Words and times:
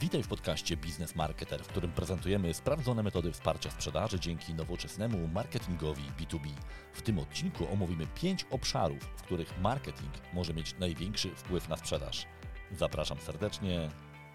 Witaj 0.00 0.22
w 0.22 0.28
podcaście 0.28 0.76
Biznes 0.76 1.14
Marketer, 1.14 1.64
w 1.64 1.68
którym 1.68 1.92
prezentujemy 1.92 2.54
sprawdzone 2.54 3.02
metody 3.02 3.32
wsparcia 3.32 3.70
sprzedaży 3.70 4.20
dzięki 4.20 4.54
nowoczesnemu 4.54 5.28
marketingowi 5.28 6.02
B2B. 6.02 6.48
W 6.92 7.02
tym 7.02 7.18
odcinku 7.18 7.72
omówimy 7.72 8.06
pięć 8.06 8.46
obszarów, 8.50 9.04
w 9.16 9.22
których 9.22 9.60
marketing 9.60 10.12
może 10.32 10.54
mieć 10.54 10.78
największy 10.78 11.30
wpływ 11.30 11.68
na 11.68 11.76
sprzedaż. 11.76 12.26
Zapraszam 12.72 13.20
serdecznie, 13.20 13.90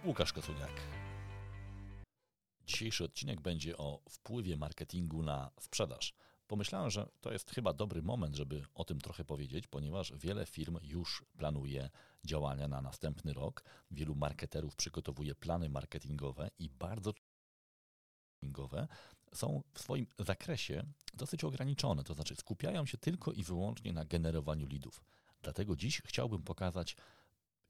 Łukasz 0.05 0.33
Kosuniak. 0.33 0.81
Dzisiejszy 2.65 3.03
odcinek 3.03 3.41
będzie 3.41 3.77
o 3.77 4.01
wpływie 4.09 4.57
marketingu 4.57 5.23
na 5.23 5.51
sprzedaż. 5.59 6.13
Pomyślałem, 6.47 6.89
że 6.89 7.09
to 7.21 7.31
jest 7.31 7.51
chyba 7.51 7.73
dobry 7.73 8.01
moment, 8.01 8.35
żeby 8.35 8.63
o 8.73 8.83
tym 8.83 9.01
trochę 9.01 9.25
powiedzieć, 9.25 9.67
ponieważ 9.67 10.13
wiele 10.15 10.45
firm 10.45 10.77
już 10.83 11.25
planuje 11.37 11.89
działania 12.23 12.67
na 12.67 12.81
następny 12.81 13.33
rok. 13.33 13.63
Wielu 13.91 14.15
marketerów 14.15 14.75
przygotowuje 14.75 15.35
plany 15.35 15.69
marketingowe 15.69 16.49
i 16.59 16.69
bardzo 16.69 17.13
marketingowe 18.41 18.87
są 19.33 19.63
w 19.73 19.79
swoim 19.79 20.07
zakresie 20.19 20.83
dosyć 21.13 21.43
ograniczone, 21.43 22.03
to 22.03 22.13
znaczy 22.13 22.35
skupiają 22.35 22.85
się 22.85 22.97
tylko 22.97 23.31
i 23.31 23.43
wyłącznie 23.43 23.93
na 23.93 24.05
generowaniu 24.05 24.67
lidów. 24.67 25.03
Dlatego 25.41 25.75
dziś 25.75 26.01
chciałbym 26.05 26.43
pokazać 26.43 26.95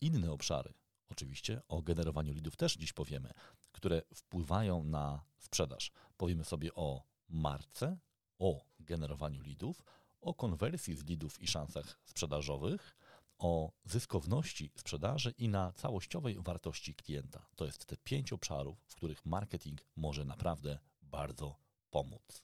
inne 0.02 0.32
obszary. 0.32 0.74
Oczywiście 1.10 1.62
o 1.68 1.82
generowaniu 1.82 2.34
lidów 2.34 2.56
też 2.56 2.76
dziś 2.76 2.94
powiemy, 2.94 3.34
które 3.72 4.02
wpływają 4.16 4.84
na 4.84 5.24
sprzedaż. 5.38 5.92
Powiemy 6.18 6.44
sobie 6.44 6.74
o 6.74 7.04
marce, 7.30 7.98
o 8.40 8.66
generowaniu 8.80 9.42
lidów, 9.42 9.84
o 10.22 10.34
konwersji 10.34 10.96
z 10.96 11.06
lidów 11.06 11.42
i 11.42 11.48
szansach 11.48 12.00
sprzedażowych, 12.06 12.96
o 13.40 13.72
zyskowności 13.86 14.72
sprzedaży 14.76 15.34
i 15.38 15.50
na 15.50 15.72
całościowej 15.72 16.36
wartości 16.40 16.96
klienta. 16.96 17.46
To 17.56 17.66
jest 17.66 17.86
te 17.86 17.98
pięć 17.98 18.34
obszarów, 18.34 18.78
w 18.88 18.96
których 18.96 19.26
marketing 19.26 19.82
może 19.96 20.26
naprawdę 20.26 20.80
bardzo 21.02 21.56
pomóc. 21.90 22.44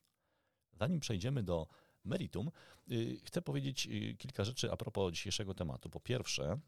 Zanim 0.73 0.99
przejdziemy 0.99 1.43
do 1.43 1.67
meritum, 2.03 2.51
yy, 2.87 3.19
chcę 3.23 3.41
powiedzieć 3.41 3.85
yy, 3.85 4.13
kilka 4.13 4.43
rzeczy 4.43 4.71
a 4.71 4.77
propos 4.77 5.13
dzisiejszego 5.13 5.53
tematu. 5.53 5.89
Po 5.89 5.99
pierwsze, 5.99 6.59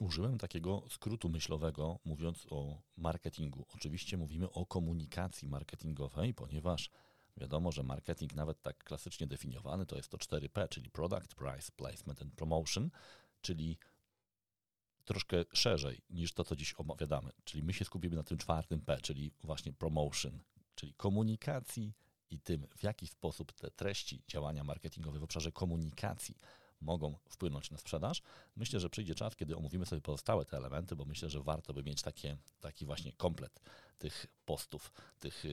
użyłem 0.00 0.38
takiego 0.38 0.82
skrótu 0.90 1.28
myślowego, 1.28 1.98
mówiąc 2.04 2.46
o 2.50 2.82
marketingu. 2.96 3.66
Oczywiście 3.74 4.16
mówimy 4.16 4.50
o 4.50 4.66
komunikacji 4.66 5.48
marketingowej, 5.48 6.34
ponieważ 6.34 6.90
Wiadomo, 7.36 7.72
że 7.72 7.82
marketing 7.82 8.34
nawet 8.34 8.62
tak 8.62 8.84
klasycznie 8.84 9.26
definiowany 9.26 9.86
to 9.86 9.96
jest 9.96 10.08
to 10.08 10.16
4P, 10.16 10.68
czyli 10.68 10.90
Product, 10.90 11.34
Price, 11.34 11.72
Placement 11.76 12.22
and 12.22 12.34
Promotion, 12.34 12.90
czyli 13.40 13.78
troszkę 15.04 15.44
szerzej 15.52 16.02
niż 16.10 16.32
to, 16.32 16.44
co 16.44 16.56
dziś 16.56 16.74
omawiamy. 16.76 17.32
Czyli 17.44 17.62
my 17.62 17.72
się 17.72 17.84
skupimy 17.84 18.16
na 18.16 18.22
tym 18.22 18.38
czwartym 18.38 18.80
P, 18.80 18.98
czyli 19.02 19.32
właśnie 19.42 19.72
promotion, 19.72 20.40
czyli 20.74 20.94
komunikacji 20.94 21.92
i 22.30 22.40
tym, 22.40 22.66
w 22.76 22.82
jaki 22.82 23.06
sposób 23.06 23.52
te 23.52 23.70
treści 23.70 24.22
działania 24.28 24.64
marketingowe 24.64 25.18
w 25.18 25.22
obszarze 25.22 25.52
komunikacji 25.52 26.38
mogą 26.80 27.16
wpłynąć 27.28 27.70
na 27.70 27.78
sprzedaż. 27.78 28.22
Myślę, 28.56 28.80
że 28.80 28.90
przyjdzie 28.90 29.14
czas, 29.14 29.36
kiedy 29.36 29.56
omówimy 29.56 29.86
sobie 29.86 30.02
pozostałe 30.02 30.44
te 30.44 30.56
elementy, 30.56 30.96
bo 30.96 31.04
myślę, 31.04 31.30
że 31.30 31.42
warto 31.42 31.74
by 31.74 31.82
mieć 31.82 32.02
takie, 32.02 32.36
taki 32.60 32.86
właśnie 32.86 33.12
komplet 33.12 33.60
tych 33.98 34.26
postów, 34.44 34.92
tych 35.18 35.44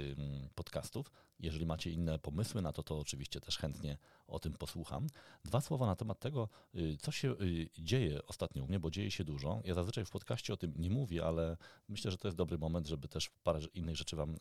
podcastów. 0.55 1.11
Jeżeli 1.39 1.65
macie 1.65 1.91
inne 1.91 2.19
pomysły 2.19 2.61
na 2.61 2.73
to, 2.73 2.83
to 2.83 2.99
oczywiście 2.99 3.41
też 3.41 3.57
chętnie 3.57 3.97
o 4.27 4.39
tym 4.39 4.53
posłucham. 4.53 5.07
Dwa 5.45 5.61
słowa 5.61 5.85
na 5.85 5.95
temat 5.95 6.19
tego, 6.19 6.49
y, 6.75 6.97
co 7.01 7.11
się 7.11 7.31
y, 7.31 7.69
dzieje 7.79 8.25
ostatnio 8.27 8.63
u 8.63 8.67
mnie, 8.67 8.79
bo 8.79 8.91
dzieje 8.91 9.11
się 9.11 9.23
dużo. 9.23 9.61
Ja 9.65 9.73
zazwyczaj 9.73 10.05
w 10.05 10.09
podcaście 10.09 10.53
o 10.53 10.57
tym 10.57 10.73
nie 10.77 10.89
mówię, 10.89 11.25
ale 11.25 11.57
myślę, 11.89 12.11
że 12.11 12.17
to 12.17 12.27
jest 12.27 12.37
dobry 12.37 12.57
moment, 12.57 12.87
żeby 12.87 13.07
też 13.07 13.29
parę 13.43 13.59
innych 13.73 13.95
rzeczy 13.95 14.15
Wam 14.15 14.35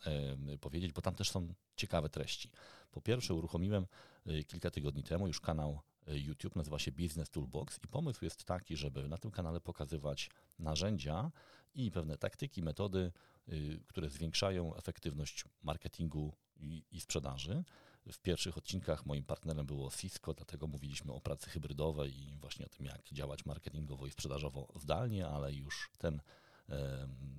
powiedzieć, 0.61 0.93
bo 0.93 1.03
tam 1.03 1.15
też 1.15 1.31
są 1.31 1.55
ciekawe 1.77 2.09
treści. 2.09 2.51
Po 2.91 3.01
pierwsze, 3.01 3.35
uruchomiłem 3.35 3.87
y, 4.27 4.45
kilka 4.45 4.71
tygodni 4.71 5.03
temu 5.03 5.27
już 5.27 5.41
kanał 5.41 5.81
YouTube, 6.07 6.57
nazywa 6.57 6.79
się 6.79 6.93
Business 6.93 7.31
Toolbox 7.31 7.79
i 7.85 7.89
pomysł 7.89 8.25
jest 8.25 8.45
taki, 8.45 8.77
żeby 8.77 9.09
na 9.09 9.19
tym 9.19 9.31
kanale 9.31 9.61
pokazywać 9.61 10.31
narzędzia 10.59 11.31
i 11.75 11.91
pewne 11.91 12.19
taktyki, 12.19 12.63
metody, 12.63 13.13
y, 13.49 13.81
które 13.87 14.11
zwiększają 14.11 14.75
efektywność 14.75 15.45
marketingu 15.63 16.33
i, 16.57 16.85
i, 16.91 17.01
sprzedaży. 17.01 17.65
W 18.13 18.19
pierwszych 18.19 18.59
odcinkach 18.59 19.07
moim 19.07 19.25
partnerem 19.25 19.67
było 19.67 19.91
Cisco, 19.91 20.35
dlatego 20.35 20.67
mówiliśmy 20.67 21.13
o 21.13 21.21
pracy 21.21 21.51
hybrydowej 21.51 22.21
i 22.21 22.39
właśnie 22.39 22.67
o 22.67 22.69
tym, 22.69 22.87
jak 22.87 23.09
działać 23.13 23.47
marketingowo 23.47 24.07
i 24.07 24.11
sprzedażowo 24.11 24.73
zdalnie, 24.77 25.27
ale 25.27 25.55
już 25.55 25.91
ten 25.99 26.21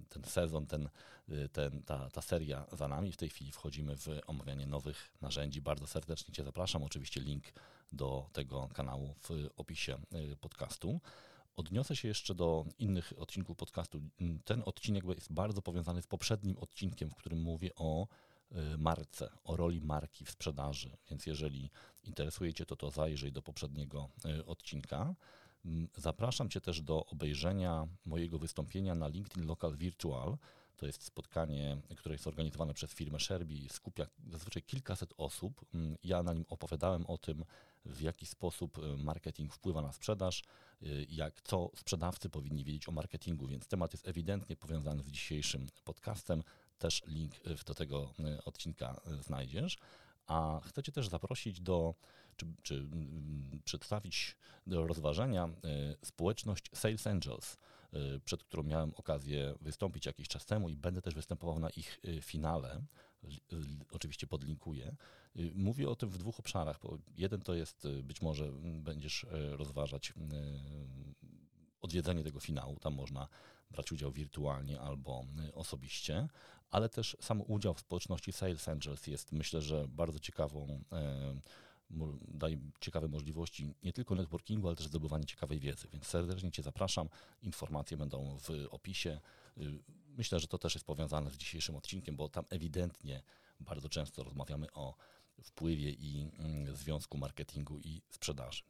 ten 0.09 0.23
sezon, 0.23 0.67
ten, 0.67 0.89
y, 1.29 1.49
ten, 1.49 1.83
ta, 1.83 2.09
ta 2.09 2.21
seria 2.21 2.65
za 2.71 2.87
nami. 2.87 3.11
W 3.11 3.17
tej 3.17 3.29
chwili 3.29 3.51
wchodzimy 3.51 3.97
w 3.97 4.07
omawianie 4.27 4.67
nowych 4.67 5.11
narzędzi. 5.21 5.61
Bardzo 5.61 5.87
serdecznie 5.87 6.33
Cię 6.33 6.43
zapraszam. 6.43 6.83
Oczywiście 6.83 7.21
link 7.21 7.43
do 7.91 8.29
tego 8.33 8.69
kanału 8.73 9.13
w 9.21 9.49
opisie 9.57 9.97
y, 10.33 10.35
podcastu. 10.35 10.99
Odniosę 11.55 11.95
się 11.95 12.07
jeszcze 12.07 12.35
do 12.35 12.65
innych 12.79 13.13
odcinków 13.17 13.57
podcastu. 13.57 14.01
Ten 14.45 14.63
odcinek 14.65 15.03
jest 15.05 15.33
bardzo 15.33 15.61
powiązany 15.61 16.01
z 16.01 16.07
poprzednim 16.07 16.57
odcinkiem, 16.57 17.09
w 17.09 17.15
którym 17.15 17.41
mówię 17.41 17.71
o 17.75 18.07
y, 18.51 18.77
marce, 18.77 19.29
o 19.43 19.55
roli 19.55 19.81
marki 19.81 20.25
w 20.25 20.31
sprzedaży. 20.31 20.97
Więc 21.09 21.25
jeżeli 21.25 21.69
interesuje 22.03 22.53
Cię 22.53 22.65
to, 22.65 22.75
to 22.75 22.91
zajrzyj 22.91 23.31
do 23.31 23.41
poprzedniego 23.41 24.09
odcinka. 24.45 25.15
Mm, 25.65 25.87
zapraszam 25.95 26.49
Cię 26.49 26.61
też 26.61 26.81
do 26.81 27.05
obejrzenia 27.05 27.87
mojego 28.05 28.39
wystąpienia 28.39 28.95
na 28.95 29.07
LinkedIn 29.07 29.47
Local 29.47 29.77
Virtual. 29.77 30.37
To 30.77 30.85
jest 30.85 31.03
spotkanie, 31.03 31.77
które 31.97 32.15
jest 32.15 32.27
organizowane 32.27 32.73
przez 32.73 32.91
firmę 32.91 33.19
Sherby, 33.19 33.55
skupia 33.69 34.07
zazwyczaj 34.29 34.63
kilkaset 34.63 35.13
osób. 35.17 35.65
Mm, 35.73 35.97
ja 36.03 36.23
na 36.23 36.33
nim 36.33 36.45
opowiadałem 36.49 37.05
o 37.05 37.17
tym, 37.17 37.45
w 37.85 38.01
jaki 38.01 38.25
sposób 38.25 38.77
y, 38.77 38.97
marketing 38.97 39.53
wpływa 39.53 39.81
na 39.81 39.91
sprzedaż, 39.91 40.43
y, 40.83 41.05
jak 41.09 41.41
co 41.41 41.71
sprzedawcy 41.75 42.29
powinni 42.29 42.63
wiedzieć 42.63 42.89
o 42.89 42.91
marketingu, 42.91 43.47
więc 43.47 43.67
temat 43.67 43.93
jest 43.93 44.07
ewidentnie 44.07 44.55
powiązany 44.55 45.03
z 45.03 45.11
dzisiejszym 45.11 45.67
podcastem. 45.83 46.43
Też 46.79 47.01
link 47.07 47.33
do 47.65 47.75
tego 47.75 48.13
y, 48.19 48.43
odcinka 48.43 49.01
znajdziesz. 49.21 49.77
A 50.27 50.61
chcecie 50.63 50.91
też 50.91 51.07
zaprosić 51.07 51.61
do, 51.61 51.95
czy, 52.37 52.45
czy 52.63 52.75
mm, 52.75 53.61
przedstawić 53.65 54.35
do 54.67 54.87
rozważenia 54.87 55.45
y, 55.45 56.05
społeczność 56.05 56.65
Sales 56.73 57.07
Angels, 57.07 57.53
y, 57.53 57.57
przed 58.25 58.43
którą 58.43 58.63
miałem 58.63 58.93
okazję 58.95 59.53
wystąpić 59.61 60.05
jakiś 60.05 60.27
czas 60.27 60.45
temu 60.45 60.69
i 60.69 60.75
będę 60.75 61.01
też 61.01 61.15
występował 61.15 61.59
na 61.59 61.69
ich 61.69 61.99
y, 62.05 62.21
finale. 62.21 62.81
Oczywiście 63.91 64.27
podlinkuję. 64.27 64.95
Mówię 65.55 65.89
o 65.89 65.95
tym 65.95 66.09
w 66.09 66.17
dwóch 66.17 66.39
obszarach. 66.39 66.79
Jeden 67.17 67.41
to 67.41 67.53
jest, 67.53 67.87
być 68.03 68.21
może 68.21 68.51
będziesz 68.61 69.25
rozważać 69.51 70.13
odwiedzenie 71.81 72.23
tego 72.23 72.39
finału. 72.39 72.79
Tam 72.79 72.93
można 72.93 73.27
brać 73.71 73.91
udział 73.91 74.11
wirtualnie 74.11 74.79
albo 74.81 75.25
y, 75.49 75.53
osobiście, 75.53 76.27
ale 76.69 76.89
też 76.89 77.17
sam 77.21 77.41
udział 77.47 77.73
w 77.73 77.79
społeczności 77.79 78.31
Sales 78.31 78.67
Angels 78.67 79.07
jest 79.07 79.31
myślę, 79.31 79.61
że 79.61 79.87
bardzo 79.87 80.19
ciekawą 80.19 80.83
daje 82.27 82.57
ciekawe 82.79 83.07
możliwości 83.07 83.73
nie 83.83 83.93
tylko 83.93 84.15
networkingu, 84.15 84.67
ale 84.67 84.75
też 84.75 84.87
zdobywania 84.87 85.25
ciekawej 85.25 85.59
wiedzy. 85.59 85.87
Więc 85.93 86.07
serdecznie 86.07 86.51
Cię 86.51 86.63
zapraszam. 86.63 87.09
Informacje 87.41 87.97
będą 87.97 88.37
w 88.39 88.49
opisie. 88.71 89.19
Y, 89.57 89.79
myślę, 90.17 90.39
że 90.39 90.47
to 90.47 90.57
też 90.57 90.75
jest 90.75 90.85
powiązane 90.85 91.31
z 91.31 91.37
dzisiejszym 91.37 91.75
odcinkiem, 91.75 92.15
bo 92.15 92.29
tam 92.29 92.45
ewidentnie 92.49 93.21
bardzo 93.59 93.89
często 93.89 94.23
rozmawiamy 94.23 94.73
o 94.73 94.95
wpływie 95.43 95.91
i 95.91 96.29
mm, 96.39 96.75
związku 96.75 97.17
marketingu 97.17 97.79
i 97.79 98.01
sprzedaży. 98.09 98.63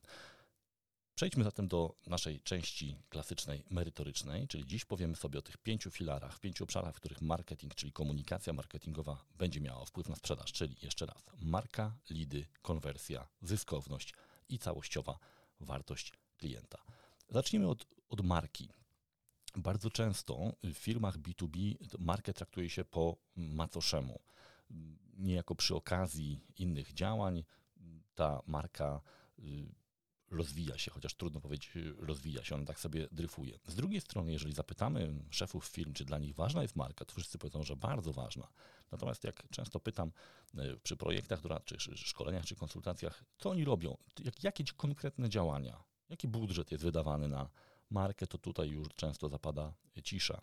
Przejdźmy 1.17 1.43
zatem 1.43 1.67
do 1.67 1.95
naszej 2.07 2.41
części 2.41 2.97
klasycznej, 3.09 3.63
merytorycznej, 3.69 4.47
czyli 4.47 4.65
dziś 4.65 4.85
powiemy 4.85 5.15
sobie 5.15 5.39
o 5.39 5.41
tych 5.41 5.57
pięciu 5.57 5.91
filarach, 5.91 6.39
pięciu 6.39 6.63
obszarach, 6.63 6.95
w 6.95 6.99
których 6.99 7.21
marketing, 7.21 7.75
czyli 7.75 7.91
komunikacja 7.91 8.53
marketingowa 8.53 9.25
będzie 9.37 9.61
miała 9.61 9.85
wpływ 9.85 10.09
na 10.09 10.15
sprzedaż, 10.15 10.51
czyli 10.51 10.75
jeszcze 10.81 11.05
raz, 11.05 11.25
marka, 11.41 11.97
lidy, 12.09 12.45
konwersja, 12.61 13.27
zyskowność 13.41 14.13
i 14.49 14.59
całościowa 14.59 15.19
wartość 15.59 16.13
klienta. 16.37 16.77
Zacznijmy 17.29 17.67
od, 17.67 17.87
od 18.09 18.21
marki. 18.21 18.69
Bardzo 19.55 19.89
często 19.89 20.53
w 20.63 20.73
firmach 20.73 21.17
B2B 21.17 21.75
markę 21.99 22.33
traktuje 22.33 22.69
się 22.69 22.85
po 22.85 23.17
macoszemu. 23.35 24.19
Niejako 25.17 25.55
przy 25.55 25.75
okazji 25.75 26.45
innych 26.55 26.93
działań 26.93 27.43
ta 28.15 28.41
marka 28.45 29.01
y, 29.39 29.86
rozwija 30.31 30.77
się, 30.77 30.91
chociaż 30.91 31.15
trudno 31.15 31.41
powiedzieć 31.41 31.71
rozwija 31.97 32.43
się, 32.43 32.55
on 32.55 32.65
tak 32.65 32.79
sobie 32.79 33.07
dryfuje. 33.11 33.59
Z 33.67 33.75
drugiej 33.75 34.01
strony, 34.01 34.31
jeżeli 34.31 34.53
zapytamy 34.53 35.13
szefów 35.29 35.65
firm, 35.65 35.93
czy 35.93 36.05
dla 36.05 36.17
nich 36.17 36.35
ważna 36.35 36.61
jest 36.61 36.75
marka, 36.75 37.05
to 37.05 37.13
wszyscy 37.15 37.37
powiedzą, 37.37 37.63
że 37.63 37.75
bardzo 37.75 38.13
ważna. 38.13 38.47
Natomiast 38.91 39.23
jak 39.23 39.49
często 39.49 39.79
pytam 39.79 40.11
e, 40.57 40.77
przy 40.77 40.97
projektach, 40.97 41.39
czy 41.65 41.97
szkoleniach, 41.97 42.45
czy 42.45 42.55
konsultacjach, 42.55 43.23
co 43.37 43.49
oni 43.49 43.65
robią, 43.65 43.97
jak, 44.23 44.43
jakie 44.43 44.63
konkretne 44.77 45.29
działania, 45.29 45.83
jaki 46.09 46.27
budżet 46.27 46.71
jest 46.71 46.83
wydawany 46.83 47.27
na 47.27 47.49
markę, 47.89 48.27
to 48.27 48.37
tutaj 48.37 48.69
już 48.69 48.87
często 48.95 49.29
zapada 49.29 49.73
cisza. 50.03 50.41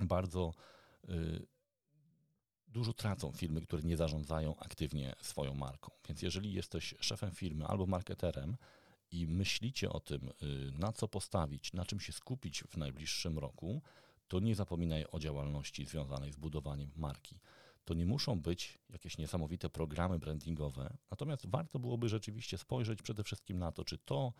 bardzo 0.00 0.54
y, 1.08 1.46
dużo 2.68 2.92
tracą 2.92 3.32
firmy, 3.32 3.60
które 3.60 3.82
nie 3.82 3.96
zarządzają 3.96 4.56
aktywnie 4.56 5.14
swoją 5.22 5.54
marką. 5.54 5.90
Więc 6.08 6.22
jeżeli 6.22 6.52
jesteś 6.52 6.94
szefem 7.00 7.30
firmy 7.30 7.66
albo 7.66 7.86
marketerem 7.86 8.56
i 9.10 9.26
myślicie 9.26 9.90
o 9.90 10.00
tym, 10.00 10.28
y, 10.42 10.72
na 10.78 10.92
co 10.92 11.08
postawić, 11.08 11.72
na 11.72 11.84
czym 11.84 12.00
się 12.00 12.12
skupić 12.12 12.62
w 12.62 12.76
najbliższym 12.76 13.38
roku, 13.38 13.82
to 14.28 14.40
nie 14.40 14.54
zapominaj 14.54 15.04
o 15.12 15.18
działalności 15.18 15.86
związanej 15.86 16.32
z 16.32 16.36
budowaniem 16.36 16.90
marki. 16.96 17.40
To 17.84 17.94
nie 17.94 18.06
muszą 18.06 18.40
być 18.40 18.78
jakieś 18.90 19.18
niesamowite 19.18 19.70
programy 19.70 20.18
brandingowe, 20.18 20.96
natomiast 21.10 21.46
warto 21.46 21.78
byłoby 21.78 22.08
rzeczywiście 22.08 22.58
spojrzeć 22.58 23.02
przede 23.02 23.24
wszystkim 23.24 23.58
na 23.58 23.72
to, 23.72 23.84
czy 23.84 23.98
to, 23.98 24.32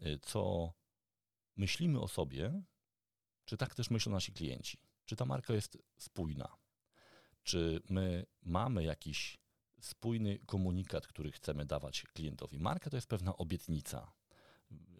y, 0.00 0.18
co 0.22 0.72
myślimy 1.56 2.00
o 2.00 2.08
sobie, 2.08 2.62
czy 3.44 3.56
tak 3.56 3.74
też 3.74 3.90
myślą 3.90 4.12
nasi 4.12 4.32
klienci. 4.32 4.78
Czy 5.04 5.16
ta 5.16 5.24
marka 5.24 5.54
jest 5.54 5.78
spójna? 5.98 6.56
Czy 7.42 7.82
my 7.88 8.26
mamy 8.42 8.84
jakiś 8.84 9.41
spójny 9.82 10.38
komunikat, 10.46 11.06
który 11.06 11.32
chcemy 11.32 11.64
dawać 11.64 12.02
klientowi? 12.02 12.58
Marka 12.58 12.90
to 12.90 12.96
jest 12.96 13.08
pewna 13.08 13.36
obietnica. 13.36 14.12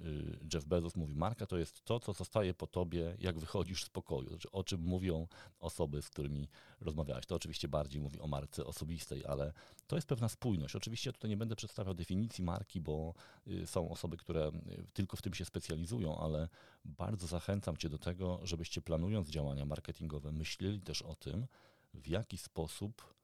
Y, 0.00 0.38
Jeff 0.54 0.64
Bezos 0.64 0.96
mówi, 0.96 1.14
marka 1.14 1.46
to 1.46 1.58
jest 1.58 1.84
to, 1.84 2.00
co 2.00 2.12
zostaje 2.12 2.54
po 2.54 2.66
tobie, 2.66 3.16
jak 3.18 3.38
wychodzisz 3.38 3.84
z 3.84 3.88
pokoju. 3.88 4.28
Znaczy, 4.28 4.50
o 4.50 4.64
czym 4.64 4.80
mówią 4.80 5.26
osoby, 5.58 6.02
z 6.02 6.10
którymi 6.10 6.48
rozmawiałeś. 6.80 7.26
To 7.26 7.34
oczywiście 7.34 7.68
bardziej 7.68 8.00
mówi 8.00 8.20
o 8.20 8.26
marce 8.26 8.64
osobistej, 8.64 9.26
ale 9.26 9.52
to 9.86 9.96
jest 9.96 10.08
pewna 10.08 10.28
spójność. 10.28 10.76
Oczywiście 10.76 11.12
tutaj 11.12 11.30
nie 11.30 11.36
będę 11.36 11.56
przedstawiał 11.56 11.94
definicji 11.94 12.44
marki, 12.44 12.80
bo 12.80 13.14
y, 13.46 13.66
są 13.66 13.90
osoby, 13.90 14.16
które 14.16 14.48
y, 14.48 14.86
tylko 14.92 15.16
w 15.16 15.22
tym 15.22 15.34
się 15.34 15.44
specjalizują, 15.44 16.18
ale 16.18 16.48
bardzo 16.84 17.26
zachęcam 17.26 17.76
Cię 17.76 17.88
do 17.88 17.98
tego, 17.98 18.40
żebyście 18.42 18.82
planując 18.82 19.28
działania 19.28 19.64
marketingowe, 19.64 20.32
myśleli 20.32 20.80
też 20.80 21.02
o 21.02 21.14
tym, 21.14 21.46
w 21.94 22.08
jaki 22.08 22.38
sposób 22.38 23.14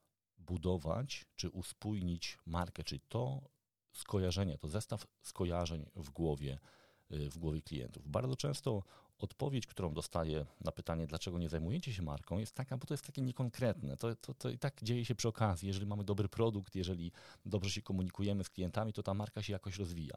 budować 0.48 1.24
czy 1.36 1.50
uspójnić 1.50 2.38
markę, 2.46 2.84
czyli 2.84 3.00
to 3.08 3.40
skojarzenie, 3.92 4.58
to 4.58 4.68
zestaw 4.68 5.06
skojarzeń 5.22 5.86
w 5.96 6.10
głowie, 6.10 6.58
y, 7.12 7.30
w 7.30 7.38
głowie 7.38 7.62
klientów. 7.62 8.08
Bardzo 8.08 8.36
często 8.36 8.82
odpowiedź, 9.18 9.66
którą 9.66 9.94
dostaję 9.94 10.46
na 10.60 10.72
pytanie, 10.72 11.06
dlaczego 11.06 11.38
nie 11.38 11.48
zajmujecie 11.48 11.92
się 11.92 12.02
marką, 12.02 12.38
jest 12.38 12.54
taka, 12.54 12.76
bo 12.76 12.86
to 12.86 12.94
jest 12.94 13.06
takie 13.06 13.22
niekonkretne. 13.22 13.96
To, 13.96 14.16
to, 14.16 14.34
to 14.34 14.50
i 14.50 14.58
tak 14.58 14.82
dzieje 14.82 15.04
się 15.04 15.14
przy 15.14 15.28
okazji. 15.28 15.66
Jeżeli 15.66 15.86
mamy 15.86 16.04
dobry 16.04 16.28
produkt, 16.28 16.74
jeżeli 16.74 17.12
dobrze 17.46 17.70
się 17.70 17.82
komunikujemy 17.82 18.44
z 18.44 18.50
klientami, 18.50 18.92
to 18.92 19.02
ta 19.02 19.14
marka 19.14 19.42
się 19.42 19.52
jakoś 19.52 19.78
rozwija. 19.78 20.16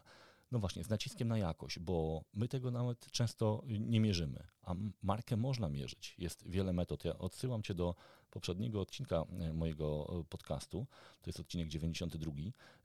No 0.51 0.59
właśnie, 0.59 0.83
z 0.83 0.89
naciskiem 0.89 1.27
na 1.27 1.37
jakość, 1.37 1.79
bo 1.79 2.23
my 2.33 2.47
tego 2.47 2.71
nawet 2.71 3.11
często 3.11 3.63
nie 3.67 3.99
mierzymy, 3.99 4.47
a 4.63 4.75
markę 5.01 5.37
można 5.37 5.69
mierzyć. 5.69 6.15
Jest 6.17 6.49
wiele 6.49 6.73
metod. 6.73 7.05
Ja 7.05 7.17
odsyłam 7.17 7.63
Cię 7.63 7.73
do 7.73 7.95
poprzedniego 8.31 8.81
odcinka 8.81 9.25
e, 9.39 9.53
mojego 9.53 10.19
e, 10.19 10.23
podcastu, 10.23 10.87
to 11.21 11.29
jest 11.29 11.39
odcinek 11.39 11.67
92. 11.67 12.31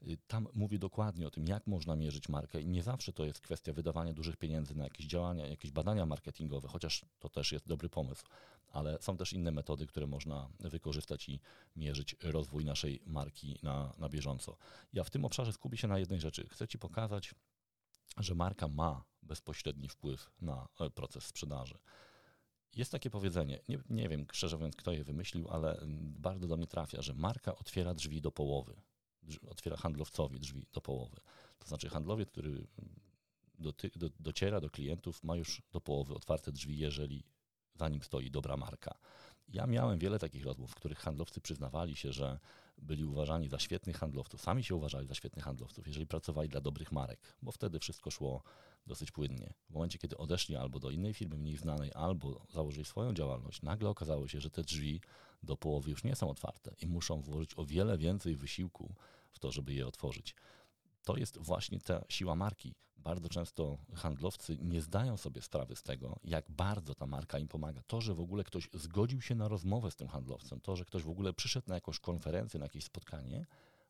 Y, 0.07 0.17
tam 0.27 0.47
mówię 0.53 0.79
dokładnie 0.79 1.27
o 1.27 1.31
tym, 1.31 1.47
jak 1.47 1.67
można 1.67 1.95
mierzyć 1.95 2.29
markę 2.29 2.61
i 2.61 2.67
nie 2.67 2.83
zawsze 2.83 3.13
to 3.13 3.25
jest 3.25 3.41
kwestia 3.41 3.73
wydawania 3.73 4.13
dużych 4.13 4.37
pieniędzy 4.37 4.75
na 4.75 4.83
jakieś 4.83 5.05
działania, 5.05 5.47
jakieś 5.47 5.71
badania 5.71 6.05
marketingowe, 6.05 6.67
chociaż 6.67 7.05
to 7.19 7.29
też 7.29 7.51
jest 7.51 7.67
dobry 7.67 7.89
pomysł, 7.89 8.25
ale 8.71 8.97
są 9.01 9.17
też 9.17 9.33
inne 9.33 9.51
metody, 9.51 9.87
które 9.87 10.07
można 10.07 10.49
wykorzystać 10.59 11.29
i 11.29 11.39
mierzyć 11.75 12.15
rozwój 12.23 12.65
naszej 12.65 13.01
marki 13.05 13.59
na, 13.63 13.93
na 13.97 14.09
bieżąco. 14.09 14.57
Ja 14.93 15.03
w 15.03 15.09
tym 15.09 15.25
obszarze 15.25 15.53
skupię 15.53 15.77
się 15.77 15.87
na 15.87 15.99
jednej 15.99 16.21
rzeczy. 16.21 16.47
Chcę 16.49 16.67
Ci 16.67 16.79
pokazać, 16.79 17.35
że 18.17 18.35
marka 18.35 18.67
ma 18.67 19.03
bezpośredni 19.23 19.89
wpływ 19.89 20.31
na 20.41 20.67
e, 20.79 20.89
proces 20.89 21.23
sprzedaży. 21.23 21.77
Jest 22.77 22.91
takie 22.91 23.09
powiedzenie, 23.09 23.59
nie, 23.69 23.79
nie 23.89 24.09
wiem 24.09 24.25
szczerze 24.31 24.57
mówiąc, 24.57 24.75
kto 24.75 24.91
je 24.91 25.03
wymyślił, 25.03 25.47
ale 25.49 25.81
bardzo 26.19 26.47
do 26.47 26.57
mnie 26.57 26.67
trafia, 26.67 27.01
że 27.01 27.13
marka 27.13 27.55
otwiera 27.55 27.93
drzwi 27.93 28.21
do 28.21 28.31
połowy. 28.31 28.75
Otwiera 29.47 29.77
handlowcowi 29.77 30.39
drzwi 30.39 30.65
do 30.73 30.81
połowy. 30.81 31.17
To 31.59 31.67
znaczy, 31.67 31.89
handlowiec, 31.89 32.29
który 32.29 32.67
doty, 33.59 33.91
do, 33.95 34.09
dociera 34.19 34.61
do 34.61 34.69
klientów, 34.69 35.23
ma 35.23 35.35
już 35.35 35.61
do 35.71 35.81
połowy 35.81 36.13
otwarte 36.13 36.51
drzwi, 36.51 36.77
jeżeli 36.77 37.23
za 37.75 37.89
nim 37.89 38.03
stoi 38.03 38.31
dobra 38.31 38.57
marka. 38.57 38.97
Ja 39.47 39.67
miałem 39.67 39.99
wiele 39.99 40.19
takich 40.19 40.45
rozmów, 40.45 40.71
w 40.71 40.75
których 40.75 40.99
handlowcy 40.99 41.41
przyznawali 41.41 41.95
się, 41.95 42.11
że 42.13 42.39
byli 42.77 43.05
uważani 43.05 43.49
za 43.49 43.59
świetnych 43.59 43.97
handlowców, 43.97 44.41
sami 44.41 44.63
się 44.63 44.75
uważali 44.75 45.07
za 45.07 45.15
świetnych 45.15 45.45
handlowców, 45.45 45.87
jeżeli 45.87 46.07
pracowali 46.07 46.49
dla 46.49 46.61
dobrych 46.61 46.91
marek, 46.91 47.35
bo 47.41 47.51
wtedy 47.51 47.79
wszystko 47.79 48.11
szło 48.11 48.43
dosyć 48.87 49.11
płynnie. 49.11 49.53
W 49.69 49.73
momencie, 49.73 49.99
kiedy 49.99 50.17
odeszli 50.17 50.55
albo 50.55 50.79
do 50.79 50.89
innej 50.89 51.13
firmy 51.13 51.37
mniej 51.37 51.57
znanej, 51.57 51.91
albo 51.93 52.45
założyli 52.49 52.85
swoją 52.85 53.13
działalność, 53.13 53.61
nagle 53.61 53.89
okazało 53.89 54.27
się, 54.27 54.41
że 54.41 54.49
te 54.49 54.63
drzwi 54.63 55.01
do 55.43 55.57
połowy 55.57 55.89
już 55.89 56.03
nie 56.03 56.15
są 56.15 56.29
otwarte 56.29 56.75
i 56.81 56.87
muszą 56.87 57.21
włożyć 57.21 57.51
o 57.57 57.65
wiele 57.65 57.97
więcej 57.97 58.35
wysiłku 58.35 58.95
w 59.31 59.39
to, 59.39 59.51
żeby 59.51 59.73
je 59.73 59.87
otworzyć 59.87 60.35
to 61.07 61.17
jest 61.17 61.37
właśnie 61.37 61.79
ta 61.79 62.01
siła 62.09 62.35
marki. 62.35 62.75
Bardzo 62.97 63.29
często 63.29 63.77
handlowcy 63.93 64.57
nie 64.61 64.81
zdają 64.81 65.17
sobie 65.17 65.41
sprawy 65.41 65.75
z 65.75 65.83
tego, 65.83 66.19
jak 66.23 66.51
bardzo 66.51 66.95
ta 66.95 67.05
marka 67.05 67.39
im 67.39 67.47
pomaga. 67.47 67.81
To, 67.87 68.01
że 68.01 68.13
w 68.13 68.19
ogóle 68.19 68.43
ktoś 68.43 68.69
zgodził 68.73 69.21
się 69.21 69.35
na 69.35 69.47
rozmowę 69.47 69.91
z 69.91 69.95
tym 69.95 70.07
handlowcem, 70.07 70.61
to, 70.61 70.75
że 70.75 70.85
ktoś 70.85 71.03
w 71.03 71.09
ogóle 71.09 71.33
przyszedł 71.33 71.69
na 71.69 71.75
jakąś 71.75 71.99
konferencję, 71.99 72.59
na 72.59 72.65
jakieś 72.65 72.83
spotkanie, 72.83 73.45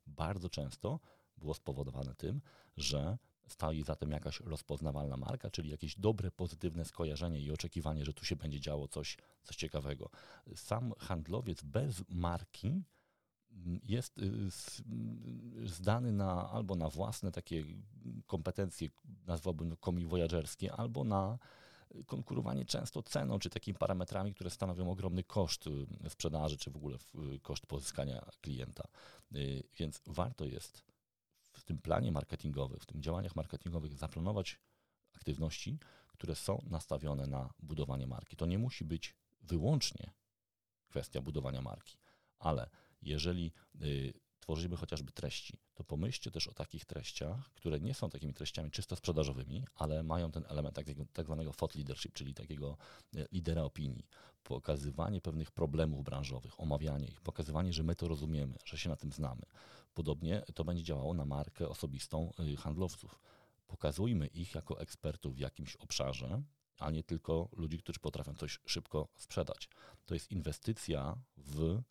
bardzo 0.07 0.49
często 0.49 0.99
było 1.37 1.53
spowodowane 1.53 2.15
tym, 2.15 2.41
że 2.77 3.17
stoi 3.47 3.83
za 3.83 3.95
tym 3.95 4.11
jakaś 4.11 4.39
rozpoznawalna 4.39 5.17
marka, 5.17 5.49
czyli 5.49 5.69
jakieś 5.69 5.95
dobre, 5.95 6.31
pozytywne 6.31 6.85
skojarzenie 6.85 7.41
i 7.41 7.51
oczekiwanie, 7.51 8.05
że 8.05 8.13
tu 8.13 8.25
się 8.25 8.35
będzie 8.35 8.59
działo 8.59 8.87
coś, 8.87 9.17
coś 9.43 9.55
ciekawego. 9.55 10.09
Sam 10.55 10.93
handlowiec 10.99 11.61
bez 11.61 12.03
marki 12.09 12.83
jest 13.83 14.17
y, 14.17 14.23
y, 15.61 15.67
zdany 15.67 16.11
na, 16.11 16.49
albo 16.49 16.75
na 16.75 16.89
własne 16.89 17.31
takie 17.31 17.63
kompetencje, 18.25 18.89
nazwałbym 19.27 19.75
komi 19.75 20.05
voyagerskie, 20.05 20.73
albo 20.73 21.03
na 21.03 21.37
konkurowanie 22.05 22.65
często 22.65 23.03
ceną, 23.03 23.39
czy 23.39 23.49
takimi 23.49 23.77
parametrami, 23.77 24.33
które 24.33 24.49
stanowią 24.49 24.91
ogromny 24.91 25.23
koszt 25.23 25.67
y, 25.67 26.09
sprzedaży, 26.09 26.57
czy 26.57 26.71
w 26.71 26.75
ogóle 26.75 26.97
koszt 27.41 27.65
pozyskania 27.65 28.25
klienta. 28.41 28.87
Więc 29.79 30.01
warto 30.07 30.45
jest 30.45 30.83
w 31.51 31.63
tym 31.63 31.77
planie 31.77 32.11
marketingowym, 32.11 32.79
w 32.79 32.85
tym 32.85 33.01
działaniach 33.01 33.35
marketingowych 33.35 33.93
zaplanować 33.93 34.59
aktywności, 35.13 35.79
które 36.07 36.35
są 36.35 36.65
nastawione 36.69 37.27
na 37.27 37.53
budowanie 37.59 38.07
marki. 38.07 38.35
To 38.35 38.45
nie 38.45 38.57
musi 38.57 38.85
być 38.85 39.15
wyłącznie 39.41 40.13
kwestia 40.87 41.21
budowania 41.21 41.61
marki, 41.61 41.97
ale 42.39 42.69
jeżeli 43.01 43.51
y, 43.81 44.13
tworzymy 44.47 44.75
chociażby 44.75 45.11
treści, 45.11 45.57
to 45.73 45.83
pomyślcie 45.83 46.31
też 46.31 46.47
o 46.47 46.53
takich 46.53 46.85
treściach, 46.85 47.51
które 47.53 47.79
nie 47.79 47.93
są 47.93 48.09
takimi 48.09 48.33
treściami 48.33 48.71
czysto 48.71 48.95
sprzedażowymi, 48.95 49.65
ale 49.75 50.03
mają 50.03 50.31
ten 50.31 50.43
element 50.47 50.75
takiego, 50.75 51.05
tak 51.13 51.25
zwanego 51.25 51.53
thought 51.53 51.75
leadership, 51.75 52.13
czyli 52.13 52.33
takiego 52.33 52.77
y, 53.15 53.27
lidera 53.31 53.63
opinii. 53.63 54.07
Pokazywanie 54.43 55.21
pewnych 55.21 55.51
problemów 55.51 56.03
branżowych, 56.03 56.59
omawianie 56.59 57.07
ich, 57.07 57.21
pokazywanie, 57.21 57.73
że 57.73 57.83
my 57.83 57.95
to 57.95 58.07
rozumiemy, 58.07 58.57
że 58.65 58.77
się 58.77 58.89
na 58.89 58.95
tym 58.95 59.11
znamy. 59.11 59.41
Podobnie 59.93 60.41
to 60.55 60.63
będzie 60.63 60.83
działało 60.83 61.13
na 61.13 61.25
markę 61.25 61.69
osobistą 61.69 62.31
y, 62.39 62.57
handlowców. 62.57 63.19
Pokazujmy 63.67 64.27
ich 64.27 64.55
jako 64.55 64.79
ekspertów 64.79 65.35
w 65.35 65.39
jakimś 65.39 65.75
obszarze, 65.75 66.41
a 66.79 66.91
nie 66.91 67.03
tylko 67.03 67.49
ludzi, 67.51 67.77
którzy 67.77 67.99
potrafią 67.99 68.33
coś 68.33 68.59
szybko 68.65 69.07
sprzedać. 69.15 69.69
To 70.05 70.13
jest 70.13 70.31
inwestycja 70.31 71.17
w 71.37 71.81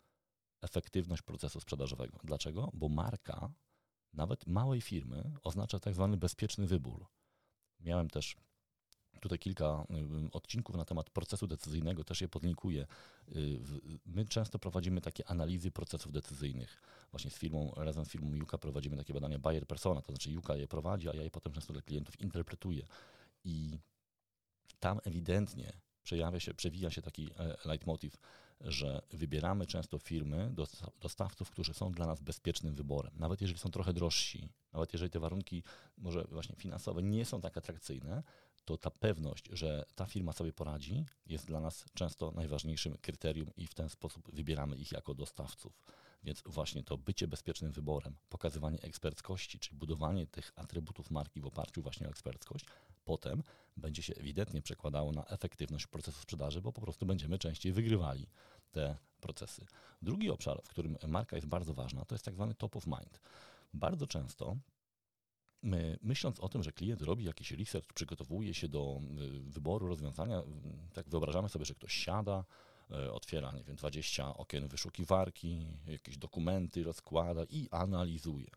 efektywność 0.61 1.21
procesu 1.21 1.59
sprzedażowego. 1.59 2.19
Dlaczego? 2.23 2.71
Bo 2.73 2.89
marka, 2.89 3.49
nawet 4.13 4.47
małej 4.47 4.81
firmy, 4.81 5.31
oznacza 5.43 5.79
tak 5.79 5.93
zwany 5.93 6.17
bezpieczny 6.17 6.67
wybór. 6.67 7.05
Miałem 7.79 8.09
też 8.09 8.35
tutaj 9.19 9.39
kilka 9.39 9.85
y, 10.27 10.31
odcinków 10.31 10.75
na 10.75 10.85
temat 10.85 11.09
procesu 11.09 11.47
decyzyjnego, 11.47 12.03
też 12.03 12.21
je 12.21 12.27
podlinkuję. 12.27 12.87
Y, 13.35 13.59
my 14.05 14.25
często 14.25 14.59
prowadzimy 14.59 15.01
takie 15.01 15.29
analizy 15.29 15.71
procesów 15.71 16.11
decyzyjnych. 16.11 16.81
Właśnie 17.11 17.31
z 17.31 17.37
firmą, 17.37 17.73
razem 17.75 18.05
z 18.05 18.09
firmą 18.09 18.35
Juka 18.35 18.57
prowadzimy 18.57 18.97
takie 18.97 19.13
badania 19.13 19.39
buyer 19.39 19.67
persona, 19.67 20.01
to 20.01 20.11
znaczy 20.11 20.31
Juka 20.31 20.55
je 20.55 20.67
prowadzi, 20.67 21.09
a 21.09 21.13
ja 21.13 21.23
je 21.23 21.31
potem 21.31 21.53
często 21.53 21.73
dla 21.73 21.81
klientów 21.81 22.21
interpretuję. 22.21 22.87
I 23.43 23.79
tam 24.79 24.99
ewidentnie 25.03 25.73
przejawia 26.03 26.39
się, 26.39 26.53
przewija 26.53 26.91
się 26.91 27.01
taki 27.01 27.29
e, 27.37 27.57
leitmotiv, 27.65 28.17
że 28.61 29.01
wybieramy 29.11 29.65
często 29.65 29.99
firmy, 29.99 30.53
dostawców, 31.01 31.51
którzy 31.51 31.73
są 31.73 31.91
dla 31.91 32.05
nas 32.05 32.21
bezpiecznym 32.21 32.75
wyborem. 32.75 33.13
Nawet 33.19 33.41
jeżeli 33.41 33.59
są 33.59 33.69
trochę 33.69 33.93
drożsi, 33.93 34.49
nawet 34.73 34.93
jeżeli 34.93 35.11
te 35.11 35.19
warunki 35.19 35.63
może 35.97 36.23
właśnie 36.23 36.55
finansowe 36.55 37.03
nie 37.03 37.25
są 37.25 37.41
tak 37.41 37.57
atrakcyjne, 37.57 38.23
to 38.65 38.77
ta 38.77 38.91
pewność, 38.91 39.49
że 39.51 39.85
ta 39.95 40.05
firma 40.05 40.33
sobie 40.33 40.53
poradzi, 40.53 41.05
jest 41.25 41.45
dla 41.45 41.59
nas 41.59 41.85
często 41.93 42.31
najważniejszym 42.31 42.97
kryterium 42.97 43.49
i 43.57 43.67
w 43.67 43.73
ten 43.73 43.89
sposób 43.89 44.31
wybieramy 44.33 44.75
ich 44.75 44.91
jako 44.91 45.13
dostawców. 45.13 45.83
Więc 46.23 46.43
właśnie 46.45 46.83
to 46.83 46.97
bycie 46.97 47.27
bezpiecznym 47.27 47.71
wyborem, 47.71 48.15
pokazywanie 48.29 48.81
eksperckości, 48.81 49.59
czyli 49.59 49.77
budowanie 49.77 50.27
tych 50.27 50.51
atrybutów 50.55 51.11
marki 51.11 51.41
w 51.41 51.45
oparciu 51.45 51.81
właśnie 51.81 52.07
o 52.07 52.09
eksperckość, 52.09 52.65
potem 53.05 53.43
będzie 53.77 54.01
się 54.03 54.13
ewidentnie 54.15 54.61
przekładało 54.61 55.11
na 55.11 55.25
efektywność 55.25 55.87
procesu 55.87 56.21
sprzedaży, 56.21 56.61
bo 56.61 56.71
po 56.71 56.81
prostu 56.81 57.05
będziemy 57.05 57.39
częściej 57.39 57.71
wygrywali 57.71 58.27
te 58.71 58.97
procesy. 59.21 59.65
Drugi 60.01 60.29
obszar, 60.29 60.61
w 60.63 60.69
którym 60.69 60.97
marka 61.07 61.35
jest 61.35 61.47
bardzo 61.47 61.73
ważna, 61.73 62.05
to 62.05 62.15
jest 62.15 62.25
tak 62.25 62.33
zwany 62.33 62.55
top 62.55 62.75
of 62.75 62.87
mind. 62.87 63.19
Bardzo 63.73 64.07
często 64.07 64.57
My, 65.63 65.99
myśląc 66.01 66.39
o 66.39 66.49
tym, 66.49 66.63
że 66.63 66.71
klient 66.71 67.01
robi 67.01 67.25
jakiś 67.25 67.51
research, 67.51 67.93
przygotowuje 67.93 68.53
się 68.53 68.67
do 68.67 69.01
y, 69.01 69.39
wyboru 69.39 69.87
rozwiązania, 69.87 70.43
tak 70.93 71.09
wyobrażamy 71.09 71.49
sobie, 71.49 71.65
że 71.65 71.75
ktoś 71.75 71.93
siada, 71.93 72.45
otwiera, 73.11 73.51
nie 73.51 73.63
wiem, 73.63 73.75
20 73.75 74.37
okien 74.37 74.67
wyszukiwarki, 74.67 75.67
jakieś 75.87 76.17
dokumenty 76.17 76.83
rozkłada 76.83 77.43
i 77.49 77.67
analizuje. 77.71 78.47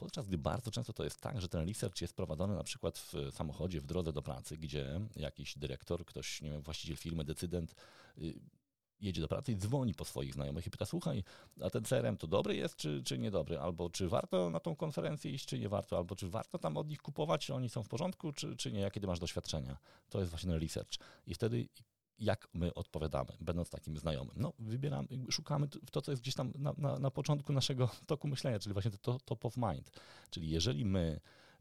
Podczas 0.00 0.26
gdy 0.26 0.38
bardzo 0.38 0.70
często 0.70 0.92
to 0.92 1.04
jest 1.04 1.20
tak, 1.20 1.40
że 1.40 1.48
ten 1.48 1.68
research 1.68 2.00
jest 2.00 2.14
prowadzony 2.14 2.54
na 2.54 2.64
przykład 2.64 2.98
w 2.98 3.14
samochodzie 3.32 3.80
w 3.80 3.86
drodze 3.86 4.12
do 4.12 4.22
pracy, 4.22 4.56
gdzie 4.56 5.00
jakiś 5.16 5.58
dyrektor, 5.58 6.04
ktoś, 6.04 6.42
nie 6.42 6.50
wiem, 6.50 6.62
właściciel 6.62 6.96
firmy, 6.96 7.24
decydent 7.24 7.74
y, 8.18 8.34
jedzie 9.00 9.20
do 9.20 9.28
pracy 9.28 9.52
i 9.52 9.56
dzwoni 9.56 9.94
po 9.94 10.04
swoich 10.04 10.34
znajomych 10.34 10.66
i 10.66 10.70
pyta, 10.70 10.86
słuchaj, 10.86 11.24
a 11.60 11.70
ten 11.70 11.84
CRM 11.84 12.16
to 12.16 12.26
dobry 12.26 12.56
jest, 12.56 12.76
czy, 12.76 13.02
czy 13.04 13.18
niedobry? 13.18 13.58
Albo 13.58 13.90
czy 13.90 14.08
warto 14.08 14.50
na 14.50 14.60
tą 14.60 14.76
konferencję 14.76 15.30
iść, 15.32 15.46
czy 15.46 15.58
nie 15.58 15.68
warto? 15.68 15.96
Albo 15.96 16.16
czy 16.16 16.28
warto 16.28 16.58
tam 16.58 16.76
od 16.76 16.88
nich 16.88 17.02
kupować, 17.02 17.46
czy 17.46 17.54
oni 17.54 17.68
są 17.68 17.82
w 17.82 17.88
porządku, 17.88 18.32
czy, 18.32 18.56
czy 18.56 18.72
nie? 18.72 18.80
Jakie 18.80 19.00
ty 19.00 19.06
masz 19.06 19.18
doświadczenia? 19.18 19.76
To 20.08 20.18
jest 20.18 20.30
właśnie 20.30 20.58
research. 20.58 20.92
I 21.26 21.34
wtedy 21.34 21.68
jak 22.20 22.48
my 22.54 22.74
odpowiadamy, 22.74 23.32
będąc 23.40 23.70
takim 23.70 23.96
znajomym? 23.96 24.34
No, 24.36 24.52
wybieramy, 24.58 25.08
szukamy 25.30 25.68
to, 25.68 26.02
co 26.02 26.12
jest 26.12 26.22
gdzieś 26.22 26.34
tam 26.34 26.52
na, 26.58 26.74
na, 26.78 26.98
na 26.98 27.10
początku 27.10 27.52
naszego 27.52 27.90
toku 28.06 28.28
myślenia, 28.28 28.58
czyli 28.58 28.72
właśnie 28.72 28.90
to 28.90 29.18
top 29.24 29.44
of 29.44 29.56
mind. 29.56 29.90
Czyli 30.30 30.50
jeżeli 30.50 30.84
my 30.84 31.20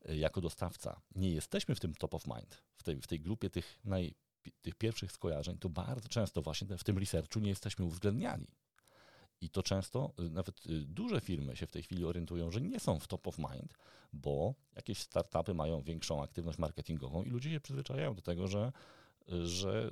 y, 0.09 0.17
jako 0.17 0.41
dostawca 0.41 1.01
nie 1.15 1.31
jesteśmy 1.31 1.75
w 1.75 1.79
tym 1.79 1.93
top 1.93 2.13
of 2.13 2.27
mind, 2.27 2.63
w 2.75 2.83
tej, 2.83 3.01
w 3.01 3.07
tej 3.07 3.19
grupie 3.19 3.49
tych 3.49 3.79
naj 3.85 4.15
tych 4.61 4.75
pierwszych 4.75 5.11
skojarzeń, 5.11 5.57
to 5.57 5.69
bardzo 5.69 6.09
często 6.09 6.41
właśnie 6.41 6.77
w 6.77 6.83
tym 6.83 6.97
researchu 6.97 7.39
nie 7.39 7.49
jesteśmy 7.49 7.85
uwzględniani. 7.85 8.47
I 9.41 9.49
to 9.49 9.63
często 9.63 10.13
y, 10.19 10.29
nawet 10.29 10.65
y, 10.65 10.85
duże 10.85 11.21
firmy 11.21 11.55
się 11.55 11.67
w 11.67 11.71
tej 11.71 11.83
chwili 11.83 12.05
orientują, 12.05 12.51
że 12.51 12.61
nie 12.61 12.79
są 12.79 12.99
w 12.99 13.07
top 13.07 13.27
of 13.27 13.37
mind, 13.37 13.73
bo 14.13 14.53
jakieś 14.75 14.99
startupy 14.99 15.53
mają 15.53 15.81
większą 15.81 16.23
aktywność 16.23 16.59
marketingową 16.59 17.23
i 17.23 17.29
ludzie 17.29 17.51
się 17.51 17.59
przyzwyczajają 17.59 18.15
do 18.15 18.21
tego, 18.21 18.47
że, 18.47 18.71
że 19.43 19.91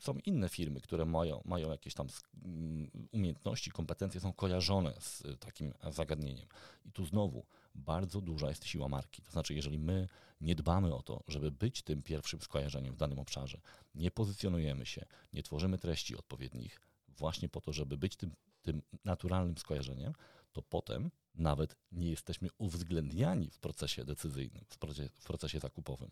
są 0.00 0.18
inne 0.26 0.48
firmy, 0.48 0.80
które 0.80 1.04
mają, 1.04 1.42
mają 1.44 1.70
jakieś 1.70 1.94
tam 1.94 2.06
mm, 2.44 2.90
umiejętności, 3.12 3.70
kompetencje, 3.70 4.20
są 4.20 4.32
kojarzone 4.32 4.94
z 5.00 5.22
takim 5.40 5.74
zagadnieniem. 5.90 6.46
I 6.84 6.92
tu 6.92 7.04
znowu 7.04 7.46
bardzo 7.74 8.20
duża 8.20 8.48
jest 8.48 8.64
siła 8.64 8.88
marki. 8.88 9.22
To 9.22 9.30
znaczy, 9.30 9.54
jeżeli 9.54 9.78
my 9.78 10.08
nie 10.40 10.54
dbamy 10.54 10.94
o 10.94 11.02
to, 11.02 11.22
żeby 11.28 11.50
być 11.50 11.82
tym 11.82 12.02
pierwszym 12.02 12.40
skojarzeniem 12.40 12.94
w 12.94 12.96
danym 12.96 13.18
obszarze, 13.18 13.60
nie 13.94 14.10
pozycjonujemy 14.10 14.86
się, 14.86 15.04
nie 15.32 15.42
tworzymy 15.42 15.78
treści 15.78 16.16
odpowiednich, 16.16 16.80
właśnie 17.08 17.48
po 17.48 17.60
to, 17.60 17.72
żeby 17.72 17.98
być 17.98 18.16
tym, 18.16 18.34
tym 18.62 18.82
naturalnym 19.04 19.58
skojarzeniem, 19.58 20.12
to 20.52 20.62
potem 20.62 21.10
nawet 21.34 21.76
nie 21.92 22.10
jesteśmy 22.10 22.48
uwzględniani 22.58 23.50
w 23.50 23.58
procesie 23.58 24.04
decyzyjnym, 24.04 24.64
w 24.68 24.78
procesie, 24.78 25.08
w 25.08 25.24
procesie 25.24 25.60
zakupowym. 25.60 26.10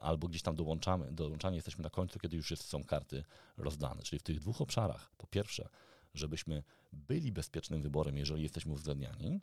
Albo 0.00 0.28
gdzieś 0.28 0.42
tam 0.42 0.56
dołączamy, 0.56 1.12
dołączani 1.12 1.56
jesteśmy 1.56 1.82
na 1.82 1.90
końcu, 1.90 2.18
kiedy 2.18 2.36
już 2.36 2.58
są 2.58 2.84
karty 2.84 3.24
rozdane. 3.56 4.02
Czyli 4.02 4.20
w 4.20 4.22
tych 4.22 4.40
dwóch 4.40 4.60
obszarach, 4.60 5.10
po 5.16 5.26
pierwsze, 5.26 5.68
żebyśmy 6.14 6.62
byli 6.92 7.32
bezpiecznym 7.32 7.82
wyborem, 7.82 8.16
jeżeli 8.16 8.42
jesteśmy 8.42 8.72
uwzględniani, 8.72 9.40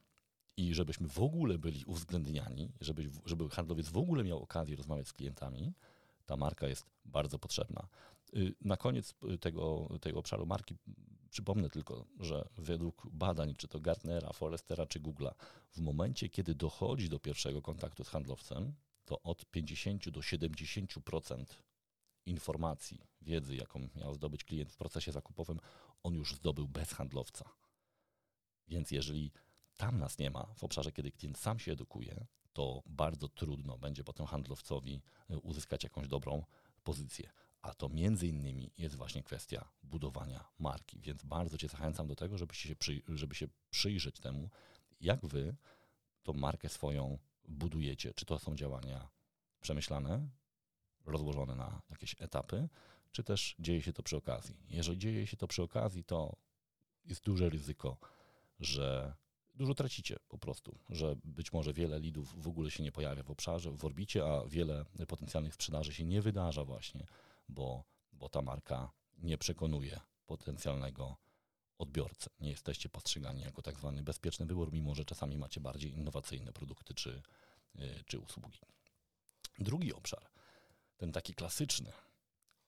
i 0.57 0.73
żebyśmy 0.73 1.07
w 1.07 1.19
ogóle 1.19 1.57
byli 1.57 1.85
uwzględniani, 1.85 2.71
żeby, 2.81 3.09
żeby 3.25 3.49
handlowiec 3.49 3.89
w 3.89 3.97
ogóle 3.97 4.23
miał 4.23 4.43
okazję 4.43 4.75
rozmawiać 4.75 5.07
z 5.07 5.13
klientami, 5.13 5.73
ta 6.25 6.37
marka 6.37 6.67
jest 6.67 6.85
bardzo 7.05 7.39
potrzebna. 7.39 7.87
Y, 8.35 8.53
na 8.61 8.77
koniec 8.77 9.15
tego, 9.39 9.89
tego 10.01 10.19
obszaru 10.19 10.45
marki 10.45 10.75
przypomnę 11.35 11.69
tylko, 11.69 12.05
że 12.19 12.49
według 12.57 13.07
badań, 13.11 13.55
czy 13.55 13.67
to 13.67 13.79
Gartnera, 13.79 14.33
Forrestera, 14.33 14.85
czy 14.85 14.99
Google'a, 14.99 15.33
w 15.71 15.79
momencie, 15.79 16.29
kiedy 16.29 16.55
dochodzi 16.55 17.09
do 17.09 17.19
pierwszego 17.19 17.61
kontaktu 17.61 18.03
z 18.03 18.07
handlowcem, 18.07 18.73
to 19.05 19.21
od 19.21 19.45
50 19.45 20.09
do 20.09 20.19
70% 20.19 21.45
informacji, 22.25 23.01
wiedzy, 23.21 23.55
jaką 23.55 23.87
miał 23.95 24.13
zdobyć 24.13 24.43
klient 24.43 24.71
w 24.71 24.77
procesie 24.77 25.11
zakupowym, 25.11 25.59
on 26.03 26.13
już 26.13 26.35
zdobył 26.35 26.67
bez 26.67 26.91
handlowca. 26.91 27.49
Więc 28.67 28.91
jeżeli 28.91 29.31
tam 29.77 29.99
nas 29.99 30.17
nie 30.17 30.29
ma 30.29 30.43
w 30.55 30.63
obszarze, 30.63 30.91
kiedy 30.91 31.11
klient 31.11 31.37
sam 31.37 31.59
się 31.59 31.71
edukuje, 31.71 32.25
to 32.53 32.83
bardzo 32.85 33.27
trudno 33.27 33.77
będzie 33.77 34.03
potem 34.03 34.25
handlowcowi 34.25 35.01
e, 35.29 35.37
uzyskać 35.39 35.83
jakąś 35.83 36.07
dobrą 36.07 36.43
pozycję. 36.83 37.29
A 37.65 37.73
to 37.73 37.89
między 37.89 38.27
innymi 38.27 38.71
jest 38.77 38.95
właśnie 38.95 39.23
kwestia 39.23 39.69
budowania 39.83 40.47
marki. 40.59 40.99
Więc 40.99 41.23
bardzo 41.23 41.57
Cię 41.57 41.67
zachęcam 41.67 42.07
do 42.07 42.15
tego, 42.15 42.37
żebyście 42.37 42.69
się 42.69 42.75
przy, 42.75 43.01
żeby 43.07 43.35
się 43.35 43.47
przyjrzeć 43.69 44.19
temu, 44.19 44.49
jak 45.01 45.25
Wy 45.25 45.55
tą 46.23 46.33
markę 46.33 46.69
swoją 46.69 47.17
budujecie. 47.47 48.13
Czy 48.13 48.25
to 48.25 48.39
są 48.39 48.55
działania 48.55 49.09
przemyślane, 49.61 50.29
rozłożone 51.05 51.55
na 51.55 51.81
jakieś 51.89 52.15
etapy, 52.19 52.69
czy 53.11 53.23
też 53.23 53.55
dzieje 53.59 53.81
się 53.81 53.93
to 53.93 54.03
przy 54.03 54.17
okazji. 54.17 54.55
Jeżeli 54.69 54.97
dzieje 54.97 55.27
się 55.27 55.37
to 55.37 55.47
przy 55.47 55.63
okazji, 55.63 56.03
to 56.03 56.35
jest 57.05 57.23
duże 57.23 57.49
ryzyko, 57.49 57.97
że 58.59 59.13
dużo 59.55 59.73
tracicie 59.75 60.17
po 60.27 60.37
prostu, 60.37 60.77
że 60.89 61.15
być 61.23 61.53
może 61.53 61.73
wiele 61.73 61.99
lidów 61.99 62.43
w 62.43 62.47
ogóle 62.47 62.71
się 62.71 62.83
nie 62.83 62.91
pojawia 62.91 63.23
w 63.23 63.31
obszarze, 63.31 63.71
w 63.71 63.85
orbicie, 63.85 64.25
a 64.25 64.45
wiele 64.47 64.85
potencjalnych 65.07 65.53
sprzedaży 65.53 65.93
się 65.93 66.03
nie 66.03 66.21
wydarza 66.21 66.65
właśnie, 66.65 67.07
bo, 67.49 67.83
bo 68.11 68.29
ta 68.29 68.41
marka 68.41 68.91
nie 69.17 69.37
przekonuje 69.37 69.99
potencjalnego 70.25 71.17
odbiorcę. 71.77 72.29
Nie 72.39 72.49
jesteście 72.49 72.89
postrzegani 72.89 73.41
jako 73.41 73.61
tak 73.61 73.79
zwany 73.79 74.03
bezpieczny 74.03 74.45
wybór, 74.45 74.73
mimo 74.73 74.95
że 74.95 75.05
czasami 75.05 75.37
macie 75.37 75.59
bardziej 75.59 75.93
innowacyjne 75.93 76.53
produkty 76.53 76.93
czy, 76.93 77.21
y, 77.79 78.03
czy 78.05 78.19
usługi. 78.19 78.59
Drugi 79.59 79.93
obszar, 79.93 80.29
ten 80.97 81.11
taki 81.11 81.33
klasyczny, 81.33 81.91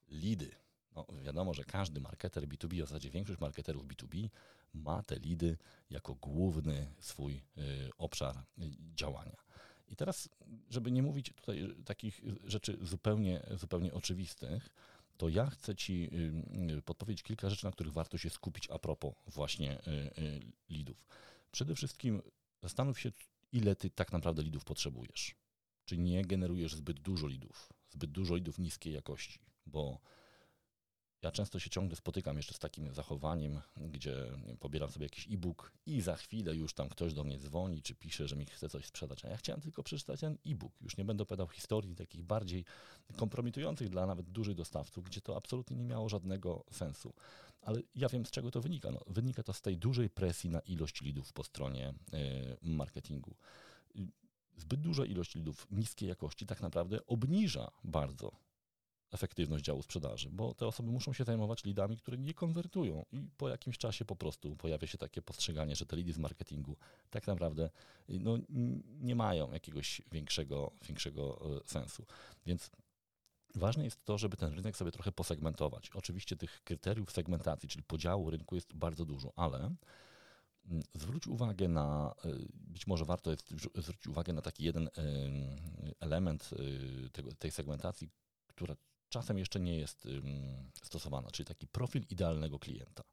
lidy. 0.07 0.55
No, 0.95 1.05
wiadomo, 1.23 1.53
że 1.53 1.63
każdy 1.63 2.01
marketer 2.01 2.47
B2B, 2.47 2.75
w 2.75 2.87
zasadzie 2.87 3.09
większość 3.09 3.39
marketerów 3.39 3.85
B2B 3.85 4.29
ma 4.73 5.03
te 5.03 5.19
lidy 5.19 5.57
jako 5.89 6.15
główny 6.15 6.93
swój 6.99 7.43
y, 7.57 7.89
obszar 7.97 8.37
y, 8.37 8.71
działania. 8.95 9.46
I 9.87 9.95
teraz, 9.95 10.29
żeby 10.69 10.91
nie 10.91 11.03
mówić 11.03 11.33
tutaj 11.35 11.75
takich 11.85 12.21
rzeczy 12.43 12.77
zupełnie, 12.81 13.43
zupełnie 13.55 13.93
oczywistych, 13.93 14.69
to 15.17 15.29
ja 15.29 15.49
chcę 15.49 15.75
Ci 15.75 16.09
y, 16.77 16.81
podpowiedzieć 16.81 17.23
kilka 17.23 17.49
rzeczy, 17.49 17.65
na 17.65 17.71
których 17.71 17.93
warto 17.93 18.17
się 18.17 18.29
skupić 18.29 18.69
a 18.69 18.79
propos 18.79 19.13
właśnie 19.27 19.81
lidów. 20.69 21.07
Przede 21.51 21.75
wszystkim 21.75 22.21
zastanów 22.61 22.99
się, 22.99 23.11
ile 23.51 23.75
Ty 23.75 23.89
tak 23.89 24.11
naprawdę 24.11 24.43
lidów 24.43 24.65
potrzebujesz. 24.65 25.35
Czy 25.85 25.97
nie 25.97 26.25
generujesz 26.25 26.75
zbyt 26.75 26.99
dużo 26.99 27.27
lidów, 27.27 27.73
zbyt 27.89 28.11
dużo 28.11 28.35
lidów 28.35 28.59
niskiej 28.59 28.93
jakości, 28.93 29.39
bo 29.65 29.99
ja 31.21 31.31
często 31.31 31.59
się 31.59 31.69
ciągle 31.69 31.95
spotykam 31.95 32.37
jeszcze 32.37 32.53
z 32.53 32.59
takim 32.59 32.93
zachowaniem, 32.93 33.61
gdzie 33.77 34.15
pobieram 34.59 34.91
sobie 34.91 35.05
jakiś 35.05 35.27
e-book 35.31 35.71
i 35.85 36.01
za 36.01 36.15
chwilę 36.15 36.55
już 36.55 36.73
tam 36.73 36.89
ktoś 36.89 37.13
do 37.13 37.23
mnie 37.23 37.39
dzwoni 37.39 37.81
czy 37.81 37.95
pisze, 37.95 38.27
że 38.27 38.35
mi 38.35 38.45
chce 38.45 38.69
coś 38.69 38.85
sprzedać. 38.85 39.25
A 39.25 39.29
ja 39.29 39.37
chciałem 39.37 39.61
tylko 39.61 39.83
przeczytać 39.83 40.19
ten 40.19 40.37
e-book. 40.47 40.73
Już 40.81 40.97
nie 40.97 41.05
będę 41.05 41.23
opowiadał 41.23 41.47
historii 41.47 41.95
takich 41.95 42.23
bardziej 42.23 42.65
kompromitujących 43.15 43.89
dla 43.89 44.05
nawet 44.05 44.29
dużych 44.29 44.55
dostawców, 44.55 45.03
gdzie 45.03 45.21
to 45.21 45.37
absolutnie 45.37 45.77
nie 45.77 45.83
miało 45.83 46.09
żadnego 46.09 46.63
sensu. 46.71 47.13
Ale 47.61 47.81
ja 47.95 48.09
wiem, 48.09 48.25
z 48.25 48.31
czego 48.31 48.51
to 48.51 48.61
wynika. 48.61 48.91
No, 48.91 48.99
wynika 49.07 49.43
to 49.43 49.53
z 49.53 49.61
tej 49.61 49.77
dużej 49.77 50.09
presji 50.09 50.49
na 50.49 50.59
ilość 50.59 51.01
lidów 51.01 51.33
po 51.33 51.43
stronie 51.43 51.93
y, 52.13 52.57
marketingu. 52.61 53.35
Zbyt 54.57 54.81
duża 54.81 55.05
ilość 55.05 55.35
lidów 55.35 55.67
niskiej 55.71 56.09
jakości 56.09 56.45
tak 56.45 56.61
naprawdę 56.61 57.05
obniża 57.05 57.71
bardzo 57.83 58.46
efektywność 59.11 59.65
działu 59.65 59.81
sprzedaży, 59.81 60.29
bo 60.31 60.53
te 60.53 60.67
osoby 60.67 60.91
muszą 60.91 61.13
się 61.13 61.23
zajmować 61.23 61.63
lidami, 61.63 61.97
które 61.97 62.17
nie 62.17 62.33
konwertują 62.33 63.05
i 63.11 63.29
po 63.37 63.49
jakimś 63.49 63.77
czasie 63.77 64.05
po 64.05 64.15
prostu 64.15 64.55
pojawia 64.55 64.87
się 64.87 64.97
takie 64.97 65.21
postrzeganie, 65.21 65.75
że 65.75 65.85
te 65.85 65.95
lidy 65.95 66.13
z 66.13 66.17
marketingu 66.17 66.75
tak 67.09 67.27
naprawdę 67.27 67.69
no, 68.09 68.37
nie 69.01 69.15
mają 69.15 69.51
jakiegoś 69.51 70.01
większego, 70.11 70.71
większego 70.87 71.41
e, 71.57 71.67
sensu. 71.67 72.05
Więc 72.45 72.71
Ważne 73.55 73.83
jest 73.83 74.05
to, 74.05 74.17
żeby 74.17 74.37
ten 74.37 74.53
rynek 74.53 74.77
sobie 74.77 74.91
trochę 74.91 75.11
posegmentować. 75.11 75.89
Oczywiście 75.93 76.35
tych 76.35 76.63
kryteriów 76.63 77.11
segmentacji, 77.11 77.69
czyli 77.69 77.83
podziału 77.83 78.29
rynku 78.29 78.55
jest 78.55 78.73
bardzo 78.73 79.05
dużo, 79.05 79.33
ale 79.35 79.75
zwróć 80.93 81.27
uwagę 81.27 81.67
na, 81.67 82.15
e, 82.25 82.29
być 82.53 82.87
może 82.87 83.05
warto 83.05 83.31
jest 83.31 83.49
zwrócić 83.75 84.07
uwagę 84.07 84.33
na 84.33 84.41
taki 84.41 84.63
jeden 84.63 84.89
element 85.99 86.49
tego, 87.11 87.31
tej 87.31 87.51
segmentacji, 87.51 88.09
która 88.47 88.75
czasem 89.09 89.37
jeszcze 89.37 89.59
nie 89.59 89.77
jest 89.77 90.07
stosowana, 90.83 91.31
czyli 91.31 91.47
taki 91.47 91.67
profil 91.67 92.05
idealnego 92.09 92.59
klienta. 92.59 93.03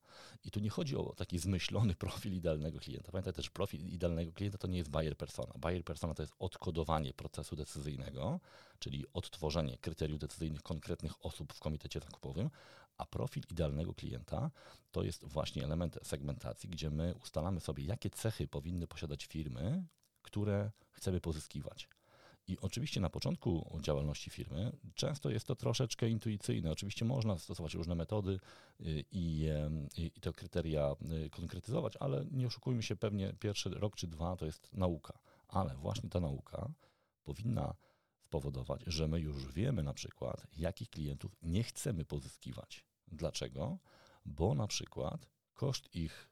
I 0.44 0.50
tu 0.50 0.60
nie 0.60 0.70
chodzi 0.70 0.96
o 0.96 1.14
taki 1.16 1.38
zmyślony 1.38 1.94
profil 2.04 2.32
idealnego 2.32 2.78
klienta. 2.78 3.12
Pamiętaj 3.12 3.32
też, 3.32 3.50
profil 3.50 3.88
idealnego 3.88 4.32
klienta 4.32 4.58
to 4.58 4.68
nie 4.68 4.78
jest 4.78 4.90
buyer 4.90 5.16
persona. 5.16 5.52
Buyer 5.58 5.84
persona 5.84 6.14
to 6.14 6.22
jest 6.22 6.34
odkodowanie 6.38 7.14
procesu 7.14 7.56
decyzyjnego, 7.56 8.40
czyli 8.78 9.04
odtworzenie 9.12 9.78
kryteriów 9.78 10.18
decyzyjnych 10.18 10.62
konkretnych 10.62 11.24
osób 11.24 11.52
w 11.52 11.60
komitecie 11.60 12.00
zakupowym, 12.00 12.50
a 12.98 13.06
profil 13.06 13.42
idealnego 13.50 13.94
klienta 13.94 14.50
to 14.92 15.02
jest 15.02 15.24
właśnie 15.24 15.64
element 15.64 15.98
segmentacji, 16.02 16.68
gdzie 16.68 16.90
my 16.90 17.14
ustalamy 17.22 17.60
sobie, 17.60 17.84
jakie 17.84 18.10
cechy 18.10 18.48
powinny 18.48 18.86
posiadać 18.86 19.26
firmy, 19.26 19.84
które 20.22 20.70
chcemy 20.90 21.20
pozyskiwać. 21.20 21.88
I 22.46 22.58
oczywiście 22.60 23.00
na 23.00 23.10
początku 23.10 23.78
działalności 23.80 24.30
firmy 24.30 24.72
często 24.94 25.30
jest 25.30 25.46
to 25.46 25.56
troszeczkę 25.56 26.08
intuicyjne. 26.08 26.70
Oczywiście 26.70 27.04
można 27.04 27.38
stosować 27.38 27.74
różne 27.74 27.94
metody 27.94 28.32
y, 28.80 29.04
i, 29.12 29.48
i, 29.96 30.12
i 30.16 30.20
te 30.20 30.32
kryteria 30.32 30.96
y, 31.26 31.30
konkretyzować, 31.30 31.96
ale 31.96 32.24
nie 32.30 32.46
oszukujmy 32.46 32.82
się, 32.82 32.96
pewnie 32.96 33.32
pierwszy 33.32 33.70
rok 33.70 33.96
czy 33.96 34.06
dwa 34.06 34.36
to 34.36 34.46
jest 34.46 34.72
nauka. 34.72 35.18
Ale 35.48 35.76
właśnie 35.76 36.10
ta 36.10 36.20
nauka 36.20 36.70
powinna 37.24 37.74
spowodować, 38.34 38.82
że 38.86 39.08
my 39.08 39.20
już 39.20 39.52
wiemy 39.52 39.82
na 39.82 39.94
przykład, 39.94 40.46
jakich 40.56 40.90
klientów 40.90 41.36
nie 41.42 41.62
chcemy 41.62 42.04
pozyskiwać. 42.04 42.84
Dlaczego? 43.08 43.78
Bo 44.24 44.54
na 44.54 44.66
przykład 44.66 45.28
koszt 45.54 45.94
ich 45.94 46.30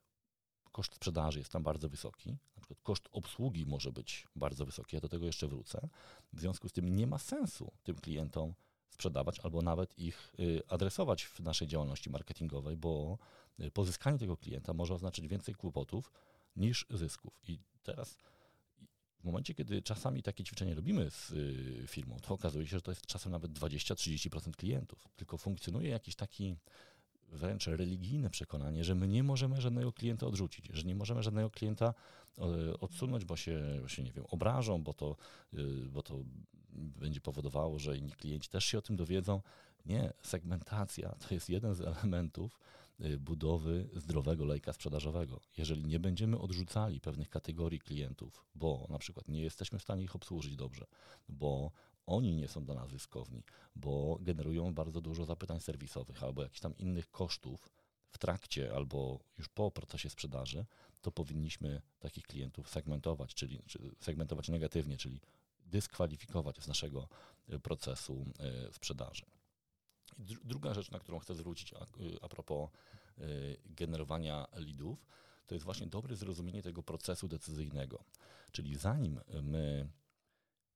koszt 0.73 0.95
sprzedaży 0.95 1.39
jest 1.39 1.53
tam 1.53 1.63
bardzo 1.63 1.89
wysoki, 1.89 2.37
przykład 2.75 2.85
koszt 2.85 3.09
obsługi 3.13 3.67
może 3.67 3.93
być 3.93 4.27
bardzo 4.37 4.67
wysoki, 4.67 4.97
ja 4.97 5.01
do 5.01 5.09
tego 5.09 5.27
jeszcze 5.27 5.49
wrócę. 5.49 5.89
W 6.33 6.41
związku 6.41 6.69
z 6.69 6.73
tym 6.73 6.97
nie 6.97 7.07
ma 7.07 7.19
sensu 7.19 7.73
tym 7.83 7.97
klientom 7.97 8.55
sprzedawać 8.89 9.41
albo 9.41 9.63
nawet 9.63 9.99
ich 9.99 10.33
y, 10.41 10.63
adresować 10.69 11.25
w 11.25 11.41
naszej 11.41 11.69
działalności 11.69 12.11
marketingowej, 12.11 12.77
bo 12.77 13.19
y, 13.61 13.71
pozyskanie 13.71 14.19
tego 14.19 14.37
klienta 14.37 14.73
może 14.73 14.95
oznaczyć 14.95 15.29
więcej 15.29 15.55
kłopotów 15.55 16.13
niż 16.57 16.87
zysków. 16.91 17.41
I 17.49 17.59
teraz 17.83 18.17
w 19.21 19.25
momencie, 19.25 19.55
kiedy 19.55 19.83
czasami 19.83 20.23
takie 20.23 20.45
ćwiczenie 20.45 20.75
robimy 20.75 21.11
z 21.11 21.31
y, 21.31 21.85
firmą, 21.87 22.17
to 22.23 22.35
okazuje 22.35 22.67
się, 22.67 22.77
że 22.77 22.83
to 22.83 22.91
jest 22.91 23.07
czasem 23.07 23.33
nawet 23.33 23.53
20-30% 23.53 24.53
klientów. 24.53 25.09
Tylko 25.17 25.39
funkcjonuje 25.39 25.89
jakiś 25.89 26.17
taki 26.17 26.57
wręcz 27.33 27.67
religijne 27.67 28.31
przekonanie, 28.31 28.85
że 28.85 28.95
my 28.95 29.09
nie 29.09 29.23
możemy 29.23 29.61
żadnego 29.61 29.93
klienta 29.93 30.27
odrzucić, 30.27 30.69
że 30.73 30.83
nie 30.83 30.95
możemy 30.95 31.23
żadnego 31.23 31.51
klienta 31.51 31.95
e, 32.39 32.45
odsunąć, 32.81 33.25
bo 33.25 33.37
się, 33.37 33.79
bo 33.83 33.89
się 33.89 34.03
nie 34.03 34.13
wiem, 34.13 34.25
obrażą, 34.31 34.83
bo 34.83 34.93
to, 34.93 35.17
e, 35.55 35.57
bo 35.93 36.03
to 36.03 36.19
będzie 36.73 37.21
powodowało, 37.21 37.79
że 37.79 37.97
inni 37.97 38.13
klienci 38.13 38.49
też 38.49 38.65
się 38.65 38.79
o 38.79 38.83
tym 38.83 38.97
dowiedzą. 38.97 39.43
Nie, 39.87 40.13
segmentacja 40.23 41.15
to 41.29 41.35
jest 41.35 41.51
jeden 41.51 41.75
z 41.75 41.81
elementów 41.81 42.59
e, 43.01 43.17
budowy 43.17 43.89
zdrowego 43.97 44.45
lejka 44.45 44.73
sprzedażowego. 44.73 45.41
Jeżeli 45.57 45.85
nie 45.85 46.01
będziemy 46.01 46.39
odrzucali 46.39 47.01
pewnych 47.01 47.29
kategorii 47.29 47.81
klientów, 47.81 48.45
bo 48.55 48.87
na 48.91 48.99
przykład 48.99 49.29
nie 49.29 49.43
jesteśmy 49.43 49.79
w 49.79 49.83
stanie 49.83 50.05
ich 50.05 50.17
obsłużyć 50.17 50.57
dobrze, 50.57 50.87
bo 51.29 51.73
oni 52.13 52.35
nie 52.35 52.49
są 52.49 52.65
dla 52.65 52.75
nas 52.75 52.91
zyskowni, 52.91 53.43
bo 53.77 54.19
generują 54.21 54.75
bardzo 54.75 55.01
dużo 55.01 55.25
zapytań 55.25 55.61
serwisowych 55.61 56.23
albo 56.23 56.43
jakichś 56.43 56.61
tam 56.61 56.77
innych 56.77 57.11
kosztów 57.11 57.69
w 58.09 58.19
trakcie 58.19 58.75
albo 58.75 59.21
już 59.39 59.49
po 59.49 59.71
procesie 59.71 60.11
sprzedaży, 60.11 60.67
to 61.01 61.13
powinniśmy 61.13 61.83
takich 61.99 62.25
klientów 62.27 62.71
segmentować, 62.71 63.35
czyli 63.35 63.63
segmentować 64.01 64.49
negatywnie, 64.49 64.97
czyli 64.97 65.21
dyskwalifikować 65.67 66.63
z 66.63 66.69
naszego 66.69 67.09
e, 67.49 67.59
procesu 67.59 68.27
e, 68.39 68.73
sprzedaży. 68.73 69.27
Druga 70.45 70.75
rzecz, 70.75 70.91
na 70.91 70.99
którą 70.99 71.19
chcę 71.19 71.35
zwrócić 71.35 71.75
a, 71.75 71.87
a 72.23 72.29
propos 72.29 72.71
e, 73.19 73.23
generowania 73.67 74.47
leadów, 74.53 75.07
to 75.47 75.55
jest 75.55 75.65
właśnie 75.65 75.87
dobre 75.87 76.17
zrozumienie 76.17 76.63
tego 76.63 76.83
procesu 76.83 77.29
decyzyjnego. 77.29 78.05
Czyli 78.53 78.77
zanim 78.77 79.21
my 79.43 79.89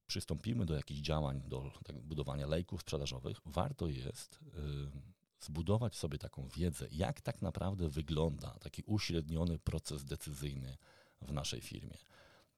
przystąpimy 0.07 0.67
do 0.67 0.75
jakichś 0.75 1.01
działań, 1.01 1.43
do 1.45 1.73
tak, 1.85 2.01
budowania 2.01 2.47
lejków 2.47 2.81
sprzedażowych, 2.81 3.41
warto 3.45 3.87
jest 3.87 4.41
y, 4.43 5.17
zbudować 5.41 5.97
sobie 5.97 6.19
taką 6.19 6.49
wiedzę, 6.49 6.89
jak 6.91 7.21
tak 7.21 7.43
naprawdę 7.43 7.89
wygląda 7.89 8.51
taki 8.51 8.83
uśredniony 8.87 9.59
proces 9.59 10.05
decyzyjny 10.05 10.77
w 11.23 11.33
naszej 11.33 11.61
firmie. 11.61 11.97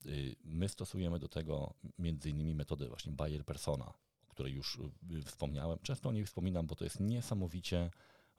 Y, 0.07 0.37
my 0.44 0.68
stosujemy 0.68 1.18
do 1.18 1.29
tego 1.29 1.75
między 1.99 2.31
innymi 2.31 2.55
metodę 2.55 2.88
właśnie 2.88 3.12
buyer 3.12 3.44
persona, 3.44 3.94
o 4.22 4.27
której 4.29 4.53
już 4.53 4.79
y, 5.11 5.22
wspomniałem. 5.22 5.79
Często 5.83 6.09
o 6.09 6.12
niej 6.12 6.25
wspominam, 6.25 6.66
bo 6.66 6.75
to 6.75 6.85
jest 6.85 7.01
niesamowicie 7.01 7.90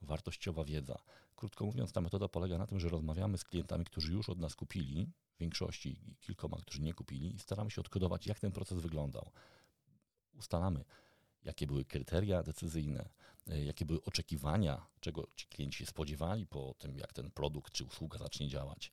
wartościowa 0.02 0.64
wiedza. 0.64 1.00
Krótko 1.36 1.66
mówiąc, 1.66 1.92
ta 1.92 2.02
metoda 2.02 2.28
polega 2.28 2.58
na 2.58 2.68
tym, 2.68 2.80
że 2.80 2.90
rozmawiamy 2.90 3.38
z 3.38 3.44
klientami, 3.44 3.86
którzy 3.86 4.14
już 4.14 4.30
od 4.30 4.40
nas 4.40 4.56
kupili 4.56 5.10
większości 5.40 6.16
kilkoma, 6.20 6.58
którzy 6.62 6.82
nie 6.82 6.94
kupili 6.94 7.40
staramy 7.40 7.72
się 7.72 7.82
odkodować, 7.82 8.28
jak 8.28 8.40
ten 8.40 8.52
proces 8.52 8.80
wyglądał. 8.80 9.32
Ustalamy, 10.34 10.86
jakie 11.44 11.68
były 11.68 11.86
kryteria 11.86 12.44
decyzyjne, 12.44 13.10
e, 13.48 13.64
jakie 13.64 13.86
były 13.86 14.04
oczekiwania, 14.04 14.86
czego 15.00 15.28
ci 15.36 15.48
klienci 15.48 15.78
się 15.78 15.86
spodziewali 15.86 16.48
po 16.48 16.76
tym, 16.80 16.98
jak 16.98 17.14
ten 17.14 17.32
produkt 17.32 17.74
czy 17.74 17.84
usługa 17.84 18.20
zacznie 18.20 18.48
działać 18.48 18.92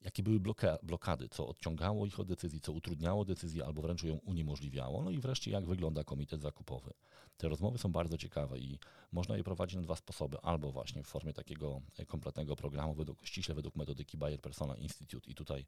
jakie 0.00 0.22
były 0.22 0.40
blokady, 0.82 1.28
co 1.28 1.48
odciągało 1.48 2.06
ich 2.06 2.20
od 2.20 2.28
decyzji, 2.28 2.60
co 2.60 2.72
utrudniało 2.72 3.24
decyzję 3.24 3.64
albo 3.64 3.82
wręcz 3.82 4.02
ją 4.02 4.14
uniemożliwiało. 4.14 5.02
No 5.02 5.10
i 5.10 5.18
wreszcie, 5.18 5.50
jak 5.50 5.66
wygląda 5.66 6.04
komitet 6.04 6.42
zakupowy. 6.42 6.92
Te 7.36 7.48
rozmowy 7.48 7.78
są 7.78 7.92
bardzo 7.92 8.18
ciekawe 8.18 8.58
i 8.58 8.78
można 9.12 9.36
je 9.36 9.44
prowadzić 9.44 9.76
na 9.76 9.82
dwa 9.82 9.96
sposoby. 9.96 10.40
Albo 10.42 10.72
właśnie 10.72 11.02
w 11.02 11.06
formie 11.06 11.32
takiego 11.32 11.80
kompletnego 12.06 12.56
programu, 12.56 12.94
według, 12.94 13.26
ściśle 13.26 13.54
według 13.54 13.76
metodyki 13.76 14.16
Bayer 14.18 14.40
Persona 14.40 14.76
Institute. 14.76 15.30
I 15.30 15.34
tutaj 15.34 15.64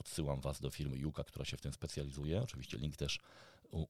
odsyłam 0.00 0.40
Was 0.40 0.60
do 0.60 0.70
firmy 0.70 0.98
Juka, 0.98 1.24
która 1.24 1.44
się 1.44 1.56
w 1.56 1.60
tym 1.60 1.72
specjalizuje. 1.72 2.42
Oczywiście 2.42 2.78
link 2.78 2.96
też 2.96 3.20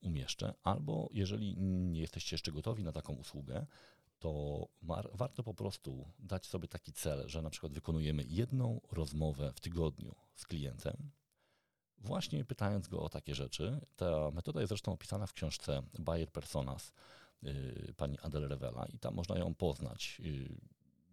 umieszczę. 0.01 0.55
Albo 0.63 1.09
jeżeli 1.13 1.57
nie 1.57 2.01
jesteście 2.01 2.35
jeszcze 2.35 2.53
gotowi 2.53 2.85
na 2.85 2.93
taką 2.93 3.13
usługę, 3.13 3.67
to 4.19 4.69
warto 5.15 5.43
po 5.43 5.55
prostu 5.55 6.09
dać 6.19 6.47
sobie 6.47 6.69
taki 6.69 6.93
cel, 6.93 7.29
że 7.29 7.43
na 7.43 7.51
przykład 7.51 7.73
wykonujemy 7.73 8.25
jedną 8.27 8.81
rozmowę 8.91 9.53
w 9.55 9.61
tygodniu 9.61 10.15
z 10.35 10.47
klientem, 10.47 11.11
właśnie 11.99 12.45
pytając 12.45 12.89
go 12.89 13.03
o 13.03 13.09
takie 13.09 13.35
rzeczy. 13.35 13.81
Ta 13.97 14.31
metoda 14.31 14.61
jest 14.61 14.69
zresztą 14.69 14.93
opisana 14.93 15.27
w 15.27 15.33
książce 15.33 15.83
Bayer 15.99 16.33
Personas 16.33 16.93
yy, 17.43 17.95
pani 17.97 18.19
Adel 18.19 18.49
Revela 18.49 18.87
i 18.87 18.99
tam 18.99 19.15
można 19.15 19.39
ją 19.39 19.55
poznać. 19.55 20.21
Yy, 20.21 20.49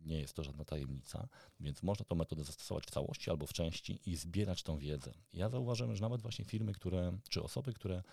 nie 0.05 0.19
jest 0.19 0.33
to 0.33 0.43
żadna 0.43 0.65
tajemnica, 0.65 1.27
więc 1.59 1.83
można 1.83 2.05
tę 2.05 2.15
metodę 2.15 2.43
zastosować 2.43 2.85
w 2.85 2.91
całości 2.91 3.29
albo 3.29 3.45
w 3.45 3.53
części 3.53 3.99
i 4.05 4.15
zbierać 4.15 4.63
tą 4.63 4.77
wiedzę. 4.77 5.13
Ja 5.33 5.49
zauważyłem, 5.49 5.95
że 5.95 6.01
nawet 6.01 6.21
właśnie 6.21 6.45
firmy, 6.45 6.73
które, 6.73 7.17
czy 7.29 7.43
osoby, 7.43 7.73
które 7.73 8.03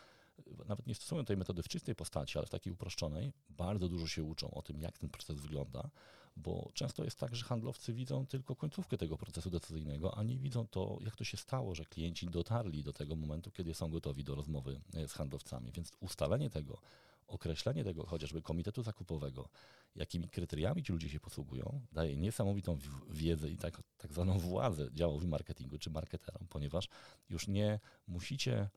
nawet 0.66 0.86
nie 0.86 0.94
stosują 0.94 1.24
tej 1.24 1.36
metody 1.36 1.62
w 1.62 1.68
czystej 1.68 1.94
postaci, 1.94 2.38
ale 2.38 2.46
w 2.46 2.50
takiej 2.50 2.72
uproszczonej, 2.72 3.32
bardzo 3.50 3.88
dużo 3.88 4.06
się 4.06 4.24
uczą 4.24 4.50
o 4.50 4.62
tym, 4.62 4.80
jak 4.80 4.98
ten 4.98 5.10
proces 5.10 5.40
wygląda, 5.40 5.90
bo 6.36 6.70
często 6.74 7.04
jest 7.04 7.18
tak, 7.18 7.36
że 7.36 7.44
handlowcy 7.44 7.92
widzą 7.92 8.26
tylko 8.26 8.56
końcówkę 8.56 8.98
tego 8.98 9.16
procesu 9.16 9.50
decyzyjnego, 9.50 10.18
a 10.18 10.22
nie 10.22 10.38
widzą 10.38 10.66
to, 10.66 10.98
jak 11.00 11.16
to 11.16 11.24
się 11.24 11.36
stało, 11.36 11.74
że 11.74 11.84
klienci 11.84 12.26
dotarli 12.26 12.82
do 12.82 12.92
tego 12.92 13.16
momentu, 13.16 13.50
kiedy 13.50 13.74
są 13.74 13.90
gotowi 13.90 14.24
do 14.24 14.34
rozmowy 14.34 14.80
e, 14.94 15.08
z 15.08 15.12
handlowcami. 15.12 15.72
Więc 15.72 15.92
ustalenie 16.00 16.50
tego, 16.50 16.78
określenie 17.26 17.84
tego 17.84 18.06
chociażby 18.06 18.42
komitetu 18.42 18.82
zakupowego, 18.82 19.48
jakimi 19.94 20.28
kryteriami 20.28 20.82
ci 20.82 20.92
ludzie 20.92 21.08
się 21.08 21.20
posługują, 21.20 21.80
daje 21.92 22.16
niesamowitą 22.16 22.78
wiedzę 23.10 23.50
i 23.50 23.56
tak, 23.56 23.82
tak 23.98 24.12
zwaną 24.12 24.38
władzę 24.38 24.88
działowi 24.92 25.26
marketingu 25.26 25.78
czy 25.78 25.90
marketerom, 25.90 26.46
ponieważ 26.48 26.88
już 27.28 27.48
nie 27.48 27.80
musicie 28.08 28.68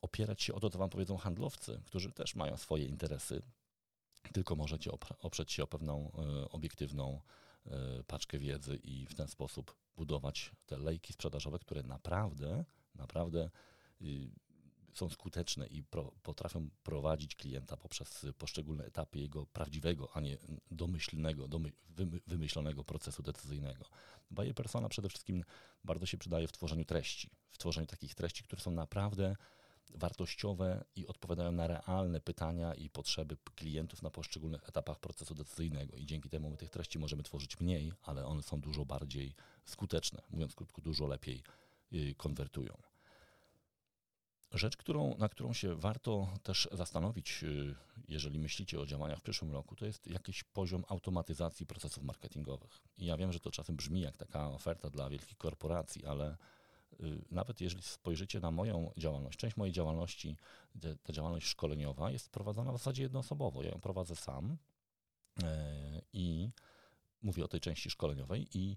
opierać 0.00 0.42
się 0.42 0.54
o 0.54 0.60
to, 0.60 0.70
co 0.70 0.78
wam 0.78 0.90
powiedzą 0.90 1.16
handlowcy, 1.16 1.82
którzy 1.84 2.12
też 2.12 2.34
mają 2.34 2.56
swoje 2.56 2.84
interesy, 2.84 3.42
tylko 4.32 4.56
możecie 4.56 4.90
oprzeć 5.20 5.52
się 5.52 5.62
o 5.62 5.66
pewną 5.66 6.12
e, 6.12 6.50
obiektywną 6.50 7.20
e, 7.66 8.04
paczkę 8.06 8.38
wiedzy 8.38 8.76
i 8.76 9.06
w 9.06 9.14
ten 9.14 9.28
sposób 9.28 9.76
budować 9.96 10.52
te 10.66 10.78
lejki 10.78 11.12
sprzedażowe, 11.12 11.58
które 11.58 11.82
naprawdę, 11.82 12.64
naprawdę 12.94 13.50
y, 14.02 14.30
są 14.94 15.08
skuteczne 15.08 15.66
i 15.66 15.82
pro, 15.82 16.12
potrafią 16.22 16.70
prowadzić 16.82 17.36
klienta 17.36 17.76
poprzez 17.76 18.26
poszczególne 18.38 18.84
etapy 18.84 19.18
jego 19.18 19.46
prawdziwego, 19.46 20.08
a 20.14 20.20
nie 20.20 20.38
domyślnego, 20.70 21.48
domy, 21.48 21.72
wymyślonego 22.26 22.84
procesu 22.84 23.22
decyzyjnego. 23.22 23.84
Baje 24.30 24.54
persona 24.54 24.88
przede 24.88 25.08
wszystkim 25.08 25.44
bardzo 25.84 26.06
się 26.06 26.18
przydaje 26.18 26.48
w 26.48 26.52
tworzeniu 26.52 26.84
treści, 26.84 27.30
w 27.50 27.58
tworzeniu 27.58 27.86
takich 27.86 28.14
treści, 28.14 28.44
które 28.44 28.62
są 28.62 28.70
naprawdę 28.70 29.36
wartościowe 29.94 30.84
i 30.96 31.06
odpowiadają 31.06 31.52
na 31.52 31.66
realne 31.66 32.20
pytania 32.20 32.74
i 32.74 32.90
potrzeby 32.90 33.36
klientów 33.54 34.02
na 34.02 34.10
poszczególnych 34.10 34.68
etapach 34.68 35.00
procesu 35.00 35.34
decyzyjnego. 35.34 35.96
I 35.96 36.06
dzięki 36.06 36.28
temu 36.28 36.50
my 36.50 36.56
tych 36.56 36.70
treści 36.70 36.98
możemy 36.98 37.22
tworzyć 37.22 37.60
mniej, 37.60 37.92
ale 38.02 38.26
one 38.26 38.42
są 38.42 38.60
dużo 38.60 38.84
bardziej 38.84 39.34
skuteczne. 39.64 40.22
Mówiąc 40.30 40.54
krótko, 40.54 40.82
dużo 40.82 41.06
lepiej 41.06 41.42
y, 41.92 42.14
konwertują. 42.16 42.76
Rzecz, 44.52 44.76
którą, 44.76 45.16
na 45.16 45.28
którą 45.28 45.52
się 45.52 45.74
warto 45.74 46.28
też 46.42 46.68
zastanowić, 46.72 47.42
y, 47.42 47.74
jeżeli 48.08 48.38
myślicie 48.38 48.80
o 48.80 48.86
działaniach 48.86 49.18
w 49.18 49.22
przyszłym 49.22 49.52
roku, 49.52 49.76
to 49.76 49.86
jest 49.86 50.06
jakiś 50.06 50.44
poziom 50.44 50.84
automatyzacji 50.88 51.66
procesów 51.66 52.04
marketingowych. 52.04 52.80
I 52.98 53.06
ja 53.06 53.16
wiem, 53.16 53.32
że 53.32 53.40
to 53.40 53.50
czasem 53.50 53.76
brzmi 53.76 54.00
jak 54.00 54.16
taka 54.16 54.48
oferta 54.48 54.90
dla 54.90 55.10
wielkich 55.10 55.38
korporacji, 55.38 56.06
ale 56.06 56.36
nawet 57.30 57.60
jeżeli 57.60 57.82
spojrzycie 57.82 58.40
na 58.40 58.50
moją 58.50 58.92
działalność, 58.96 59.38
część 59.38 59.56
mojej 59.56 59.72
działalności, 59.72 60.36
ta 61.02 61.12
działalność 61.12 61.46
szkoleniowa 61.46 62.10
jest 62.10 62.30
prowadzona 62.30 62.72
w 62.72 62.76
zasadzie 62.76 63.02
jednoosobowo. 63.02 63.62
Ja 63.62 63.70
ją 63.70 63.80
prowadzę 63.80 64.16
sam 64.16 64.56
e, 65.42 66.02
i 66.12 66.50
mówię 67.22 67.44
o 67.44 67.48
tej 67.48 67.60
części 67.60 67.90
szkoleniowej 67.90 68.48
i 68.54 68.76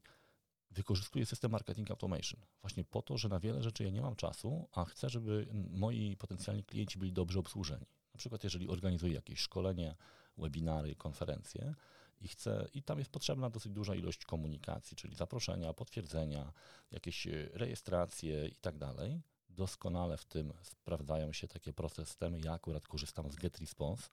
wykorzystuję 0.72 1.26
system 1.26 1.52
marketing 1.52 1.92
automation 1.92 2.40
właśnie 2.62 2.84
po 2.84 3.02
to, 3.02 3.18
że 3.18 3.30
na 3.30 3.40
wiele 3.40 3.64
rzeczy 3.64 3.84
ja 3.84 3.90
nie 3.90 4.02
mam 4.02 4.16
czasu, 4.16 4.68
a 4.72 4.86
chcę, 4.86 5.10
żeby 5.10 5.48
moi 5.72 6.18
potencjalni 6.18 6.64
klienci 6.64 7.00
byli 7.00 7.14
dobrze 7.14 7.40
obsłużeni. 7.40 7.86
Na 8.14 8.18
przykład 8.18 8.44
jeżeli 8.44 8.68
organizuję 8.68 9.14
jakieś 9.14 9.40
szkolenie, 9.40 9.96
webinary, 10.38 10.96
konferencje 10.96 11.76
i 12.22 12.28
chcę, 12.28 12.68
i 12.74 12.84
tam 12.84 13.00
jest 13.00 13.12
potrzebna 13.12 13.50
dosyć 13.50 13.72
duża 13.72 13.96
ilość 13.96 14.26
komunikacji, 14.26 14.98
czyli 14.98 15.16
zaproszenia, 15.16 15.74
potwierdzenia, 15.74 16.54
jakieś 16.92 17.28
e, 17.28 17.50
rejestracje 17.54 18.48
i 18.48 18.56
tak 18.56 18.78
dalej. 18.78 19.22
Doskonale 19.50 20.18
w 20.18 20.26
tym 20.26 20.54
sprawdzają 20.62 21.34
się 21.34 21.48
takie 21.48 21.74
proste 21.74 22.06
systemy. 22.06 22.40
Ja 22.40 22.54
akurat 22.54 22.88
korzystam 22.88 23.32
z 23.32 23.36
GetResponse, 23.36 24.10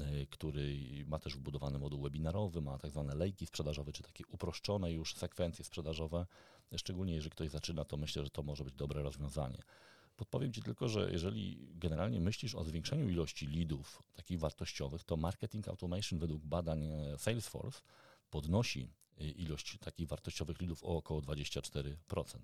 Y, 0.00 0.26
który 0.30 0.76
ma 1.06 1.18
też 1.18 1.36
wbudowany 1.36 1.78
moduł 1.78 2.02
webinarowy, 2.02 2.60
ma 2.60 2.78
tak 2.78 2.90
zwane 2.90 3.14
lejki 3.14 3.46
sprzedażowe, 3.46 3.92
czy 3.92 4.02
takie 4.02 4.24
uproszczone 4.26 4.92
już 4.92 5.14
sekwencje 5.14 5.64
sprzedażowe. 5.64 6.26
Szczególnie 6.76 7.14
jeżeli 7.14 7.30
ktoś 7.30 7.50
zaczyna, 7.50 7.84
to 7.84 7.96
myślę, 7.96 8.24
że 8.24 8.30
to 8.30 8.42
może 8.42 8.64
być 8.64 8.74
dobre 8.74 9.02
rozwiązanie. 9.02 9.58
Podpowiem 10.16 10.52
Ci 10.52 10.62
tylko, 10.62 10.88
że 10.88 11.10
jeżeli 11.12 11.68
generalnie 11.74 12.20
myślisz 12.20 12.54
o 12.54 12.64
zwiększeniu 12.64 13.08
ilości 13.08 13.46
leadów 13.46 14.02
takich 14.14 14.38
wartościowych, 14.38 15.04
to 15.04 15.16
marketing 15.16 15.68
automation 15.68 16.18
według 16.18 16.46
badań 16.46 16.84
e, 16.84 17.18
Salesforce 17.18 17.80
podnosi 18.30 18.88
y, 19.20 19.30
ilość 19.30 19.78
takich 19.78 20.08
wartościowych 20.08 20.60
leadów 20.60 20.84
o 20.84 20.96
około 20.96 21.20
24%, 21.20 21.94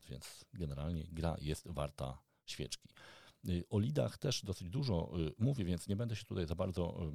więc 0.08 0.44
generalnie 0.54 1.04
gra 1.12 1.36
jest 1.40 1.68
warta 1.68 2.18
świeczki. 2.46 2.88
Y, 3.48 3.64
o 3.70 3.78
lidach 3.78 4.18
też 4.18 4.44
dosyć 4.44 4.68
dużo 4.68 5.12
mówię, 5.38 5.64
więc 5.64 5.88
nie 5.88 5.96
będę 5.96 6.16
się 6.16 6.24
tutaj 6.24 6.46
za 6.46 6.54
bardzo 6.54 7.12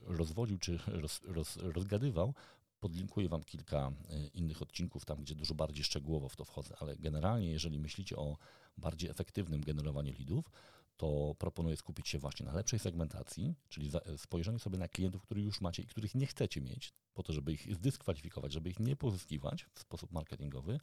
rozwodził 0.00 0.58
czy 0.58 0.78
roz, 0.86 1.20
roz, 1.24 1.56
rozgadywał. 1.56 2.34
Podlinkuję 2.80 3.28
Wam 3.28 3.42
kilka 3.42 3.92
innych 4.34 4.62
odcinków, 4.62 5.04
tam 5.04 5.22
gdzie 5.22 5.34
dużo 5.34 5.54
bardziej 5.54 5.84
szczegółowo 5.84 6.28
w 6.28 6.36
to 6.36 6.44
wchodzę, 6.44 6.74
ale 6.80 6.96
generalnie, 6.96 7.50
jeżeli 7.50 7.78
myślicie 7.78 8.16
o 8.16 8.36
bardziej 8.78 9.10
efektywnym 9.10 9.60
generowaniu 9.60 10.12
lidów, 10.12 10.50
to 10.96 11.34
proponuję 11.38 11.76
skupić 11.76 12.08
się 12.08 12.18
właśnie 12.18 12.46
na 12.46 12.52
lepszej 12.52 12.78
segmentacji, 12.78 13.54
czyli 13.68 13.90
spojrzeniu 14.16 14.58
sobie 14.58 14.78
na 14.78 14.88
klientów, 14.88 15.22
których 15.22 15.44
już 15.44 15.60
macie 15.60 15.82
i 15.82 15.86
których 15.86 16.14
nie 16.14 16.26
chcecie 16.26 16.60
mieć, 16.60 16.92
po 17.14 17.22
to, 17.22 17.32
żeby 17.32 17.52
ich 17.52 17.74
zdyskwalifikować, 17.74 18.52
żeby 18.52 18.70
ich 18.70 18.80
nie 18.80 18.96
pozyskiwać 18.96 19.66
w 19.74 19.80
sposób 19.80 20.12
marketingowy. 20.12 20.80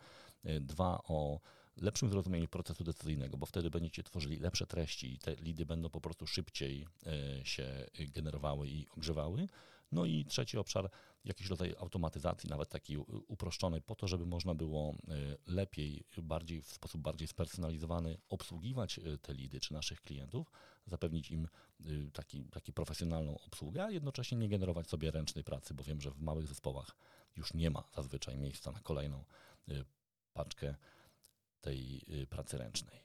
Dwa, 0.61 1.01
o 1.03 1.39
lepszym 1.75 2.09
zrozumieniu 2.09 2.47
procesu 2.47 2.83
decyzyjnego, 2.83 3.37
bo 3.37 3.45
wtedy 3.45 3.69
będziecie 3.69 4.03
tworzyli 4.03 4.39
lepsze 4.39 4.67
treści 4.67 5.13
i 5.13 5.19
te 5.19 5.35
lidy 5.35 5.65
będą 5.65 5.89
po 5.89 6.01
prostu 6.01 6.27
szybciej 6.27 6.87
się 7.43 7.85
generowały 7.97 8.67
i 8.67 8.87
ogrzewały. 8.87 9.47
No 9.91 10.05
i 10.05 10.25
trzeci 10.25 10.57
obszar, 10.57 10.89
jakiś 11.25 11.47
rodzaj 11.47 11.75
automatyzacji, 11.79 12.49
nawet 12.49 12.69
takiej 12.69 12.97
uproszczonej, 13.27 13.81
po 13.81 13.95
to, 13.95 14.07
żeby 14.07 14.25
można 14.25 14.55
było 14.55 14.95
e, 15.07 15.37
lepiej, 15.47 16.03
bardziej 16.17 16.61
w 16.61 16.69
sposób 16.69 17.01
bardziej 17.01 17.27
spersonalizowany 17.27 18.17
obsługiwać 18.29 18.99
e, 18.99 19.17
te 19.17 19.33
lidy 19.33 19.59
czy 19.59 19.73
naszych 19.73 20.01
klientów, 20.01 20.51
zapewnić 20.85 21.31
im 21.31 21.47
taki, 22.13 22.45
taki 22.45 22.73
profesjonalną 22.73 23.39
obsługę, 23.39 23.83
a 23.83 23.91
jednocześnie 23.91 24.37
nie 24.37 24.49
generować 24.49 24.89
sobie 24.89 25.11
ręcznej 25.11 25.43
pracy, 25.43 25.73
bo 25.73 25.83
wiem, 25.83 26.01
że 26.01 26.11
w 26.11 26.19
małych 26.19 26.47
zespołach 26.47 26.95
już 27.35 27.53
nie 27.53 27.69
ma 27.69 27.83
zazwyczaj 27.95 28.37
miejsca 28.37 28.71
na 28.71 28.79
kolejną 28.79 29.23
paczkę 30.33 30.75
tej 31.61 32.01
y, 32.21 32.27
pracy 32.27 32.57
ręcznej. 32.57 32.99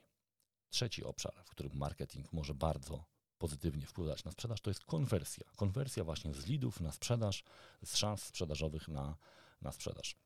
Trzeci 0.71 1.05
obszar, 1.05 1.35
w 1.45 1.51
którym 1.51 1.73
marketing 1.75 2.33
może 2.33 2.55
bardzo 2.55 3.05
pozytywnie 3.43 3.87
wpływać 3.87 4.25
na 4.25 4.31
sprzedaż, 4.31 4.61
to 4.61 4.71
jest 4.71 4.85
konwersja. 4.85 5.45
Konwersja 5.57 6.05
właśnie 6.05 6.35
z 6.35 6.47
lidów 6.47 6.81
na 6.81 6.93
sprzedaż, 6.93 7.45
z 7.85 7.97
szans 7.97 8.23
sprzedażowych 8.23 8.89
na, 8.89 9.17
na 9.63 9.73
sprzedaż. 9.73 10.17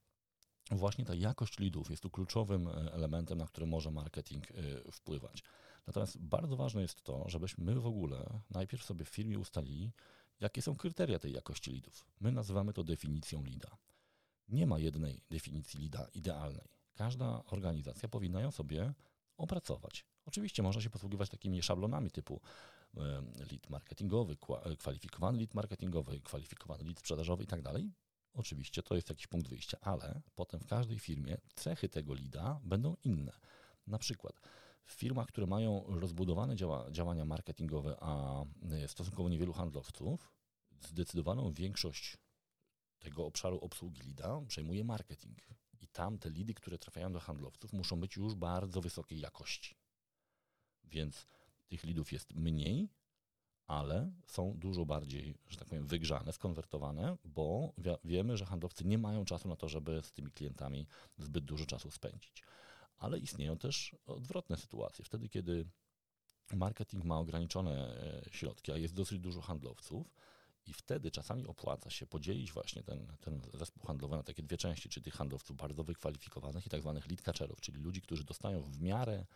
Właśnie 0.70 1.04
ta 1.04 1.14
jakość 1.14 1.58
lidów 1.58 1.90
jest 1.90 2.02
tu 2.02 2.10
kluczowym 2.10 2.68
e, 2.68 2.92
elementem, 2.92 3.38
na 3.38 3.46
który 3.46 3.66
może 3.66 3.90
marketing 3.90 4.50
e, 4.50 4.54
wpływać. 4.92 5.42
Natomiast 5.86 6.18
bardzo 6.18 6.56
ważne 6.56 6.82
jest 6.82 7.02
to, 7.02 7.24
żebyśmy 7.28 7.64
my 7.64 7.80
w 7.80 7.86
ogóle 7.86 8.40
najpierw 8.50 8.84
sobie 8.84 9.04
w 9.04 9.08
firmie 9.08 9.38
ustalili, 9.38 9.92
jakie 10.40 10.62
są 10.62 10.76
kryteria 10.76 11.18
tej 11.18 11.32
jakości 11.32 11.70
lidów. 11.70 12.06
My 12.20 12.32
nazywamy 12.32 12.72
to 12.72 12.84
definicją 12.84 13.44
lida. 13.44 13.76
Nie 14.48 14.66
ma 14.66 14.78
jednej 14.78 15.22
definicji 15.30 15.80
lida 15.80 16.08
idealnej. 16.14 16.68
Każda 16.94 17.44
organizacja 17.44 18.08
powinna 18.08 18.40
ją 18.40 18.50
sobie 18.50 18.94
opracować. 19.36 20.04
Oczywiście 20.24 20.62
można 20.62 20.82
się 20.82 20.90
posługiwać 20.90 21.30
takimi 21.30 21.62
szablonami 21.62 22.10
typu 22.10 22.40
lead 23.50 23.70
marketingowy, 23.70 24.36
kwalifikowany 24.78 25.38
lead 25.38 25.54
marketingowy, 25.54 26.20
kwalifikowany 26.20 26.84
lead 26.84 26.98
sprzedażowy 26.98 27.44
i 27.44 27.46
tak 27.46 27.62
dalej. 27.62 27.92
Oczywiście 28.32 28.82
to 28.82 28.94
jest 28.94 29.08
jakiś 29.08 29.26
punkt 29.26 29.48
wyjścia, 29.48 29.78
ale 29.80 30.22
potem 30.34 30.60
w 30.60 30.66
każdej 30.66 30.98
firmie 30.98 31.38
cechy 31.54 31.88
tego 31.88 32.14
lida 32.14 32.60
będą 32.64 32.96
inne. 33.04 33.32
Na 33.86 33.98
przykład 33.98 34.40
w 34.84 34.92
firmach, 34.92 35.26
które 35.26 35.46
mają 35.46 35.84
rozbudowane 35.86 36.56
działa, 36.56 36.90
działania 36.90 37.24
marketingowe, 37.24 37.96
a 38.00 38.42
e, 38.70 38.88
stosunkowo 38.88 39.28
niewielu 39.28 39.52
handlowców, 39.52 40.32
zdecydowaną 40.80 41.52
większość 41.52 42.16
tego 42.98 43.26
obszaru 43.26 43.58
obsługi 43.58 44.02
lida 44.02 44.40
przejmuje 44.48 44.84
marketing. 44.84 45.38
Tam 45.96 46.18
te 46.18 46.30
lidy, 46.30 46.54
które 46.54 46.78
trafiają 46.78 47.12
do 47.12 47.20
handlowców, 47.20 47.72
muszą 47.72 48.00
być 48.00 48.16
już 48.16 48.34
bardzo 48.34 48.80
wysokiej 48.80 49.20
jakości. 49.20 49.74
Więc 50.84 51.26
tych 51.68 51.84
lidów 51.84 52.12
jest 52.12 52.34
mniej, 52.34 52.88
ale 53.66 54.12
są 54.26 54.54
dużo 54.58 54.84
bardziej, 54.84 55.34
że 55.48 55.56
tak 55.56 55.68
powiem, 55.68 55.86
wygrzane, 55.86 56.32
skonwertowane, 56.32 57.16
bo 57.24 57.72
wiemy, 58.04 58.36
że 58.36 58.44
handlowcy 58.44 58.84
nie 58.84 58.98
mają 58.98 59.24
czasu 59.24 59.48
na 59.48 59.56
to, 59.56 59.68
żeby 59.68 60.02
z 60.02 60.12
tymi 60.12 60.30
klientami 60.30 60.86
zbyt 61.18 61.44
dużo 61.44 61.66
czasu 61.66 61.90
spędzić. 61.90 62.42
Ale 62.98 63.18
istnieją 63.18 63.58
też 63.58 63.96
odwrotne 64.06 64.56
sytuacje. 64.56 65.04
Wtedy, 65.04 65.28
kiedy 65.28 65.68
marketing 66.52 67.04
ma 67.04 67.18
ograniczone 67.18 67.72
e, 67.72 68.30
środki, 68.30 68.72
a 68.72 68.76
jest 68.76 68.94
dosyć 68.94 69.18
dużo 69.18 69.40
handlowców, 69.40 70.14
i 70.66 70.72
wtedy 70.72 71.10
czasami 71.10 71.46
opłaca 71.46 71.90
się 71.90 72.06
podzielić 72.06 72.52
właśnie 72.52 72.82
ten, 72.82 73.06
ten 73.20 73.40
zespół 73.54 73.86
handlowy 73.86 74.16
na 74.16 74.22
takie 74.22 74.42
dwie 74.42 74.56
części, 74.56 74.88
czyli 74.88 75.04
tych 75.04 75.14
handlowców 75.14 75.56
bardzo 75.56 75.84
wykwalifikowanych 75.84 76.66
i 76.66 76.70
tak 76.70 76.80
zwanych 76.80 77.06
lead 77.08 77.22
catcherów, 77.22 77.60
czyli 77.60 77.78
ludzi, 77.78 78.02
którzy 78.02 78.24
dostają 78.24 78.62
w 78.62 78.80
miarę 78.80 79.26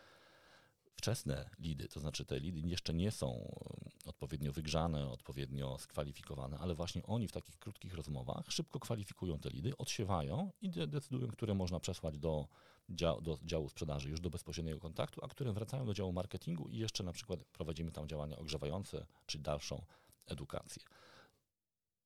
wczesne 1.00 1.50
lidy, 1.58 1.88
to 1.88 2.00
znaczy 2.00 2.24
te 2.24 2.40
lidy 2.40 2.68
jeszcze 2.68 2.94
nie 2.94 3.10
są 3.10 3.54
odpowiednio 4.06 4.52
wygrzane, 4.52 5.08
odpowiednio 5.08 5.78
skwalifikowane, 5.78 6.58
ale 6.58 6.74
właśnie 6.74 7.02
oni 7.02 7.28
w 7.28 7.32
takich 7.32 7.58
krótkich 7.58 7.94
rozmowach 7.94 8.46
szybko 8.48 8.80
kwalifikują 8.80 9.38
te 9.38 9.50
lidy, 9.50 9.76
odsiewają 9.76 10.50
i 10.60 10.70
decydują, 10.70 11.28
które 11.28 11.54
można 11.54 11.80
przesłać 11.80 12.18
do, 12.18 12.48
dział, 12.90 13.20
do 13.20 13.38
działu 13.44 13.68
sprzedaży 13.68 14.10
już 14.10 14.20
do 14.20 14.30
bezpośredniego 14.30 14.80
kontaktu, 14.80 15.24
a 15.24 15.28
które 15.28 15.52
wracają 15.52 15.86
do 15.86 15.94
działu 15.94 16.12
marketingu 16.12 16.68
i 16.68 16.76
jeszcze 16.76 17.04
na 17.04 17.12
przykład 17.12 17.44
prowadzimy 17.44 17.92
tam 17.92 18.08
działania 18.08 18.36
ogrzewające 18.36 19.06
czy 19.26 19.38
dalszą 19.38 19.84
edukację 20.26 20.82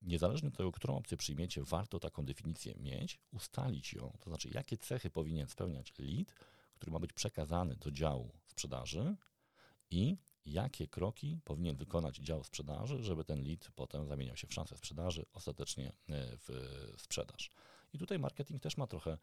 niezależnie 0.05 0.49
od 0.49 0.57
tego, 0.57 0.73
którą 0.73 0.97
opcję 0.97 1.17
przyjmiecie, 1.17 1.62
warto 1.62 2.01
taką 2.01 2.25
definicję 2.25 2.75
mieć, 2.75 3.19
ustalić 3.33 3.93
ją, 3.93 4.17
to 4.21 4.31
znaczy 4.31 4.49
jakie 4.55 4.77
cechy 4.79 5.11
powinien 5.11 5.49
spełniać 5.49 5.93
lead, 5.99 6.35
który 6.75 6.93
ma 6.93 6.99
być 6.99 7.12
przekazany 7.12 7.77
do 7.77 7.90
działu 7.90 8.33
sprzedaży 8.47 9.17
i 9.90 10.17
jakie 10.47 10.88
kroki 10.88 11.40
powinien 11.45 11.77
wykonać 11.77 12.17
dział 12.17 12.45
sprzedaży, 12.45 13.03
żeby 13.03 13.25
ten 13.25 13.43
lead 13.43 13.71
potem 13.75 14.07
zamieniał 14.07 14.37
się 14.37 14.47
w 14.47 14.55
szansę 14.55 14.77
sprzedaży, 14.77 15.27
ostatecznie 15.33 15.88
e, 15.88 15.93
w 16.37 16.51
sprzedaż. 16.97 17.51
I 17.93 17.99
tutaj 17.99 18.19
marketing 18.19 18.62
też 18.62 18.77
ma 18.77 18.87
trochę 18.87 19.19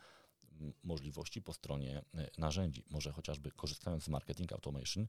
możliwości 0.83 1.41
po 1.41 1.53
stronie 1.53 2.03
e, 2.13 2.29
narzędzi. 2.37 2.83
Może 2.89 3.11
chociażby 3.11 3.51
korzystając 3.51 4.03
z 4.03 4.09
marketing 4.09 4.53
automation, 4.53 5.07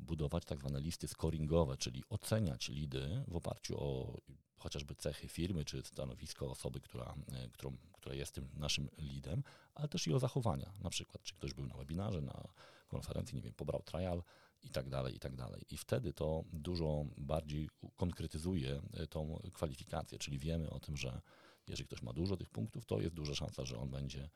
budować 0.00 0.44
tak 0.44 0.58
zwane 0.58 0.80
listy 0.80 1.08
scoringowe, 1.08 1.76
czyli 1.76 2.02
oceniać 2.08 2.68
lidy 2.68 3.24
w 3.28 3.36
oparciu 3.36 3.76
o 3.78 4.16
chociażby 4.58 4.94
cechy 4.94 5.28
firmy, 5.28 5.64
czy 5.64 5.82
stanowisko 5.82 6.50
osoby, 6.50 6.80
która, 6.80 7.14
e, 7.32 7.48
którą, 7.48 7.76
która 7.92 8.14
jest 8.14 8.34
tym 8.34 8.48
naszym 8.56 8.88
leadem, 8.98 9.42
ale 9.74 9.88
też 9.88 10.06
i 10.06 10.12
o 10.12 10.18
zachowania. 10.18 10.72
Na 10.80 10.90
przykład, 10.90 11.22
czy 11.22 11.34
ktoś 11.34 11.54
był 11.54 11.66
na 11.66 11.76
webinarze, 11.76 12.20
na 12.20 12.48
konferencji, 12.88 13.36
nie 13.36 13.42
wiem, 13.42 13.52
pobrał 13.52 13.82
trial 13.82 14.22
i 14.62 14.70
tak 14.70 14.88
dalej, 14.88 15.16
i 15.16 15.18
tak 15.18 15.36
dalej. 15.36 15.64
I 15.70 15.76
wtedy 15.76 16.12
to 16.12 16.44
dużo 16.52 17.04
bardziej 17.16 17.68
konkretyzuje 17.96 18.82
e, 18.92 19.06
tą 19.06 19.42
kwalifikację, 19.52 20.18
czyli 20.18 20.38
wiemy 20.38 20.70
o 20.70 20.80
tym, 20.80 20.96
że 20.96 21.20
jeżeli 21.68 21.86
ktoś 21.86 22.02
ma 22.02 22.12
dużo 22.12 22.36
tych 22.36 22.50
punktów, 22.50 22.86
to 22.86 23.00
jest 23.00 23.14
duża 23.14 23.34
szansa, 23.34 23.64
że 23.64 23.78
on 23.78 23.90
będzie 23.90 24.30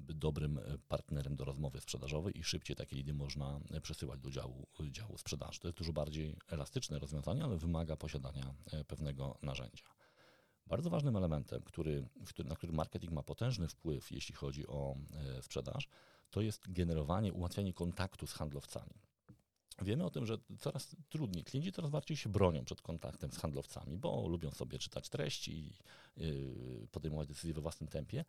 dobrym 0.00 0.58
e, 0.58 0.78
partnerem 0.88 1.36
do 1.36 1.44
rozmowy 1.44 1.80
sprzedażowej 1.80 2.38
i 2.38 2.44
szybciej 2.44 2.76
takie 2.76 2.96
lidy 2.96 3.14
można 3.14 3.60
e, 3.70 3.80
przesyłać 3.80 4.20
do 4.20 4.30
działu, 4.30 4.66
działu 4.90 5.18
sprzedaży. 5.18 5.60
To 5.60 5.68
jest 5.68 5.78
dużo 5.78 5.92
bardziej 5.92 6.36
elastyczne 6.48 6.98
rozwiązanie, 6.98 7.44
ale 7.44 7.56
wymaga 7.56 7.96
posiadania 7.96 8.54
pewnego 8.86 9.38
narzędzia. 9.42 9.84
Bardzo 10.66 10.90
ważnym 10.90 11.16
elementem, 11.16 11.62
który, 11.62 12.08
na 12.44 12.56
który 12.56 12.72
marketing 12.72 13.12
ma 13.12 13.22
potężny 13.22 13.68
wpływ, 13.68 14.12
jeśli 14.12 14.34
chodzi 14.34 14.66
o 14.66 14.96
sprzedaż, 15.42 15.88
to 16.30 16.40
jest 16.40 16.72
generowanie, 16.72 17.32
ułatwianie 17.32 17.72
kontaktu 17.72 18.26
z 18.26 18.32
handlowcami. 18.32 18.94
Wiemy 19.82 20.04
o 20.04 20.10
tym, 20.10 20.26
że 20.26 20.38
coraz 20.58 20.96
trudniej, 21.08 21.44
klienci 21.44 21.72
coraz 21.72 21.90
bardziej 21.90 22.16
się 22.16 22.28
bronią 22.28 22.64
przed 22.64 22.82
kontaktem 22.82 23.32
z 23.32 23.38
handlowcami, 23.38 23.98
bo 23.98 24.28
lubią 24.28 24.50
sobie 24.50 24.78
czytać 24.78 25.08
treści 25.08 25.52
i 25.52 25.72
podejmować 26.90 27.28
decyzje 27.28 27.54
we 27.54 27.60
własnym 27.60 27.88
tempie, 27.88 28.24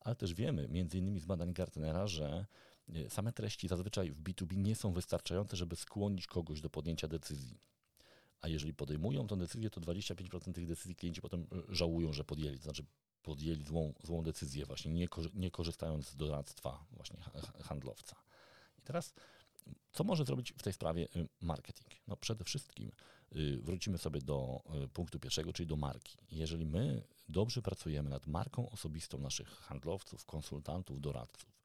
ale 0.00 0.16
też 0.16 0.34
wiemy, 0.34 0.68
między 0.68 0.98
innymi 0.98 1.20
z 1.20 1.24
badań 1.24 1.52
Gartnera, 1.52 2.06
że 2.06 2.46
yy, 2.88 3.10
same 3.10 3.32
treści 3.32 3.68
zazwyczaj 3.68 4.10
w 4.10 4.22
B2B 4.22 4.56
nie 4.56 4.74
są 4.74 4.92
wystarczające, 4.92 5.56
żeby 5.56 5.76
skłonić 5.76 6.26
kogoś 6.26 6.60
do 6.60 6.70
podjęcia 6.70 7.08
decyzji. 7.08 7.60
A 8.40 8.48
jeżeli 8.48 8.74
podejmują 8.74 9.26
tę 9.26 9.36
decyzję, 9.36 9.70
to 9.70 9.80
25% 9.80 10.52
tych 10.52 10.66
decyzji 10.66 10.96
klienci 10.96 11.20
potem 11.20 11.46
yy, 11.52 11.74
żałują, 11.74 12.12
że 12.12 12.24
podjęli. 12.24 12.58
To 12.58 12.64
znaczy 12.64 12.84
podjęli 13.22 13.64
złą, 13.64 13.92
złą 14.02 14.22
decyzję, 14.22 14.66
właśnie 14.66 14.92
nie, 14.92 15.08
nie 15.34 15.50
korzystając 15.50 16.08
z 16.08 16.16
doradztwa 16.16 16.84
właśnie 16.90 17.16
handlowca. 17.62 18.16
I 18.78 18.82
teraz 18.82 19.14
co 19.92 20.04
może 20.04 20.24
zrobić 20.24 20.52
w 20.52 20.62
tej 20.62 20.72
sprawie 20.72 21.08
y, 21.16 21.28
marketing? 21.40 21.90
No 22.08 22.16
przede 22.16 22.44
wszystkim 22.44 22.92
y, 23.36 23.58
wrócimy 23.62 23.98
sobie 23.98 24.20
do 24.20 24.62
punktu 24.92 25.20
pierwszego, 25.20 25.52
czyli 25.52 25.66
do 25.66 25.76
marki. 25.76 26.18
Jeżeli 26.32 26.66
my 26.66 27.02
dobrze 27.30 27.62
pracujemy 27.62 28.10
nad 28.10 28.26
marką 28.26 28.70
osobistą 28.70 29.18
naszych 29.18 29.48
handlowców, 29.48 30.24
konsultantów, 30.24 31.00
doradców, 31.00 31.62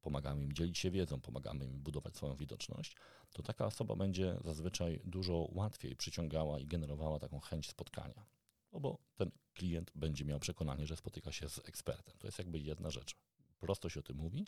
pomagamy 0.00 0.44
im 0.44 0.52
dzielić 0.52 0.78
się 0.78 0.90
wiedzą, 0.90 1.20
pomagamy 1.20 1.66
im 1.66 1.80
budować 1.80 2.16
swoją 2.16 2.34
widoczność, 2.36 2.96
to 3.32 3.42
taka 3.42 3.66
osoba 3.66 3.96
będzie 3.96 4.36
zazwyczaj 4.44 5.00
dużo 5.04 5.48
łatwiej 5.52 5.96
przyciągała 5.96 6.60
i 6.60 6.66
generowała 6.66 7.18
taką 7.18 7.40
chęć 7.40 7.68
spotkania. 7.68 8.26
No 8.72 8.80
bo 8.80 8.98
ten 9.16 9.30
klient 9.54 9.90
będzie 9.94 10.24
miał 10.24 10.40
przekonanie, 10.40 10.86
że 10.86 10.96
spotyka 10.96 11.32
się 11.32 11.48
z 11.48 11.58
ekspertem. 11.58 12.14
To 12.18 12.26
jest 12.26 12.38
jakby 12.38 12.60
jedna 12.60 12.90
rzecz. 12.90 13.16
Prosto 13.60 13.88
się 13.88 14.00
o 14.00 14.02
tym 14.02 14.16
mówi, 14.16 14.46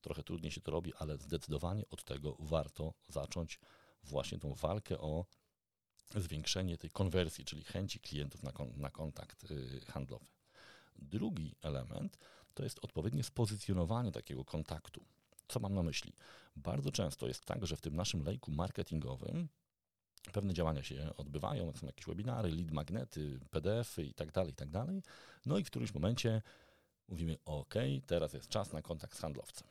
Trochę 0.00 0.22
trudniej 0.22 0.52
się 0.52 0.60
to 0.60 0.70
robi, 0.70 0.92
ale 0.98 1.16
zdecydowanie 1.16 1.88
od 1.90 2.04
tego 2.04 2.36
warto 2.38 2.94
zacząć 3.08 3.60
właśnie 4.02 4.38
tą 4.38 4.54
walkę 4.54 4.98
o 4.98 5.26
zwiększenie 6.16 6.78
tej 6.78 6.90
konwersji, 6.90 7.44
czyli 7.44 7.64
chęci 7.64 8.00
klientów 8.00 8.42
na, 8.42 8.52
kon, 8.52 8.72
na 8.76 8.90
kontakt 8.90 9.50
y, 9.50 9.80
handlowy. 9.86 10.26
Drugi 10.98 11.54
element 11.62 12.18
to 12.54 12.64
jest 12.64 12.78
odpowiednie 12.82 13.24
spozycjonowanie 13.24 14.12
takiego 14.12 14.44
kontaktu. 14.44 15.04
Co 15.48 15.60
mam 15.60 15.74
na 15.74 15.82
myśli? 15.82 16.12
Bardzo 16.56 16.92
często 16.92 17.26
jest 17.26 17.44
tak, 17.44 17.66
że 17.66 17.76
w 17.76 17.80
tym 17.80 17.96
naszym 17.96 18.24
lejku 18.24 18.50
marketingowym 18.50 19.48
pewne 20.32 20.54
działania 20.54 20.82
się 20.82 21.16
odbywają, 21.16 21.72
są 21.72 21.86
jakieś 21.86 22.06
webinary, 22.06 22.50
lead 22.50 22.70
magnety, 22.70 23.40
PDFy 23.50 24.04
i 24.04 24.14
tak 24.14 24.32
dalej, 24.32 24.52
i 24.52 24.56
tak 24.56 24.70
dalej. 24.70 25.02
No 25.46 25.58
i 25.58 25.64
w 25.64 25.66
którymś 25.66 25.94
momencie 25.94 26.42
mówimy, 27.08 27.36
OK, 27.44 27.74
teraz 28.06 28.32
jest 28.32 28.48
czas 28.48 28.72
na 28.72 28.82
kontakt 28.82 29.16
z 29.16 29.20
handlowcem. 29.20 29.68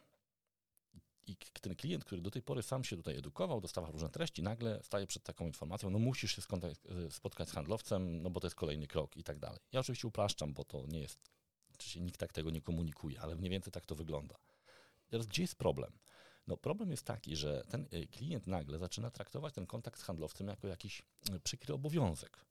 I 1.27 1.35
ten 1.61 1.75
klient, 1.75 2.05
który 2.05 2.21
do 2.21 2.31
tej 2.31 2.41
pory 2.41 2.63
sam 2.63 2.83
się 2.83 2.95
tutaj 2.95 3.17
edukował, 3.17 3.61
dostawał 3.61 3.91
różne 3.91 4.09
treści, 4.09 4.43
nagle 4.43 4.83
staje 4.83 5.07
przed 5.07 5.23
taką 5.23 5.45
informacją, 5.45 5.89
no 5.89 5.99
musisz 5.99 6.35
się 6.35 6.41
e, 6.51 7.11
spotkać 7.11 7.49
z 7.49 7.51
handlowcem, 7.51 8.21
no 8.21 8.29
bo 8.29 8.39
to 8.39 8.47
jest 8.47 8.55
kolejny 8.55 8.87
krok 8.87 9.17
i 9.17 9.23
tak 9.23 9.39
dalej. 9.39 9.59
Ja 9.71 9.79
oczywiście 9.79 10.07
upraszczam, 10.07 10.53
bo 10.53 10.63
to 10.63 10.85
nie 10.87 10.99
jest, 10.99 11.31
oczywiście 11.73 11.99
nikt 11.99 12.19
tak 12.19 12.33
tego 12.33 12.49
nie 12.49 12.61
komunikuje, 12.61 13.21
ale 13.21 13.35
mniej 13.35 13.49
więcej 13.49 13.73
tak 13.73 13.85
to 13.85 13.95
wygląda. 13.95 14.35
Teraz 15.09 15.27
gdzie 15.27 15.41
jest 15.41 15.55
problem? 15.55 15.91
No 16.47 16.57
problem 16.57 16.91
jest 16.91 17.05
taki, 17.05 17.35
że 17.35 17.63
ten 17.69 17.87
e, 17.91 18.07
klient 18.07 18.47
nagle 18.47 18.79
zaczyna 18.79 19.11
traktować 19.11 19.53
ten 19.53 19.65
kontakt 19.65 19.99
z 19.99 20.03
handlowcem 20.03 20.47
jako 20.47 20.67
jakiś 20.67 21.01
e, 21.31 21.39
przykry 21.39 21.73
obowiązek. 21.73 22.45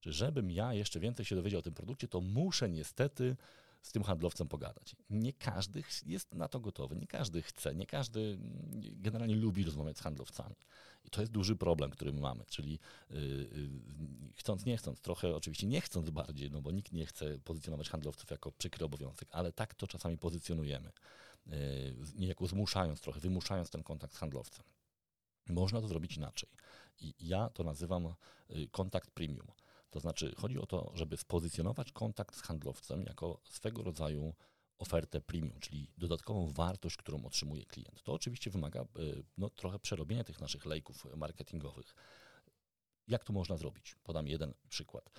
Że 0.00 0.12
żebym 0.12 0.50
ja 0.50 0.74
jeszcze 0.74 1.00
więcej 1.00 1.26
się 1.26 1.36
dowiedział 1.36 1.58
o 1.58 1.62
tym 1.62 1.74
produkcie, 1.74 2.08
to 2.08 2.20
muszę 2.20 2.70
niestety 2.70 3.36
z 3.84 3.92
tym 3.92 4.02
handlowcem 4.02 4.48
pogadać. 4.48 4.96
Nie 5.10 5.32
każdy 5.32 5.82
jest 6.06 6.34
na 6.34 6.48
to 6.48 6.60
gotowy, 6.60 6.96
nie 6.96 7.06
każdy 7.06 7.42
chce, 7.42 7.74
nie 7.74 7.86
każdy 7.86 8.38
generalnie 8.92 9.36
lubi 9.36 9.64
rozmawiać 9.64 9.98
z 9.98 10.00
handlowcami. 10.00 10.56
I 11.04 11.10
to 11.10 11.20
jest 11.20 11.32
duży 11.32 11.56
problem, 11.56 11.90
który 11.90 12.12
my 12.12 12.20
mamy, 12.20 12.44
czyli 12.46 12.78
yy, 13.10 13.70
chcąc, 14.36 14.64
nie 14.66 14.76
chcąc, 14.76 15.00
trochę 15.00 15.36
oczywiście 15.36 15.66
nie 15.66 15.80
chcąc 15.80 16.10
bardziej, 16.10 16.50
no 16.50 16.62
bo 16.62 16.70
nikt 16.70 16.92
nie 16.92 17.06
chce 17.06 17.38
pozycjonować 17.38 17.88
handlowców 17.88 18.30
jako 18.30 18.52
przykry 18.52 18.84
obowiązek, 18.84 19.28
ale 19.32 19.52
tak 19.52 19.74
to 19.74 19.86
czasami 19.86 20.18
pozycjonujemy, 20.18 20.92
yy, 21.46 21.54
niejako 22.16 22.46
zmuszając 22.46 23.00
trochę, 23.00 23.20
wymuszając 23.20 23.70
ten 23.70 23.82
kontakt 23.82 24.14
z 24.14 24.16
handlowcem. 24.16 24.64
Można 25.48 25.80
to 25.80 25.88
zrobić 25.88 26.16
inaczej. 26.16 26.50
I 27.00 27.14
ja 27.20 27.50
to 27.50 27.64
nazywam 27.64 28.14
y, 28.50 28.68
kontakt 28.70 29.10
premium. 29.10 29.46
To 29.94 30.00
znaczy 30.00 30.34
chodzi 30.36 30.58
o 30.58 30.66
to, 30.66 30.92
żeby 30.94 31.16
spozycjonować 31.16 31.92
kontakt 31.92 32.36
z 32.36 32.42
handlowcem 32.42 33.04
jako 33.06 33.40
swego 33.44 33.82
rodzaju 33.82 34.34
ofertę 34.78 35.20
premium, 35.20 35.60
czyli 35.60 35.90
dodatkową 35.98 36.48
wartość, 36.52 36.96
którą 36.96 37.24
otrzymuje 37.24 37.64
klient. 37.64 38.02
To 38.02 38.12
oczywiście 38.12 38.50
wymaga 38.50 38.80
e, 38.80 38.86
no, 39.38 39.50
trochę 39.50 39.78
przerobienia 39.78 40.24
tych 40.24 40.40
naszych 40.40 40.66
lejków 40.66 41.16
marketingowych. 41.16 41.94
Jak 43.08 43.24
to 43.24 43.32
można 43.32 43.56
zrobić? 43.56 43.96
Podam 44.02 44.28
jeden 44.28 44.54
przykład. 44.68 45.10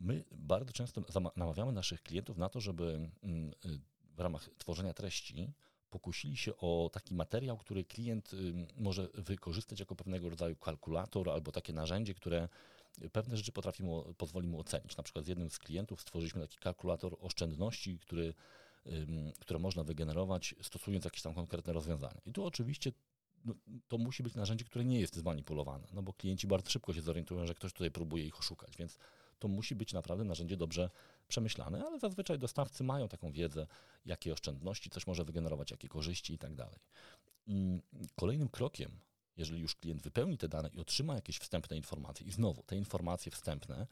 My 0.00 0.24
bardzo 0.32 0.72
często 0.72 1.02
namawiamy 1.36 1.72
naszych 1.72 2.02
klientów 2.02 2.38
na 2.38 2.48
to, 2.48 2.60
żeby 2.60 3.10
mm, 3.22 3.52
w 4.14 4.20
ramach 4.20 4.48
tworzenia 4.58 4.94
treści 4.94 5.52
pokusili 5.90 6.36
się 6.36 6.56
o 6.56 6.90
taki 6.92 7.14
materiał, 7.14 7.58
który 7.58 7.84
klient 7.84 8.30
może 8.76 9.08
wykorzystać 9.14 9.80
jako 9.80 9.96
pewnego 9.96 10.30
rodzaju 10.30 10.56
kalkulator 10.56 11.30
albo 11.30 11.52
takie 11.52 11.72
narzędzie, 11.72 12.14
które 12.14 12.48
pewne 13.12 13.36
rzeczy 13.36 13.52
potrafi 13.52 13.82
mu, 13.82 14.14
pozwoli 14.14 14.48
mu 14.48 14.60
ocenić. 14.60 14.96
Na 14.96 15.02
przykład 15.02 15.24
z 15.24 15.28
jednym 15.28 15.50
z 15.50 15.58
klientów 15.58 16.00
stworzyliśmy 16.00 16.40
taki 16.40 16.58
kalkulator 16.58 17.16
oszczędności, 17.20 17.98
który, 17.98 18.34
które 19.40 19.58
można 19.58 19.84
wygenerować 19.84 20.54
stosując 20.62 21.04
jakieś 21.04 21.22
tam 21.22 21.34
konkretne 21.34 21.72
rozwiązania. 21.72 22.20
I 22.26 22.32
tu 22.32 22.44
oczywiście 22.44 22.92
no, 23.44 23.54
to 23.88 23.98
musi 23.98 24.22
być 24.22 24.34
narzędzie, 24.34 24.64
które 24.64 24.84
nie 24.84 25.00
jest 25.00 25.16
zmanipulowane, 25.16 25.88
no 25.92 26.02
bo 26.02 26.12
klienci 26.12 26.46
bardzo 26.46 26.70
szybko 26.70 26.92
się 26.92 27.02
zorientują, 27.02 27.46
że 27.46 27.54
ktoś 27.54 27.72
tutaj 27.72 27.90
próbuje 27.90 28.26
ich 28.26 28.38
oszukać, 28.38 28.76
więc 28.76 28.98
to 29.38 29.48
musi 29.48 29.74
być 29.74 29.92
naprawdę 29.92 30.24
narzędzie 30.24 30.56
dobrze 30.56 30.90
przemyślane, 31.28 31.84
ale 31.86 31.98
zazwyczaj 31.98 32.38
dostawcy 32.38 32.84
mają 32.84 33.08
taką 33.08 33.32
wiedzę, 33.32 33.66
jakie 34.06 34.32
oszczędności 34.32 34.90
coś 34.90 35.06
może 35.06 35.24
wygenerować, 35.24 35.70
jakie 35.70 35.88
korzyści 35.88 36.34
i 36.34 36.38
tak 36.38 36.54
dalej. 36.54 36.78
Kolejnym 38.16 38.48
krokiem 38.48 38.90
jeżeli 39.36 39.60
już 39.60 39.76
klient 39.76 40.02
wypełni 40.02 40.38
te 40.38 40.48
dane 40.48 40.68
i 40.68 40.78
otrzyma 40.78 41.14
jakieś 41.14 41.38
wstępne 41.38 41.76
informacje, 41.76 42.26
i 42.26 42.30
znowu 42.30 42.62
te 42.62 42.76
informacje 42.76 43.32
wstępne 43.32 43.86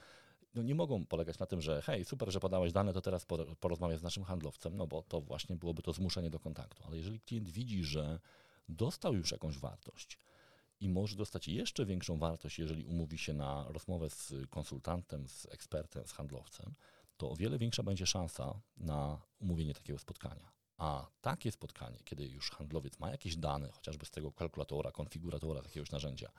no 0.55 0.63
nie 0.63 0.75
mogą 0.75 1.07
polegać 1.07 1.39
na 1.39 1.47
tym, 1.47 1.61
że 1.61 1.83
hej, 1.83 2.05
super, 2.05 2.33
że 2.33 2.41
podałeś 2.41 2.73
dane, 2.73 2.93
to 2.93 3.01
teraz 3.01 3.27
porozmawiaj 3.61 3.99
z 3.99 4.03
naszym 4.03 4.25
handlowcem, 4.25 4.77
no 4.77 4.87
bo 4.87 5.03
to 5.03 5.21
właśnie 5.21 5.57
byłoby 5.57 5.83
to 5.83 5.93
zmuszenie 5.93 6.31
do 6.31 6.39
kontaktu. 6.39 6.83
Ale 6.87 6.97
jeżeli 6.97 7.21
klient 7.21 7.51
widzi, 7.51 7.85
że 7.85 8.21
dostał 8.69 9.15
już 9.15 9.33
jakąś 9.33 9.59
wartość 9.59 10.19
i 10.81 10.89
może 10.89 11.17
dostać 11.17 11.49
jeszcze 11.49 11.87
większą 11.87 12.19
wartość, 12.19 12.59
jeżeli 12.59 12.85
umówi 12.85 13.19
się 13.19 13.35
na 13.35 13.67
rozmowę 13.69 14.11
z 14.11 14.35
konsultantem, 14.51 15.29
z 15.29 15.47
ekspertem, 15.47 16.07
z 16.07 16.13
handlowcem, 16.13 16.75
to 17.17 17.31
o 17.31 17.37
wiele 17.37 17.59
większa 17.59 17.83
będzie 17.83 18.07
szansa 18.07 18.61
na 18.77 19.21
umówienie 19.41 19.75
takiego 19.75 19.99
spotkania. 19.99 20.53
A 20.79 21.07
takie 21.21 21.53
spotkanie, 21.53 21.99
kiedy 22.05 22.29
już 22.29 22.51
handlowiec 22.51 22.99
ma 22.99 23.11
jakieś 23.11 23.37
dane, 23.37 23.71
chociażby 23.71 24.07
z 24.07 24.11
tego 24.11 24.33
kalkulatora, 24.33 24.93
konfiguratora, 24.93 25.61
jakiegoś 25.65 25.91
narzędzia 25.91 26.31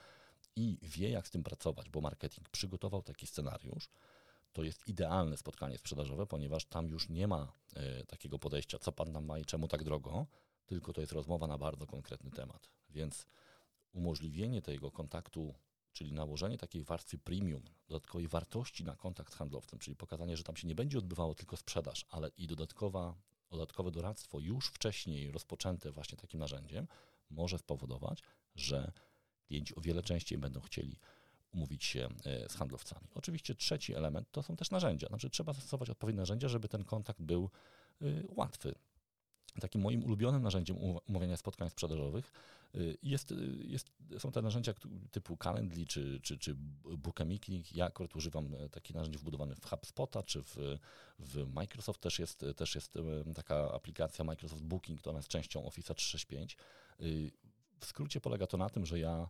i 0.55 0.77
wie, 0.81 1.09
jak 1.09 1.27
z 1.27 1.31
tym 1.31 1.43
pracować, 1.43 1.89
bo 1.89 2.01
marketing 2.01 2.49
przygotował 2.49 3.01
taki 3.01 3.27
scenariusz, 3.27 3.89
to 4.53 4.63
jest 4.63 4.87
idealne 4.87 5.37
spotkanie 5.37 5.77
sprzedażowe, 5.77 6.25
ponieważ 6.25 6.65
tam 6.65 6.87
już 6.87 7.09
nie 7.09 7.27
ma 7.27 7.51
y, 8.01 8.05
takiego 8.05 8.39
podejścia, 8.39 8.79
co 8.79 8.91
pan 8.91 9.11
nam 9.11 9.25
ma 9.25 9.39
i 9.39 9.45
czemu 9.45 9.67
tak 9.67 9.83
drogo, 9.83 10.25
tylko 10.65 10.93
to 10.93 11.01
jest 11.01 11.13
rozmowa 11.13 11.47
na 11.47 11.57
bardzo 11.57 11.87
konkretny 11.87 12.31
temat. 12.31 12.69
Więc 12.89 13.27
umożliwienie 13.93 14.61
tego 14.61 14.91
kontaktu, 14.91 15.53
czyli 15.93 16.13
nałożenie 16.13 16.57
takiej 16.57 16.83
warstwy 16.83 17.17
premium, 17.17 17.63
dodatkowej 17.87 18.27
wartości 18.27 18.83
na 18.83 18.95
kontakt 18.95 19.33
z 19.33 19.35
handlowcem, 19.35 19.79
czyli 19.79 19.95
pokazanie, 19.95 20.37
że 20.37 20.43
tam 20.43 20.55
się 20.55 20.67
nie 20.67 20.75
będzie 20.75 20.97
odbywało 20.97 21.35
tylko 21.35 21.57
sprzedaż, 21.57 22.05
ale 22.09 22.29
i 22.37 22.47
dodatkowa 22.47 23.15
dodatkowe 23.57 23.91
doradztwo 23.91 24.39
już 24.39 24.67
wcześniej 24.67 25.31
rozpoczęte 25.31 25.91
właśnie 25.91 26.17
takim 26.17 26.39
narzędziem 26.39 26.87
może 27.29 27.57
spowodować, 27.57 28.23
że 28.55 28.91
klienci 29.47 29.75
o 29.75 29.81
wiele 29.81 30.03
częściej 30.03 30.37
będą 30.37 30.61
chcieli 30.61 30.99
umówić 31.53 31.83
się 31.83 32.09
e, 32.25 32.49
z 32.49 32.55
handlowcami. 32.55 33.07
Oczywiście 33.15 33.55
trzeci 33.55 33.93
element 33.93 34.31
to 34.31 34.43
są 34.43 34.55
też 34.55 34.71
narzędzia. 34.71 35.07
Znaczy 35.07 35.29
trzeba 35.29 35.53
zastosować 35.53 35.89
odpowiednie 35.89 36.19
narzędzia, 36.19 36.47
żeby 36.49 36.69
ten 36.69 36.83
kontakt 36.83 37.21
był 37.21 37.49
e, 38.01 38.05
łatwy. 38.27 38.75
Takim 39.61 39.81
moim 39.81 40.03
ulubionym 40.03 40.43
narzędziem 40.43 40.77
umawiania 41.07 41.37
spotkań 41.37 41.69
sprzedażowych 41.69 42.31
y, 42.75 42.97
jest, 43.03 43.31
y, 43.31 43.35
jest, 43.67 43.91
są 44.19 44.31
te 44.31 44.41
narzędzia 44.41 44.73
typu 45.11 45.37
Calendly 45.37 45.85
czy, 45.85 46.19
czy, 46.23 46.37
czy 46.37 46.55
Bookamiking. 46.97 47.75
Ja 47.75 47.85
akurat 47.85 48.15
używam 48.15 48.55
e, 48.55 48.69
takich 48.69 48.95
narzędzi 48.95 49.19
wbudowanych 49.19 49.57
w 49.57 49.65
HubSpota 49.69 50.23
czy 50.23 50.43
w, 50.43 50.57
w 51.19 51.53
Microsoft 51.53 52.01
też 52.01 52.19
jest, 52.19 52.45
też 52.55 52.75
jest 52.75 52.97
taka 53.35 53.71
aplikacja 53.71 54.25
Microsoft 54.25 54.63
Booking, 54.63 55.07
ona 55.07 55.19
jest 55.19 55.29
częścią 55.29 55.65
Office 55.65 55.95
365. 55.95 56.57
Y, 57.01 57.31
w 57.79 57.85
skrócie 57.85 58.21
polega 58.21 58.47
to 58.47 58.57
na 58.57 58.69
tym, 58.69 58.85
że 58.85 58.99
ja 58.99 59.29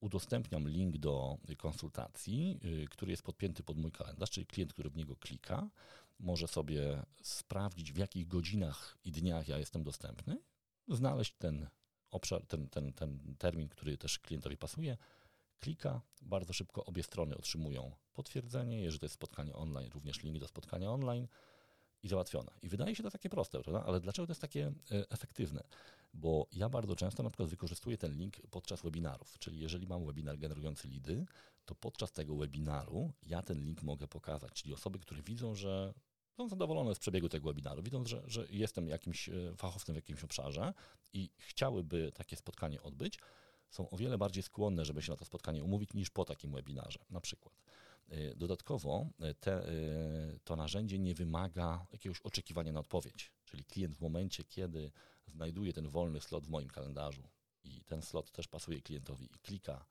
udostępniam 0.00 0.68
link 0.68 0.98
do 0.98 1.38
konsultacji, 1.58 2.60
który 2.90 3.10
jest 3.10 3.22
podpięty 3.22 3.62
pod 3.62 3.76
mój 3.76 3.92
kalendarz, 3.92 4.30
czyli 4.30 4.46
klient, 4.46 4.72
który 4.72 4.90
w 4.90 4.96
niego 4.96 5.16
klika, 5.16 5.68
może 6.18 6.48
sobie 6.48 7.02
sprawdzić, 7.22 7.92
w 7.92 7.96
jakich 7.96 8.28
godzinach 8.28 8.98
i 9.04 9.12
dniach 9.12 9.48
ja 9.48 9.58
jestem 9.58 9.82
dostępny, 9.82 10.38
znaleźć 10.88 11.34
ten 11.38 11.68
obszar, 12.10 12.46
ten, 12.46 12.68
ten, 12.68 12.92
ten 12.92 13.36
termin, 13.38 13.68
który 13.68 13.98
też 13.98 14.18
klientowi 14.18 14.56
pasuje, 14.56 14.96
klika, 15.60 16.00
bardzo 16.22 16.52
szybko 16.52 16.84
obie 16.84 17.02
strony 17.02 17.36
otrzymują 17.36 17.92
potwierdzenie, 18.12 18.82
jeżeli 18.82 18.98
to 19.00 19.06
jest 19.06 19.14
spotkanie 19.14 19.54
online, 19.54 19.90
również 19.94 20.22
link 20.22 20.38
do 20.38 20.48
spotkania 20.48 20.90
online 20.90 21.28
i 22.02 22.08
załatwione. 22.08 22.52
I 22.62 22.68
wydaje 22.68 22.96
się 22.96 23.02
to 23.02 23.10
takie 23.10 23.28
proste, 23.28 23.62
prawda? 23.62 23.84
ale 23.86 24.00
dlaczego 24.00 24.26
to 24.26 24.30
jest 24.30 24.40
takie 24.40 24.66
e, 24.66 25.10
efektywne? 25.10 25.62
Bo 26.14 26.46
ja 26.52 26.68
bardzo 26.68 26.96
często 26.96 27.22
na 27.22 27.30
przykład 27.30 27.48
wykorzystuję 27.48 27.98
ten 27.98 28.12
link 28.12 28.36
podczas 28.50 28.82
webinarów, 28.82 29.38
czyli 29.38 29.60
jeżeli 29.60 29.86
mam 29.86 30.06
webinar 30.06 30.38
generujący 30.38 30.88
lidy, 30.88 31.24
to 31.64 31.74
podczas 31.74 32.12
tego 32.12 32.36
webinaru 32.36 33.12
ja 33.22 33.42
ten 33.42 33.64
link 33.64 33.82
mogę 33.82 34.08
pokazać, 34.08 34.52
czyli 34.52 34.74
osoby, 34.74 34.98
które 34.98 35.22
widzą, 35.22 35.54
że 35.54 35.94
są 36.36 36.48
zadowolone 36.48 36.94
z 36.94 36.98
przebiegu 36.98 37.28
tego 37.28 37.48
webinaru, 37.48 37.82
widząc, 37.82 38.08
że, 38.08 38.22
że 38.26 38.46
jestem 38.50 38.88
jakimś 38.88 39.28
e, 39.28 39.32
fachowcem 39.56 39.94
w 39.94 39.96
jakimś 39.96 40.24
obszarze 40.24 40.74
i 41.12 41.30
chciałyby 41.38 42.12
takie 42.14 42.36
spotkanie 42.36 42.82
odbyć, 42.82 43.18
są 43.70 43.90
o 43.90 43.96
wiele 43.96 44.18
bardziej 44.18 44.42
skłonne, 44.42 44.84
żeby 44.84 45.02
się 45.02 45.12
na 45.12 45.16
to 45.16 45.24
spotkanie 45.24 45.64
umówić 45.64 45.94
niż 45.94 46.10
po 46.10 46.24
takim 46.24 46.52
webinarze 46.52 46.98
na 47.10 47.20
przykład. 47.20 47.54
E, 48.08 48.34
dodatkowo 48.34 49.06
e, 49.20 49.34
te, 49.34 49.66
to 50.44 50.56
narzędzie 50.56 50.98
nie 50.98 51.14
wymaga 51.14 51.86
jakiegoś 51.92 52.20
oczekiwania 52.20 52.72
na 52.72 52.80
odpowiedź, 52.80 53.32
czyli 53.44 53.64
klient 53.64 53.96
w 53.96 54.00
momencie, 54.00 54.44
kiedy 54.44 54.92
znajduje 55.26 55.72
ten 55.72 55.88
wolny 55.88 56.20
slot 56.20 56.46
w 56.46 56.50
moim 56.50 56.68
kalendarzu 56.68 57.28
i 57.64 57.84
ten 57.84 58.02
slot 58.02 58.30
też 58.30 58.48
pasuje 58.48 58.82
klientowi 58.82 59.24
i 59.34 59.38
klika 59.38 59.86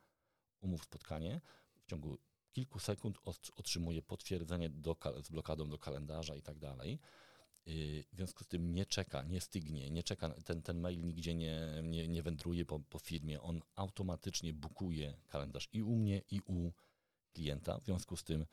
umów 0.60 0.84
spotkanie, 0.84 1.41
w 1.82 1.86
ciągu 1.86 2.17
kilku 2.52 2.80
sekund 2.80 3.17
otrzymuje 3.56 4.02
potwierdzenie 4.02 4.70
do, 4.70 4.96
z 5.24 5.30
blokadą 5.30 5.70
do 5.70 5.78
kalendarza 5.78 6.36
i 6.36 6.41
tak 6.41 6.60
dalej. 6.60 7.00
Y, 7.67 8.04
w 8.12 8.15
związku 8.15 8.44
z 8.44 8.48
tym 8.48 8.74
nie 8.74 8.86
czeka, 8.86 9.24
nie 9.24 9.41
stygnie, 9.41 9.89
nie 9.89 10.04
czeka, 10.04 10.30
ten, 10.30 10.62
ten 10.62 10.80
mail 10.80 11.06
nigdzie 11.06 11.36
nie, 11.36 11.82
nie, 11.84 12.08
nie 12.08 12.24
wędruje 12.24 12.65
po, 12.65 12.80
po 12.80 13.00
firmie, 13.00 13.41
on 13.41 13.62
automatycznie 13.76 14.54
bukuje 14.54 15.17
kalendarz 15.28 15.70
i 15.74 15.84
u 15.84 15.96
mnie, 15.96 16.22
i 16.32 16.41
u 16.46 16.72
klienta. 17.34 17.80
W 17.80 17.84
związku 17.84 18.15
z 18.15 18.24
tym 18.24 18.46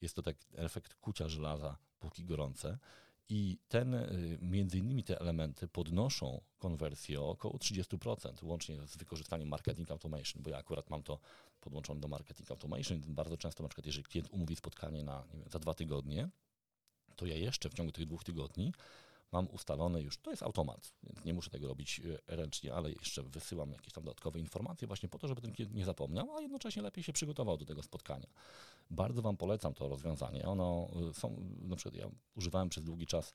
jest 0.00 0.16
to 0.16 0.22
tak 0.22 0.36
efekt 0.54 0.94
kucia 0.94 1.28
żelaza, 1.28 1.78
póki 1.98 2.24
gorące. 2.24 2.78
I 3.28 3.58
ten, 3.68 3.94
y, 3.94 4.38
między 4.42 4.78
innymi 4.78 5.04
te 5.04 5.20
elementy 5.20 5.68
podnoszą 5.68 6.40
konwersję 6.58 7.20
o 7.20 7.30
około 7.30 7.58
30%, 7.58 8.42
łącznie 8.42 8.86
z 8.86 8.96
wykorzystaniem 8.96 9.48
marketing 9.48 9.90
automation, 9.90 10.42
bo 10.42 10.50
ja 10.50 10.56
akurat 10.56 10.90
mam 10.90 11.02
to 11.02 11.18
podłączone 11.60 12.00
do 12.00 12.08
marketing 12.08 12.50
automation. 12.50 13.00
Bardzo 13.08 13.36
często, 13.36 13.62
na 13.62 13.68
przykład, 13.68 13.86
jeżeli 13.86 14.04
klient 14.04 14.28
umówi 14.30 14.56
spotkanie 14.56 15.04
na, 15.04 15.24
wiem, 15.34 15.44
za 15.50 15.58
dwa 15.58 15.74
tygodnie, 15.74 16.28
to 17.16 17.26
ja 17.26 17.36
jeszcze 17.36 17.70
w 17.70 17.74
ciągu 17.74 17.92
tych 17.92 18.06
dwóch 18.06 18.24
tygodni 18.24 18.72
mam 19.32 19.48
ustalone 19.50 20.02
już, 20.02 20.18
to 20.18 20.30
jest 20.30 20.42
automat, 20.42 20.92
więc 21.02 21.24
nie 21.24 21.34
muszę 21.34 21.50
tego 21.50 21.68
robić 21.68 22.00
e, 22.00 22.36
ręcznie, 22.36 22.74
ale 22.74 22.92
jeszcze 22.92 23.22
wysyłam 23.22 23.72
jakieś 23.72 23.92
tam 23.92 24.04
dodatkowe 24.04 24.40
informacje 24.40 24.88
właśnie 24.88 25.08
po 25.08 25.18
to, 25.18 25.28
żeby 25.28 25.40
ten 25.40 25.52
klient 25.52 25.74
nie 25.74 25.84
zapomniał, 25.84 26.36
a 26.36 26.40
jednocześnie 26.40 26.82
lepiej 26.82 27.04
się 27.04 27.12
przygotował 27.12 27.56
do 27.56 27.64
tego 27.64 27.82
spotkania. 27.82 28.26
Bardzo 28.90 29.22
Wam 29.22 29.36
polecam 29.36 29.74
to 29.74 29.88
rozwiązanie. 29.88 30.44
Ono 30.46 30.88
e, 31.10 31.14
są, 31.14 31.36
na 31.62 31.76
przykład 31.76 31.94
ja 31.94 32.10
używałem 32.36 32.68
przez 32.68 32.84
długi 32.84 33.06
czas 33.06 33.34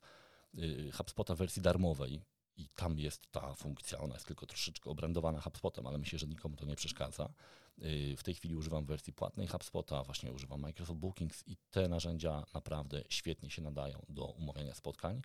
e, 0.54 0.92
HubSpota 0.92 1.34
w 1.34 1.38
wersji 1.38 1.62
darmowej 1.62 2.22
i 2.56 2.68
tam 2.68 2.98
jest 2.98 3.30
ta 3.30 3.54
funkcja, 3.54 3.98
ona 3.98 4.14
jest 4.14 4.26
tylko 4.26 4.46
troszeczkę 4.46 4.90
obrędowana 4.90 5.40
HubSpotem, 5.40 5.86
ale 5.86 5.98
myślę, 5.98 6.18
że 6.18 6.26
nikomu 6.26 6.56
to 6.56 6.66
nie 6.66 6.76
przeszkadza. 6.76 7.28
W 8.16 8.22
tej 8.22 8.34
chwili 8.34 8.56
używam 8.56 8.84
wersji 8.84 9.12
płatnej 9.12 9.46
HubSpota, 9.46 10.02
właśnie 10.02 10.32
używam 10.32 10.60
Microsoft 10.60 10.98
Bookings 10.98 11.44
i 11.46 11.56
te 11.70 11.88
narzędzia 11.88 12.46
naprawdę 12.54 13.02
świetnie 13.08 13.50
się 13.50 13.62
nadają 13.62 14.06
do 14.08 14.24
umawiania 14.24 14.74
spotkań 14.74 15.22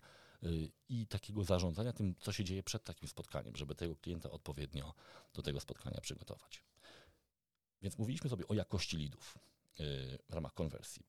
i 0.88 1.06
takiego 1.06 1.44
zarządzania 1.44 1.92
tym, 1.92 2.14
co 2.20 2.32
się 2.32 2.44
dzieje 2.44 2.62
przed 2.62 2.84
takim 2.84 3.08
spotkaniem, 3.08 3.56
żeby 3.56 3.74
tego 3.74 3.96
klienta 3.96 4.30
odpowiednio 4.30 4.94
do 5.34 5.42
tego 5.42 5.60
spotkania 5.60 6.00
przygotować. 6.00 6.64
Więc 7.82 7.98
mówiliśmy 7.98 8.30
sobie 8.30 8.48
o 8.48 8.54
jakości 8.54 8.96
lidów 8.96 9.38
y, 9.80 10.18
w 10.28 10.34
ramach 10.34 10.54
konwersji. 10.54 11.04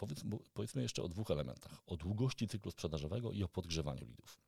Powiedzmy 0.54 0.82
jeszcze 0.82 1.04
o 1.04 1.08
dwóch 1.08 1.32
elementach: 1.32 1.82
o 1.86 1.98
długości 1.98 2.48
cyklu 2.48 2.72
sprzedażowego 2.72 3.32
i 3.32 3.44
o 3.44 3.48
podgrzewaniu 3.48 4.06
lidów. 4.06 4.40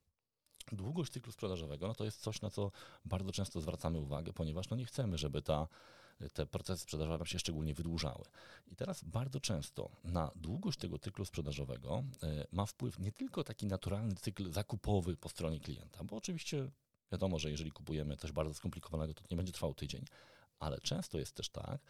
Długość 0.71 1.11
cyklu 1.11 1.31
sprzedażowego 1.31 1.87
no 1.87 1.95
to 1.95 2.05
jest 2.05 2.21
coś, 2.21 2.41
na 2.41 2.49
co 2.49 2.71
bardzo 3.05 3.31
często 3.31 3.61
zwracamy 3.61 3.99
uwagę, 3.99 4.33
ponieważ 4.33 4.69
no 4.69 4.77
nie 4.77 4.85
chcemy, 4.85 5.17
żeby 5.17 5.41
ta 5.41 5.67
te 6.33 6.45
procesy 6.45 6.83
sprzedażowe 6.83 7.17
nam 7.17 7.25
się 7.25 7.39
szczególnie 7.39 7.73
wydłużały. 7.73 8.23
I 8.67 8.75
teraz 8.75 9.03
bardzo 9.03 9.39
często 9.39 9.89
na 10.03 10.31
długość 10.35 10.79
tego 10.79 10.99
cyklu 10.99 11.25
sprzedażowego 11.25 12.03
e, 12.23 12.47
ma 12.51 12.65
wpływ 12.65 12.99
nie 12.99 13.11
tylko 13.11 13.43
taki 13.43 13.65
naturalny 13.65 14.15
cykl 14.15 14.51
zakupowy 14.51 15.17
po 15.17 15.29
stronie 15.29 15.59
klienta, 15.59 16.03
bo 16.03 16.15
oczywiście 16.15 16.69
wiadomo, 17.11 17.39
że 17.39 17.51
jeżeli 17.51 17.71
kupujemy 17.71 18.17
coś 18.17 18.31
bardzo 18.31 18.53
skomplikowanego, 18.53 19.13
to 19.13 19.23
nie 19.31 19.37
będzie 19.37 19.53
trwał 19.53 19.73
tydzień, 19.73 20.05
ale 20.59 20.81
często 20.81 21.19
jest 21.19 21.35
też 21.35 21.49
tak, 21.49 21.81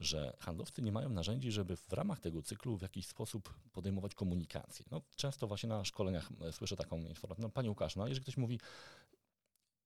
że 0.00 0.36
handlowcy 0.40 0.82
nie 0.82 0.92
mają 0.92 1.08
narzędzi, 1.08 1.52
żeby 1.52 1.76
w 1.76 1.92
ramach 1.92 2.20
tego 2.20 2.42
cyklu 2.42 2.76
w 2.76 2.82
jakiś 2.82 3.06
sposób 3.06 3.54
podejmować 3.72 4.14
komunikację. 4.14 4.84
No, 4.90 5.02
często 5.16 5.46
właśnie 5.46 5.68
na 5.68 5.84
szkoleniach 5.84 6.28
e, 6.40 6.52
słyszę 6.52 6.76
taką 6.76 6.98
informację, 6.98 7.42
no 7.42 7.50
Panie 7.50 7.68
Łukasz, 7.68 7.96
no 7.96 8.08
jeżeli 8.08 8.22
ktoś 8.22 8.36
mówi, 8.36 8.60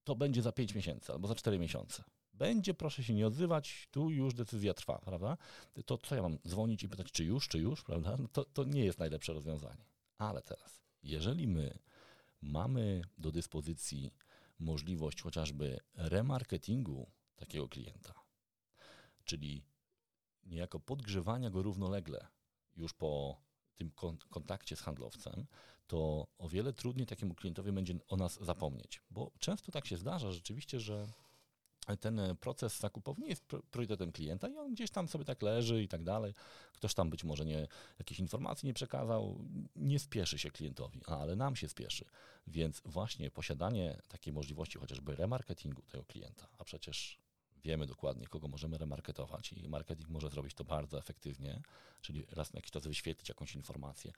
to 0.05 0.15
będzie 0.17 0.43
za 0.43 0.53
5 0.53 0.75
miesięcy 0.75 1.13
albo 1.13 1.29
za 1.29 1.35
4 1.35 1.59
miesiące, 1.59 2.05
będzie, 2.33 2.75
proszę 2.75 3.05
się 3.05 3.15
nie 3.15 3.27
odzywać, 3.27 3.89
tu 3.91 4.11
już 4.11 4.35
decyzja 4.35 4.75
trwa, 4.75 4.99
prawda? 4.99 5.37
To 5.87 5.99
co 5.99 6.15
ja 6.15 6.23
mam 6.23 6.39
dzwonić 6.49 6.83
i 6.83 6.89
pytać, 6.89 7.13
czy 7.13 7.25
już, 7.25 7.49
czy 7.49 7.59
już, 7.59 7.83
prawda? 7.83 8.17
No 8.19 8.29
to, 8.29 8.45
to 8.45 8.65
nie 8.65 8.85
jest 8.85 8.99
najlepsze 8.99 9.33
rozwiązanie. 9.33 9.85
Ale 10.19 10.43
teraz, 10.43 10.83
jeżeli 11.03 11.49
my 11.49 11.79
mamy 12.43 13.03
do 13.19 13.33
dyspozycji 13.33 14.15
możliwość 14.59 15.23
chociażby 15.23 15.81
remarketingu 15.95 17.11
takiego 17.37 17.69
klienta, 17.69 18.15
czyli 19.25 19.63
niejako 20.45 20.81
podgrzewania 20.81 21.51
go 21.51 21.63
równolegle 21.63 22.27
już 22.77 22.95
po 22.95 23.41
tym 23.75 23.91
kontakcie 24.31 24.77
z 24.77 24.81
handlowcem, 24.81 25.47
to 25.87 26.27
o 26.39 26.49
wiele 26.49 26.73
trudniej 26.73 27.07
takiemu 27.07 27.35
klientowi 27.35 27.73
będzie 27.73 27.95
o 28.09 28.17
nas 28.17 28.41
zapomnieć. 28.41 29.03
Bo 29.11 29.31
często 29.39 29.73
tak 29.73 29.87
się 29.87 29.97
zdarza 29.97 30.33
rzeczywiście, 30.33 30.81
że 30.81 31.07
ten 32.01 32.19
e, 32.19 32.35
proces 32.35 32.81
zakupowy 32.81 33.23
nie 33.23 33.29
jest 33.29 33.45
priorytetem 33.71 34.13
klienta 34.13 34.49
i 34.49 34.57
on 34.57 34.75
gdzieś 34.75 34.91
tam 34.91 35.09
sobie 35.09 35.25
tak 35.25 35.43
leży 35.43 35.83
i 35.83 35.89
tak 35.89 36.03
dalej. 36.03 36.35
Ktoś 36.73 36.95
tam 36.95 37.11
być 37.11 37.25
może 37.25 37.45
nie, 37.45 37.69
jakiejś 37.99 38.21
informacji 38.21 38.67
nie 38.67 38.75
przekazał, 38.75 39.45
nie 39.77 39.99
spieszy 39.99 40.39
się 40.39 40.51
klientowi, 40.51 41.01
ale 41.07 41.37
nam 41.37 41.57
się 41.57 41.69
spieszy. 41.69 42.05
Więc 42.47 42.83
właśnie 42.85 43.31
posiadanie 43.31 44.03
takiej 44.09 44.33
możliwości 44.33 44.79
chociażby 44.79 45.17
remarketingu 45.17 45.83
tego 45.83 46.05
klienta, 46.05 46.49
a 46.59 46.65
przecież 46.65 47.22
wiemy 47.65 47.87
dokładnie, 47.87 48.27
kogo 48.27 48.49
możemy 48.49 48.79
remarketować 48.79 49.53
i 49.53 49.69
marketing 49.69 50.09
może 50.09 50.31
zrobić 50.31 50.55
to 50.55 50.65
bardzo 50.65 50.99
efektywnie, 50.99 51.63
czyli 52.01 52.27
raz 52.31 52.53
na 52.53 52.59
jakiś 52.59 52.71
czas 52.71 52.87
wyświetlić 52.87 53.29
jakąś 53.29 53.55
informację, 53.55 54.13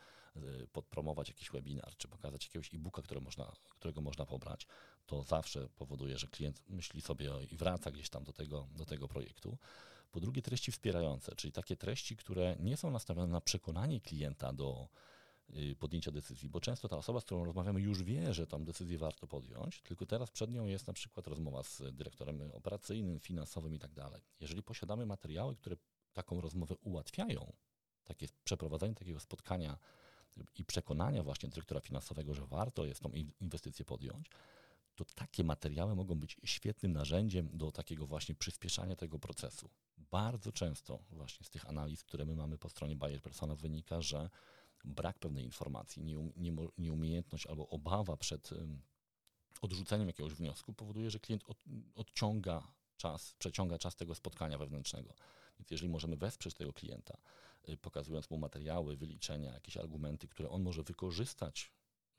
podpromować 0.72 1.28
jakiś 1.28 1.50
webinar, 1.50 1.96
czy 1.96 2.08
pokazać 2.08 2.44
jakiegoś 2.44 2.74
e-booka, 2.74 3.02
można, 3.20 3.52
którego 3.70 4.00
można 4.00 4.26
pobrać, 4.26 4.66
to 5.06 5.22
zawsze 5.22 5.68
powoduje, 5.68 6.18
że 6.18 6.26
klient 6.26 6.62
myśli 6.68 7.00
sobie 7.00 7.30
i 7.50 7.56
wraca 7.56 7.90
gdzieś 7.90 8.08
tam 8.10 8.24
do 8.24 8.32
tego, 8.32 8.68
do 8.76 8.86
tego 8.86 9.08
projektu. 9.08 9.58
Po 10.12 10.20
drugie, 10.20 10.42
treści 10.42 10.72
wspierające, 10.72 11.36
czyli 11.36 11.52
takie 11.52 11.76
treści, 11.76 12.16
które 12.16 12.56
nie 12.60 12.76
są 12.76 12.90
nastawione 12.90 13.32
na 13.32 13.40
przekonanie 13.40 14.00
klienta 14.00 14.52
do 14.52 14.88
Y, 14.88 15.13
podjęcia 15.78 16.10
decyzji, 16.10 16.48
bo 16.48 16.60
często 16.60 16.88
ta 16.88 16.96
osoba, 16.96 17.20
z 17.20 17.24
którą 17.24 17.44
rozmawiamy, 17.44 17.80
już 17.80 18.02
wie, 18.02 18.34
że 18.34 18.46
tam 18.46 18.64
decyzję 18.64 18.98
warto 18.98 19.26
podjąć, 19.26 19.82
tylko 19.82 20.06
teraz 20.06 20.30
przed 20.30 20.50
nią 20.50 20.66
jest 20.66 20.86
na 20.86 20.92
przykład 20.92 21.26
rozmowa 21.26 21.62
z 21.62 21.82
dyrektorem 21.92 22.52
operacyjnym, 22.52 23.20
finansowym 23.20 23.74
i 23.74 23.78
tak 23.78 23.92
dalej. 23.92 24.22
Jeżeli 24.40 24.62
posiadamy 24.62 25.06
materiały, 25.06 25.56
które 25.56 25.76
taką 26.12 26.40
rozmowę 26.40 26.76
ułatwiają, 26.76 27.52
takie 28.04 28.26
przeprowadzenie 28.44 28.94
takiego 28.94 29.20
spotkania 29.20 29.78
i 30.58 30.64
przekonania 30.64 31.22
właśnie 31.22 31.48
dyrektora 31.48 31.80
finansowego, 31.80 32.34
że 32.34 32.46
warto 32.46 32.84
jest 32.84 33.00
tą 33.00 33.12
inwestycję 33.40 33.84
podjąć, 33.84 34.30
to 34.94 35.04
takie 35.04 35.44
materiały 35.44 35.94
mogą 35.94 36.14
być 36.20 36.36
świetnym 36.44 36.92
narzędziem 36.92 37.48
do 37.52 37.72
takiego 37.72 38.06
właśnie 38.06 38.34
przyspieszania 38.34 38.96
tego 38.96 39.18
procesu. 39.18 39.70
Bardzo 39.96 40.52
często 40.52 40.98
właśnie 41.10 41.46
z 41.46 41.50
tych 41.50 41.68
analiz, 41.68 42.04
które 42.04 42.24
my 42.24 42.36
mamy 42.36 42.58
po 42.58 42.68
stronie 42.68 42.96
Bayer 42.96 43.22
Persona 43.22 43.54
wynika, 43.54 44.00
że 44.00 44.30
brak 44.84 45.18
pewnej 45.18 45.44
informacji, 45.44 46.04
nieumiejętność 46.78 47.46
albo 47.46 47.68
obawa 47.68 48.16
przed 48.16 48.50
odrzuceniem 49.60 50.06
jakiegoś 50.06 50.34
wniosku 50.34 50.72
powoduje, 50.72 51.10
że 51.10 51.18
klient 51.18 51.44
od, 51.46 51.64
odciąga 51.94 52.68
czas, 52.96 53.34
przeciąga 53.38 53.78
czas 53.78 53.96
tego 53.96 54.14
spotkania 54.14 54.58
wewnętrznego. 54.58 55.14
Więc 55.58 55.70
jeżeli 55.70 55.90
możemy 55.90 56.16
wesprzeć 56.16 56.54
tego 56.54 56.72
klienta, 56.72 57.16
y, 57.68 57.76
pokazując 57.76 58.30
mu 58.30 58.38
materiały, 58.38 58.96
wyliczenia, 58.96 59.52
jakieś 59.52 59.76
argumenty, 59.76 60.28
które 60.28 60.50
on 60.50 60.62
może 60.62 60.82
wykorzystać 60.82 61.72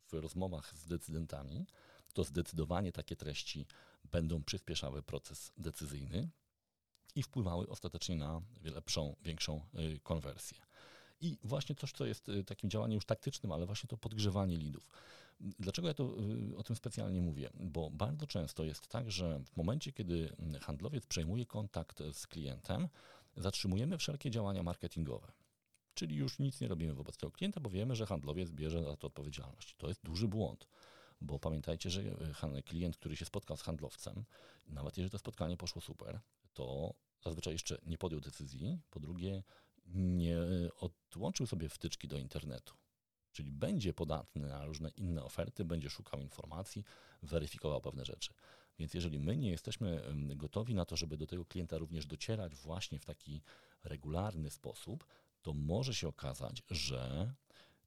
w 0.08 0.14
rozmowach 0.14 0.76
z 0.76 0.88
decydentami, 0.88 1.66
to 2.14 2.24
zdecydowanie 2.24 2.92
takie 2.92 3.16
treści 3.16 3.66
będą 4.04 4.44
przyspieszały 4.44 5.04
proces 5.04 5.52
decyzyjny 5.58 6.30
i 7.16 7.24
wpływały 7.24 7.68
ostatecznie 7.70 8.16
na 8.16 8.42
lepszą, 8.62 9.16
większą 9.22 9.66
y, 9.80 10.00
konwersję. 10.00 10.65
I 11.26 11.38
właśnie 11.44 11.76
coś, 11.76 11.92
co 11.92 12.06
jest 12.06 12.30
y, 12.30 12.44
takim 12.44 12.70
działaniem 12.70 12.96
już 12.96 13.06
taktycznym, 13.06 13.52
ale 13.52 13.66
właśnie 13.66 13.88
to 13.88 13.98
podgrzewanie 13.98 14.58
lidów. 14.58 14.90
Dlaczego 15.40 15.88
ja 15.88 15.94
to 15.94 16.16
o 16.58 16.64
tym 16.64 16.76
specjalnie 16.76 17.22
mówię? 17.22 17.50
Bo 17.60 17.90
bardzo 17.90 18.28
często 18.28 18.64
jest 18.64 18.88
tak, 18.88 19.12
że 19.12 19.40
w 19.40 19.58
momencie, 19.58 19.92
kiedy 19.92 20.36
handlowiec 20.62 21.08
przejmuje 21.08 21.46
kontakt 21.46 22.04
z 22.14 22.28
klientem, 22.28 22.88
zatrzymujemy 23.38 23.98
wszelkie 23.98 24.32
działania 24.32 24.64
marketingowe. 24.64 25.32
Czyli 25.94 26.16
już 26.16 26.40
nic 26.40 26.62
nie 26.62 26.68
robimy 26.68 26.94
wobec 26.94 27.18
tego 27.18 27.32
klienta, 27.32 27.60
bo 27.60 27.70
wiemy, 27.70 27.96
że 27.96 28.06
handlowiec 28.06 28.52
bierze 28.52 28.84
za 28.84 28.98
to 28.98 29.08
odpowiedzialność. 29.08 29.76
To 29.78 29.88
jest 29.88 30.04
duży 30.04 30.28
błąd, 30.28 30.68
bo 31.22 31.40
pamiętajcie, 31.40 31.90
że 31.90 32.02
e, 32.44 32.62
klient, 32.62 32.98
który 32.98 33.16
się 33.16 33.26
spotkał 33.26 33.58
z 33.58 33.62
handlowcem, 33.62 34.24
nawet 34.68 34.98
jeżeli 34.98 35.12
to 35.12 35.18
spotkanie 35.18 35.58
poszło 35.58 35.82
super, 35.82 36.20
to 36.54 36.94
zazwyczaj 37.24 37.54
jeszcze 37.54 37.78
nie 37.86 37.98
podjął 37.98 38.22
decyzji, 38.22 38.80
po 38.90 39.00
drugie 39.00 39.44
nie 39.86 40.38
odłączył 40.80 41.48
sobie 41.48 41.70
wtyczki 41.70 42.08
do 42.08 42.18
internetu. 42.18 42.74
Czyli 43.32 43.52
będzie 43.52 43.94
podatny 43.94 44.48
na 44.48 44.66
różne 44.66 44.90
inne 44.90 45.24
oferty, 45.24 45.66
będzie 45.66 45.90
szukał 45.90 46.22
informacji, 46.22 46.84
weryfikował 47.24 47.82
pewne 47.82 48.06
rzeczy. 48.06 48.34
Więc 48.80 48.94
jeżeli 48.94 49.20
my 49.20 49.38
nie 49.38 49.50
jesteśmy 49.50 50.04
gotowi 50.36 50.76
na 50.76 50.86
to, 50.86 50.96
żeby 50.96 51.18
do 51.18 51.28
tego 51.28 51.46
klienta 51.46 51.78
również 51.78 52.06
docierać 52.06 52.56
właśnie 52.56 53.00
w 53.00 53.06
taki 53.06 53.42
regularny 53.84 54.50
sposób, 54.50 55.08
to 55.42 55.54
może 55.54 55.94
się 55.94 56.08
okazać, 56.08 56.64
że 56.70 57.34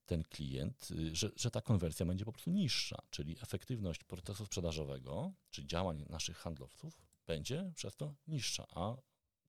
ten 0.07 0.24
klient, 0.24 0.88
y, 0.90 1.16
że, 1.16 1.30
że 1.36 1.51
ta 1.51 1.61
konwersja 1.61 2.07
będzie 2.07 2.24
po 2.24 2.32
prostu 2.32 2.51
niższa, 2.51 3.03
czyli 3.11 3.36
efektywność 3.42 4.05
procesu 4.05 4.46
sprzedażowego, 4.46 5.32
czy 5.51 5.66
działań 5.66 6.05
naszych 6.09 6.36
handlowców 6.36 7.03
będzie 7.26 7.72
przez 7.74 7.96
to 7.96 8.14
niższa, 8.28 8.66
a 8.70 8.96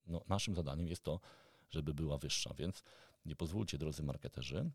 no, 0.07 0.21
naszym 0.27 0.55
zadaniem 0.55 0.87
jest 0.87 1.03
to, 1.03 1.19
żeby 1.69 1.93
była 1.93 2.17
wyższa. 2.17 2.53
Więc 2.53 2.83
nie 3.25 3.35
pozwólcie, 3.35 3.77
drodzy 3.77 4.03
marketerzy, 4.03 4.71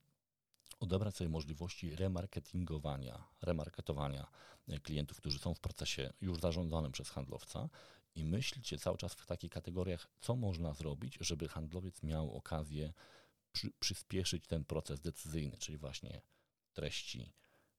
odebrać 0.80 1.16
sobie 1.16 1.30
możliwości 1.30 1.96
remarketingowania, 1.96 3.24
remarketowania 3.42 4.26
e, 4.68 4.80
klientów, 4.80 5.16
którzy 5.16 5.38
są 5.38 5.54
w 5.54 5.60
procesie 5.60 6.12
już 6.20 6.40
zarządzanym 6.40 6.92
przez 6.92 7.10
handlowca 7.10 7.68
i 8.14 8.24
myślcie 8.24 8.78
cały 8.78 8.98
czas 8.98 9.14
w 9.14 9.26
takich 9.26 9.50
kategoriach, 9.50 10.08
co 10.20 10.36
można 10.36 10.74
zrobić, 10.74 11.18
żeby 11.20 11.48
handlowiec 11.48 12.02
miał 12.02 12.36
okazję 12.36 12.92
przy, 13.52 13.70
przyspieszyć 13.80 14.46
ten 14.46 14.64
proces 14.64 15.00
decyzyjny, 15.00 15.56
czyli 15.58 15.78
właśnie 15.78 16.20
treści 16.72 17.32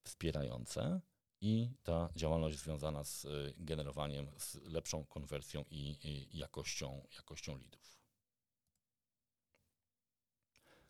wspierające 0.03 1.01
i 1.41 1.69
ta 1.83 2.09
działalność 2.15 2.57
związana 2.57 3.03
z 3.03 3.25
e, 3.25 3.29
generowaniem, 3.57 4.27
z 4.37 4.55
lepszą 4.55 5.05
konwersją 5.05 5.65
i, 5.69 5.97
i 6.03 6.37
jakością, 6.37 7.07
jakością 7.15 7.57
leadów. 7.57 8.04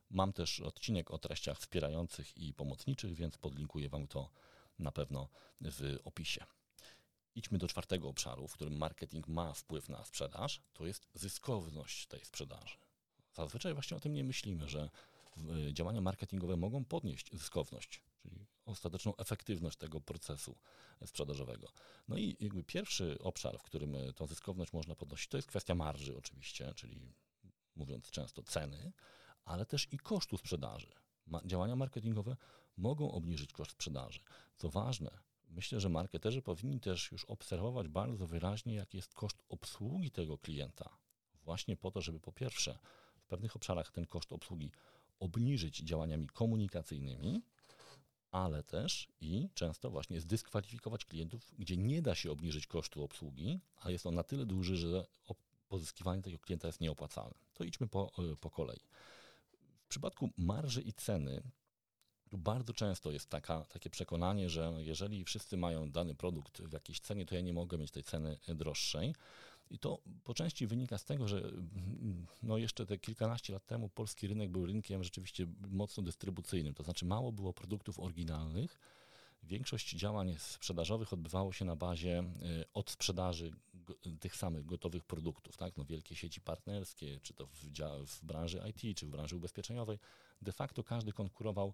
Mam 0.09 0.33
też 0.33 0.59
odcinek 0.59 1.11
o 1.11 1.17
treściach 1.17 1.59
wspierających 1.59 2.37
i 2.37 2.53
pomocniczych, 2.53 3.13
więc 3.13 3.37
podlinkuję 3.37 3.89
Wam 3.89 4.07
to 4.07 4.29
na 4.79 4.91
pewno 4.91 5.29
w 5.61 5.97
opisie. 6.03 6.45
Idźmy 7.35 7.57
do 7.57 7.67
czwartego 7.67 8.09
obszaru, 8.09 8.47
w 8.47 8.53
którym 8.53 8.77
marketing 8.77 9.27
ma 9.27 9.53
wpływ 9.53 9.89
na 9.89 10.05
sprzedaż, 10.05 10.61
to 10.73 10.85
jest 10.85 11.07
zyskowność 11.13 12.07
tej 12.07 12.25
sprzedaży. 12.25 12.77
Zazwyczaj 13.33 13.73
właśnie 13.73 13.97
o 13.97 13.99
tym 13.99 14.13
nie 14.13 14.23
myślimy, 14.23 14.69
że 14.69 14.89
działania 15.73 16.01
marketingowe 16.01 16.57
mogą 16.57 16.85
podnieść 16.85 17.29
zyskowność, 17.33 18.01
czyli 18.21 18.45
ostateczną 18.65 19.15
efektywność 19.15 19.77
tego 19.77 20.01
procesu 20.01 20.55
sprzedażowego. 21.05 21.71
No 22.07 22.17
i 22.17 22.37
jakby 22.39 22.63
pierwszy 22.63 23.17
obszar, 23.19 23.59
w 23.59 23.63
którym 23.63 23.95
tą 24.15 24.27
zyskowność 24.27 24.73
można 24.73 24.95
podnosić, 24.95 25.27
to 25.27 25.37
jest 25.37 25.47
kwestia 25.47 25.75
marży 25.75 26.17
oczywiście, 26.17 26.73
czyli 26.75 27.13
mówiąc 27.75 28.11
często 28.11 28.43
ceny, 28.43 28.91
ale 29.45 29.65
też 29.65 29.87
i 29.91 29.97
kosztu 29.97 30.37
sprzedaży. 30.37 30.91
Ma, 31.27 31.41
działania 31.45 31.75
marketingowe 31.75 32.35
mogą 32.77 33.11
obniżyć 33.11 33.53
koszt 33.53 33.71
sprzedaży. 33.71 34.19
Co 34.55 34.69
ważne, 34.69 35.11
myślę, 35.49 35.79
że 35.79 35.89
marketerzy 35.89 36.41
powinni 36.41 36.79
też 36.79 37.11
już 37.11 37.25
obserwować 37.25 37.87
bardzo 37.87 38.27
wyraźnie, 38.27 38.75
jaki 38.75 38.97
jest 38.97 39.13
koszt 39.13 39.37
obsługi 39.49 40.11
tego 40.11 40.37
klienta. 40.37 40.89
Właśnie 41.43 41.77
po 41.77 41.91
to, 41.91 42.01
żeby 42.01 42.19
po 42.19 42.31
pierwsze 42.31 42.79
w 43.17 43.25
pewnych 43.27 43.55
obszarach 43.55 43.91
ten 43.91 44.05
koszt 44.05 44.33
obsługi 44.33 44.71
obniżyć 45.19 45.77
działaniami 45.77 46.27
komunikacyjnymi, 46.27 47.41
ale 48.31 48.63
też 48.63 49.07
i 49.21 49.49
często 49.53 49.89
właśnie 49.89 50.21
zdyskwalifikować 50.21 51.05
klientów, 51.05 51.51
gdzie 51.57 51.77
nie 51.77 52.01
da 52.01 52.15
się 52.15 52.31
obniżyć 52.31 52.67
kosztu 52.67 53.03
obsługi, 53.03 53.59
a 53.81 53.91
jest 53.91 54.05
on 54.05 54.15
na 54.15 54.23
tyle 54.23 54.45
duży, 54.45 54.77
że 54.77 55.05
pozyskiwanie 55.67 56.21
tego 56.21 56.39
klienta 56.39 56.67
jest 56.67 56.81
nieopłacalne. 56.81 57.35
To 57.53 57.63
idźmy 57.63 57.87
po, 57.87 58.11
e, 58.31 58.35
po 58.35 58.49
kolei. 58.49 58.79
Przypadku 59.95 60.29
marży 60.37 60.81
i 60.81 60.93
ceny 60.93 61.41
bardzo 62.31 62.73
często 62.73 63.11
jest 63.11 63.29
taka, 63.29 63.65
takie 63.65 63.89
przekonanie, 63.89 64.49
że 64.49 64.73
jeżeli 64.77 65.23
wszyscy 65.23 65.57
mają 65.57 65.91
dany 65.91 66.15
produkt 66.15 66.61
w 66.61 66.73
jakiejś 66.73 66.99
cenie, 66.99 67.25
to 67.25 67.35
ja 67.35 67.41
nie 67.41 67.53
mogę 67.53 67.77
mieć 67.77 67.91
tej 67.91 68.03
ceny 68.03 68.37
droższej. 68.47 69.15
I 69.69 69.79
to 69.79 70.01
po 70.23 70.33
części 70.33 70.67
wynika 70.67 70.97
z 70.97 71.05
tego, 71.05 71.27
że 71.27 71.51
no 72.43 72.57
jeszcze 72.57 72.85
te 72.85 72.97
kilkanaście 72.97 73.53
lat 73.53 73.65
temu 73.65 73.89
polski 73.89 74.27
rynek 74.27 74.49
był 74.49 74.65
rynkiem 74.65 75.03
rzeczywiście 75.03 75.47
mocno 75.67 76.03
dystrybucyjnym, 76.03 76.73
to 76.73 76.83
znaczy 76.83 77.05
mało 77.05 77.31
było 77.31 77.53
produktów 77.53 77.99
oryginalnych. 77.99 78.79
Większość 79.43 79.95
działań 79.95 80.35
sprzedażowych 80.39 81.13
odbywało 81.13 81.53
się 81.53 81.65
na 81.65 81.75
bazie 81.75 82.19
y, 82.19 82.65
od 82.73 82.89
sprzedaży 82.89 83.51
tych 84.19 84.36
samych 84.36 84.65
gotowych 84.65 85.03
produktów, 85.03 85.57
tak? 85.57 85.77
No 85.77 85.86
wielkie 85.86 86.15
sieci 86.15 86.41
partnerskie, 86.41 87.19
czy 87.23 87.33
to 87.33 87.47
w, 87.47 87.65
w 88.05 88.25
branży 88.25 88.61
IT, 88.69 88.97
czy 88.97 89.05
w 89.05 89.09
branży 89.09 89.36
ubezpieczeniowej, 89.36 89.99
de 90.41 90.51
facto 90.51 90.83
każdy 90.83 91.11
konkurował 91.11 91.73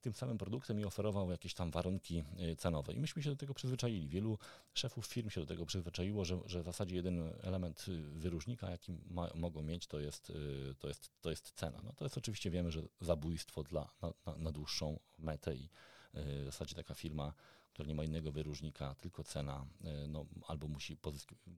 tym 0.00 0.14
samym 0.14 0.38
produktem 0.38 0.80
i 0.80 0.84
oferował 0.84 1.30
jakieś 1.30 1.54
tam 1.54 1.70
warunki 1.70 2.24
y, 2.52 2.56
cenowe. 2.56 2.92
I 2.92 3.00
myśmy 3.00 3.22
się 3.22 3.30
do 3.30 3.36
tego 3.36 3.54
przyzwyczaili. 3.54 4.08
Wielu 4.08 4.38
szefów 4.74 5.06
firm 5.06 5.30
się 5.30 5.40
do 5.40 5.46
tego 5.46 5.66
przyzwyczaiło, 5.66 6.24
że, 6.24 6.38
że 6.46 6.62
w 6.62 6.64
zasadzie 6.64 6.96
jeden 6.96 7.32
element 7.42 7.86
y, 7.88 8.02
wyróżnika, 8.02 8.70
jaki 8.70 8.92
ma, 9.10 9.30
mogą 9.34 9.62
mieć, 9.62 9.86
to 9.86 10.00
jest, 10.00 10.32
to, 10.78 10.88
jest, 10.88 11.10
to 11.20 11.30
jest 11.30 11.52
cena. 11.52 11.80
No 11.84 11.92
to 11.92 12.04
jest 12.04 12.18
oczywiście, 12.18 12.50
wiemy, 12.50 12.70
że 12.70 12.82
zabójstwo 13.00 13.62
dla, 13.62 13.90
na, 14.02 14.12
na, 14.26 14.36
na 14.36 14.52
dłuższą 14.52 14.98
metę 15.18 15.56
i 15.56 15.68
w 16.14 16.44
zasadzie 16.44 16.74
taka 16.74 16.94
firma 16.94 17.32
która 17.76 17.88
nie 17.88 17.94
ma 17.94 18.04
innego 18.04 18.32
wyróżnika, 18.32 18.94
tylko 18.94 19.24
cena, 19.24 19.66
e, 19.84 20.08
no, 20.08 20.26
albo 20.46 20.68
musi 20.68 20.98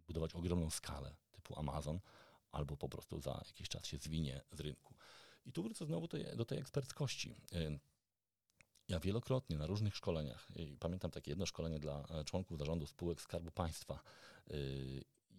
budować 0.07 0.35
ogromną 0.35 0.71
skalę 0.71 1.16
typu 1.33 1.59
Amazon, 1.59 2.01
albo 2.53 2.77
po 2.77 2.89
prostu 2.89 3.21
za 3.21 3.43
jakiś 3.47 3.69
czas 3.69 3.87
się 3.87 3.99
zwinie 3.99 4.41
z 4.53 4.61
rynku. 4.61 4.95
I 5.47 5.53
tu 5.53 5.62
wrócę 5.62 5.87
znowu 5.87 6.09
do 6.37 6.45
tej 6.45 6.59
eksperckości. 6.59 7.35
E, 7.53 7.79
ja 8.89 9.01
wielokrotnie 9.01 9.59
na 9.59 9.66
różnych 9.66 9.97
szkoleniach, 9.97 10.49
pamiętam 10.81 11.11
takie 11.11 11.31
jedno 11.31 11.47
szkolenie 11.47 11.79
dla 11.79 12.05
e, 12.09 12.25
członków 12.25 12.59
zarządu 12.59 12.87
spółek 12.87 13.21
Skarbu 13.21 13.51
Państwa 13.51 14.03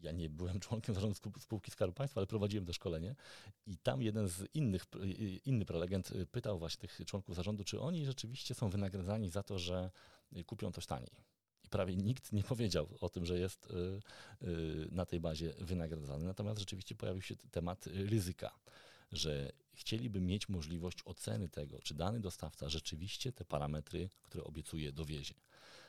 ja 0.02 0.12
nie 0.12 0.30
byłem 0.30 0.60
członkiem 0.70 0.96
zarządu 0.96 1.16
spółki 1.40 1.72
Skarbu 1.72 1.94
Państwa, 1.94 2.20
ale 2.20 2.28
prowadziłem 2.28 2.66
to 2.66 2.74
szkolenie 2.74 3.16
i 3.66 3.78
tam 3.78 4.02
jeden 4.02 4.28
z 4.28 4.46
innych, 4.54 4.86
inny 5.46 5.66
prelegent 5.66 6.14
pytał 6.32 6.60
właśnie 6.60 6.82
tych 6.82 7.06
członków 7.06 7.36
zarządu, 7.36 7.64
czy 7.64 7.80
oni 7.80 8.06
rzeczywiście 8.06 8.54
są 8.56 8.70
wynagradzani 8.70 9.30
za 9.30 9.44
to, 9.44 9.60
że 9.60 9.92
kupią 10.46 10.72
coś 10.72 10.86
taniej. 10.86 11.12
I 11.64 11.70
prawie 11.70 11.96
nikt 11.96 12.32
nie 12.32 12.44
powiedział 12.44 12.88
o 13.02 13.10
tym, 13.10 13.26
że 13.26 13.40
jest 13.40 13.68
y, 13.68 14.02
y, 14.48 14.88
na 14.92 15.06
tej 15.06 15.20
bazie 15.20 15.54
wynagradzany. 15.60 16.26
Natomiast 16.26 16.60
rzeczywiście 16.60 16.96
pojawił 16.96 17.22
się 17.22 17.36
temat 17.36 17.88
ryzyka, 17.88 18.60
że 19.12 19.52
chcieliby 19.74 20.22
mieć 20.22 20.50
możliwość 20.50 20.98
oceny 21.06 21.50
tego, 21.50 21.82
czy 21.82 21.94
dany 21.94 22.20
dostawca 22.20 22.70
rzeczywiście 22.70 23.32
te 23.32 23.46
parametry, 23.46 24.10
które 24.24 24.44
obiecuje, 24.44 24.92
dowiezie. 24.92 25.36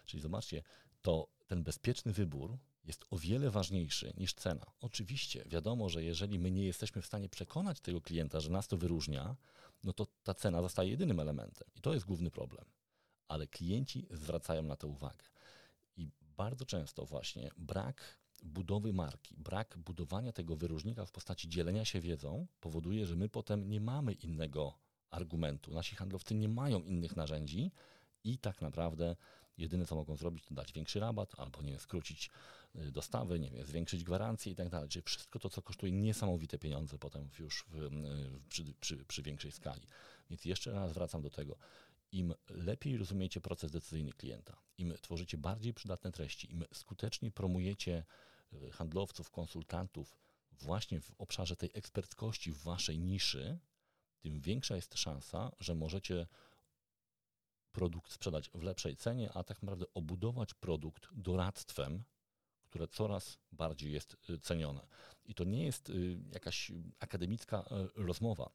Czyli 0.06 0.22
zobaczcie, 0.22 0.62
to 1.02 1.28
ten 1.46 1.62
bezpieczny 1.62 2.12
wybór 2.12 2.58
jest 2.84 3.04
o 3.10 3.18
wiele 3.18 3.50
ważniejszy 3.50 4.12
niż 4.16 4.34
cena. 4.34 4.66
Oczywiście, 4.80 5.44
wiadomo, 5.46 5.88
że 5.88 6.04
jeżeli 6.04 6.38
my 6.38 6.50
nie 6.50 6.64
jesteśmy 6.64 7.02
w 7.02 7.06
stanie 7.06 7.28
przekonać 7.28 7.80
tego 7.80 8.00
klienta, 8.00 8.40
że 8.40 8.50
nas 8.50 8.68
to 8.68 8.76
wyróżnia, 8.76 9.36
no 9.84 9.92
to 9.92 10.06
ta 10.22 10.34
cena 10.34 10.62
zostaje 10.62 10.90
jedynym 10.90 11.20
elementem. 11.20 11.68
I 11.76 11.80
to 11.80 11.94
jest 11.94 12.06
główny 12.06 12.30
problem. 12.30 12.64
Ale 13.30 13.46
klienci 13.46 14.06
zwracają 14.10 14.62
na 14.62 14.76
to 14.76 14.88
uwagę. 14.88 15.24
I 15.96 16.10
bardzo 16.36 16.64
często 16.64 17.06
właśnie 17.06 17.50
brak 17.56 18.18
budowy 18.42 18.92
marki, 18.92 19.34
brak 19.38 19.78
budowania 19.78 20.32
tego 20.32 20.56
wyróżnika 20.56 21.06
w 21.06 21.12
postaci 21.12 21.48
dzielenia 21.48 21.84
się 21.84 22.00
wiedzą 22.00 22.46
powoduje, 22.60 23.06
że 23.06 23.16
my 23.16 23.28
potem 23.28 23.70
nie 23.70 23.80
mamy 23.80 24.12
innego 24.12 24.78
argumentu. 25.10 25.74
Nasi 25.74 25.96
handlowcy 25.96 26.34
nie 26.34 26.48
mają 26.48 26.82
innych 26.82 27.16
narzędzi 27.16 27.72
i 28.24 28.38
tak 28.38 28.62
naprawdę 28.62 29.16
jedyne 29.58 29.86
co 29.86 29.94
mogą 29.94 30.16
zrobić, 30.16 30.44
to 30.44 30.54
dać 30.54 30.72
większy 30.72 31.00
rabat, 31.00 31.40
albo 31.40 31.62
nie 31.62 31.70
wiem, 31.70 31.80
skrócić 31.80 32.30
y, 32.76 32.92
dostawy, 32.92 33.40
nie 33.40 33.50
wiem, 33.50 33.66
zwiększyć 33.66 34.04
gwarancję 34.04 34.52
i 34.52 34.54
tak 34.54 34.68
dalej. 34.68 34.88
Czyli 34.88 35.02
wszystko 35.02 35.38
to, 35.38 35.50
co 35.50 35.62
kosztuje 35.62 35.92
niesamowite 35.92 36.58
pieniądze 36.58 36.98
potem 36.98 37.28
już 37.38 37.64
w, 37.68 37.76
y, 37.76 37.90
przy, 38.48 38.64
przy, 38.80 39.04
przy 39.04 39.22
większej 39.22 39.52
skali. 39.52 39.82
Więc 40.30 40.44
jeszcze 40.44 40.72
raz 40.72 40.92
wracam 40.92 41.22
do 41.22 41.30
tego. 41.30 41.56
Im 42.12 42.34
lepiej 42.48 42.96
rozumiecie 42.96 43.40
proces 43.40 43.70
decyzyjny 43.70 44.12
klienta, 44.12 44.62
im 44.78 44.94
tworzycie 45.02 45.38
bardziej 45.38 45.74
przydatne 45.74 46.12
treści, 46.12 46.52
im 46.52 46.64
skuteczniej 46.72 47.32
promujecie 47.32 48.04
y, 48.52 48.70
handlowców, 48.70 49.30
konsultantów 49.30 50.16
właśnie 50.52 51.00
w 51.00 51.12
obszarze 51.18 51.56
tej 51.56 51.70
eksperckości 51.74 52.52
w 52.52 52.62
waszej 52.62 52.98
niszy, 52.98 53.58
tym 54.20 54.40
większa 54.40 54.76
jest 54.76 54.98
szansa, 54.98 55.52
że 55.60 55.74
możecie 55.74 56.26
produkt 57.72 58.12
sprzedać 58.12 58.50
w 58.54 58.62
lepszej 58.62 58.96
cenie, 58.96 59.32
a 59.32 59.44
tak 59.44 59.62
naprawdę 59.62 59.86
obudować 59.94 60.54
produkt 60.54 61.08
doradztwem, 61.12 62.04
które 62.62 62.88
coraz 62.88 63.38
bardziej 63.52 63.92
jest 63.92 64.16
y, 64.30 64.38
cenione. 64.38 64.86
I 65.24 65.34
to 65.34 65.44
nie 65.44 65.64
jest 65.64 65.90
y, 65.90 66.18
jakaś 66.32 66.72
akademicka 66.98 67.64
rozmowa. 67.94 68.50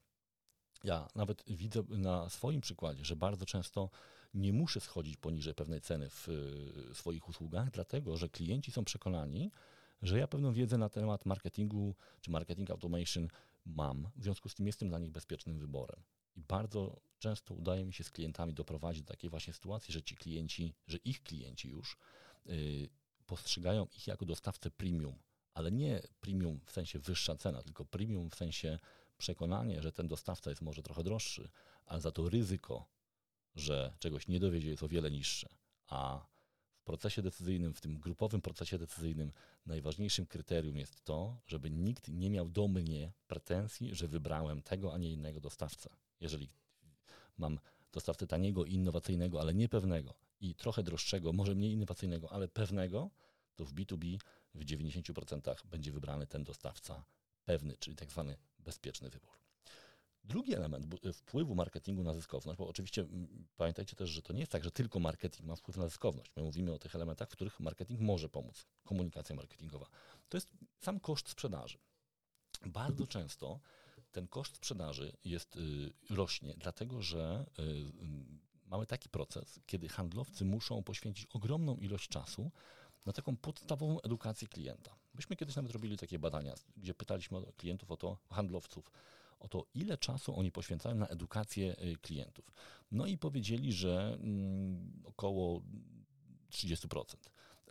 Ja 0.84 1.08
nawet 1.14 1.44
widzę 1.46 1.82
na 1.88 2.28
swoim 2.28 2.60
przykładzie, 2.60 3.04
że 3.04 3.16
bardzo 3.16 3.46
często 3.46 3.90
nie 4.34 4.52
muszę 4.52 4.80
schodzić 4.80 5.16
poniżej 5.16 5.54
pewnej 5.54 5.80
ceny 5.80 6.08
w 6.10 6.28
swoich 6.94 7.28
usługach, 7.28 7.70
dlatego 7.70 8.16
że 8.16 8.28
klienci 8.28 8.72
są 8.72 8.84
przekonani, 8.84 9.50
że 10.02 10.18
ja 10.18 10.28
pewną 10.28 10.52
wiedzę 10.52 10.78
na 10.78 10.88
temat 10.88 11.26
marketingu 11.26 11.94
czy 12.20 12.30
marketing 12.30 12.70
automation 12.70 13.28
mam, 13.66 14.08
w 14.16 14.22
związku 14.22 14.48
z 14.48 14.54
tym 14.54 14.66
jestem 14.66 14.88
dla 14.88 14.98
nich 14.98 15.10
bezpiecznym 15.10 15.58
wyborem. 15.58 16.02
I 16.36 16.40
bardzo 16.40 17.00
często 17.18 17.54
udaje 17.54 17.84
mi 17.84 17.92
się 17.92 18.04
z 18.04 18.10
klientami 18.10 18.54
doprowadzić 18.54 19.02
do 19.02 19.08
takiej 19.08 19.30
właśnie 19.30 19.52
sytuacji, 19.52 19.94
że 19.94 20.02
ci 20.02 20.16
klienci, 20.16 20.74
że 20.86 20.96
ich 20.96 21.22
klienci 21.22 21.68
już 21.68 21.98
yy, 22.46 22.88
postrzegają 23.26 23.86
ich 23.96 24.06
jako 24.06 24.26
dostawcę 24.26 24.70
premium, 24.70 25.18
ale 25.54 25.72
nie 25.72 26.02
premium 26.20 26.60
w 26.64 26.70
sensie 26.70 26.98
wyższa 26.98 27.36
cena, 27.36 27.62
tylko 27.62 27.84
premium 27.84 28.30
w 28.30 28.34
sensie 28.34 28.78
przekonanie, 29.16 29.82
że 29.82 29.92
ten 29.92 30.08
dostawca 30.08 30.50
jest 30.50 30.62
może 30.62 30.82
trochę 30.82 31.04
droższy, 31.04 31.48
ale 31.86 32.00
za 32.00 32.10
to 32.10 32.28
ryzyko, 32.28 32.88
że 33.54 33.96
czegoś 33.98 34.28
nie 34.28 34.40
dowiedzie 34.40 34.70
jest 34.70 34.82
o 34.82 34.88
wiele 34.88 35.10
niższe. 35.10 35.48
A 35.86 36.26
w 36.76 36.84
procesie 36.84 37.22
decyzyjnym, 37.22 37.74
w 37.74 37.80
tym 37.80 37.98
grupowym 37.98 38.42
procesie 38.42 38.78
decyzyjnym, 38.78 39.32
najważniejszym 39.66 40.26
kryterium 40.26 40.76
jest 40.76 41.04
to, 41.04 41.40
żeby 41.46 41.70
nikt 41.70 42.08
nie 42.08 42.30
miał 42.30 42.48
do 42.48 42.68
mnie 42.68 43.12
pretensji, 43.26 43.94
że 43.94 44.08
wybrałem 44.08 44.62
tego, 44.62 44.94
a 44.94 44.98
nie 44.98 45.12
innego 45.12 45.40
dostawcę. 45.40 45.90
Jeżeli 46.20 46.48
mam 47.38 47.58
dostawcę 47.92 48.26
taniego 48.26 48.64
innowacyjnego, 48.64 49.40
ale 49.40 49.54
niepewnego 49.54 50.14
i 50.40 50.54
trochę 50.54 50.82
droższego, 50.82 51.32
może 51.32 51.54
mniej 51.54 51.72
innowacyjnego, 51.72 52.32
ale 52.32 52.48
pewnego, 52.48 53.10
to 53.54 53.64
w 53.64 53.74
B2B 53.74 54.18
w 54.54 54.64
90% 54.64 55.66
będzie 55.66 55.92
wybrany 55.92 56.26
ten 56.26 56.44
dostawca 56.44 57.04
pewny, 57.44 57.76
czyli 57.78 57.96
tak 57.96 58.10
zwany 58.10 58.36
bezpieczny 58.66 59.10
wybór. 59.10 59.30
Drugi 60.24 60.54
element 60.54 60.86
wpływu 61.12 61.54
marketingu 61.54 62.02
na 62.02 62.14
zyskowność, 62.14 62.58
bo 62.58 62.68
oczywiście 62.68 63.06
pamiętajcie 63.56 63.96
też, 63.96 64.10
że 64.10 64.22
to 64.22 64.32
nie 64.32 64.40
jest 64.40 64.52
tak, 64.52 64.64
że 64.64 64.70
tylko 64.70 65.00
marketing 65.00 65.48
ma 65.48 65.56
wpływ 65.56 65.76
na 65.76 65.88
zyskowność. 65.88 66.32
My 66.36 66.42
mówimy 66.42 66.72
o 66.72 66.78
tych 66.78 66.94
elementach, 66.94 67.28
w 67.28 67.32
których 67.32 67.60
marketing 67.60 68.00
może 68.00 68.28
pomóc. 68.28 68.66
Komunikacja 68.84 69.36
marketingowa. 69.36 69.86
To 70.28 70.36
jest 70.36 70.50
sam 70.78 71.00
koszt 71.00 71.28
sprzedaży. 71.28 71.78
Bardzo 72.66 73.06
często 73.06 73.60
ten 74.12 74.28
koszt 74.28 74.56
sprzedaży 74.56 75.12
jest, 75.24 75.56
y, 75.56 75.92
rośnie, 76.10 76.54
dlatego 76.58 77.02
że 77.02 77.46
y, 77.58 77.62
y, 77.62 77.86
mamy 78.66 78.86
taki 78.86 79.08
proces, 79.08 79.60
kiedy 79.66 79.88
handlowcy 79.88 80.44
muszą 80.44 80.82
poświęcić 80.82 81.26
ogromną 81.26 81.76
ilość 81.76 82.08
czasu 82.08 82.50
na 83.06 83.12
taką 83.12 83.36
podstawową 83.36 84.00
edukację 84.00 84.48
klienta. 84.48 84.96
Myśmy 85.14 85.36
kiedyś 85.36 85.56
nawet 85.56 85.72
robili 85.72 85.96
takie 85.96 86.18
badania, 86.18 86.54
gdzie 86.76 86.94
pytaliśmy 86.94 87.42
klientów 87.56 87.90
o 87.90 87.96
to, 87.96 88.18
handlowców, 88.30 88.90
o 89.40 89.48
to, 89.48 89.66
ile 89.74 89.98
czasu 89.98 90.38
oni 90.38 90.52
poświęcają 90.52 90.94
na 90.94 91.08
edukację 91.08 91.76
klientów. 92.02 92.52
No 92.92 93.06
i 93.06 93.18
powiedzieli, 93.18 93.72
że 93.72 94.18
mm, 94.20 95.02
około 95.04 95.62
30%. 96.50 97.16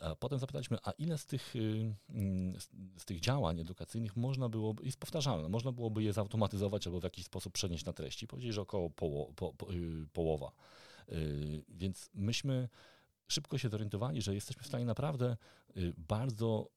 A 0.01 0.15
potem 0.15 0.39
zapytaliśmy, 0.39 0.77
a 0.83 0.91
ile 0.91 1.17
z 1.17 1.25
tych, 1.25 1.55
y, 1.55 1.95
mm, 2.09 2.59
z 2.97 3.05
tych 3.05 3.19
działań 3.19 3.59
edukacyjnych 3.59 4.15
można 4.15 4.49
byłoby, 4.49 4.85
jest 4.85 4.97
powtarzalne, 4.97 5.49
można 5.49 5.71
byłoby 5.71 6.03
je 6.03 6.13
zautomatyzować 6.13 6.87
albo 6.87 6.99
w 6.99 7.03
jakiś 7.03 7.25
sposób 7.25 7.53
przenieść 7.53 7.85
na 7.85 7.93
treści? 7.93 8.27
Powiedzieli, 8.27 8.53
że 8.53 8.61
około 8.61 8.89
poło, 8.89 9.33
po, 9.35 9.53
po, 9.53 9.73
y, 9.73 10.07
połowa. 10.13 10.51
Y, 11.09 11.63
więc 11.69 12.09
myśmy 12.13 12.69
szybko 13.27 13.57
się 13.57 13.69
zorientowali, 13.69 14.21
że 14.21 14.35
jesteśmy 14.35 14.63
w 14.63 14.67
stanie 14.67 14.85
naprawdę 14.85 15.37
bardzo 15.97 16.69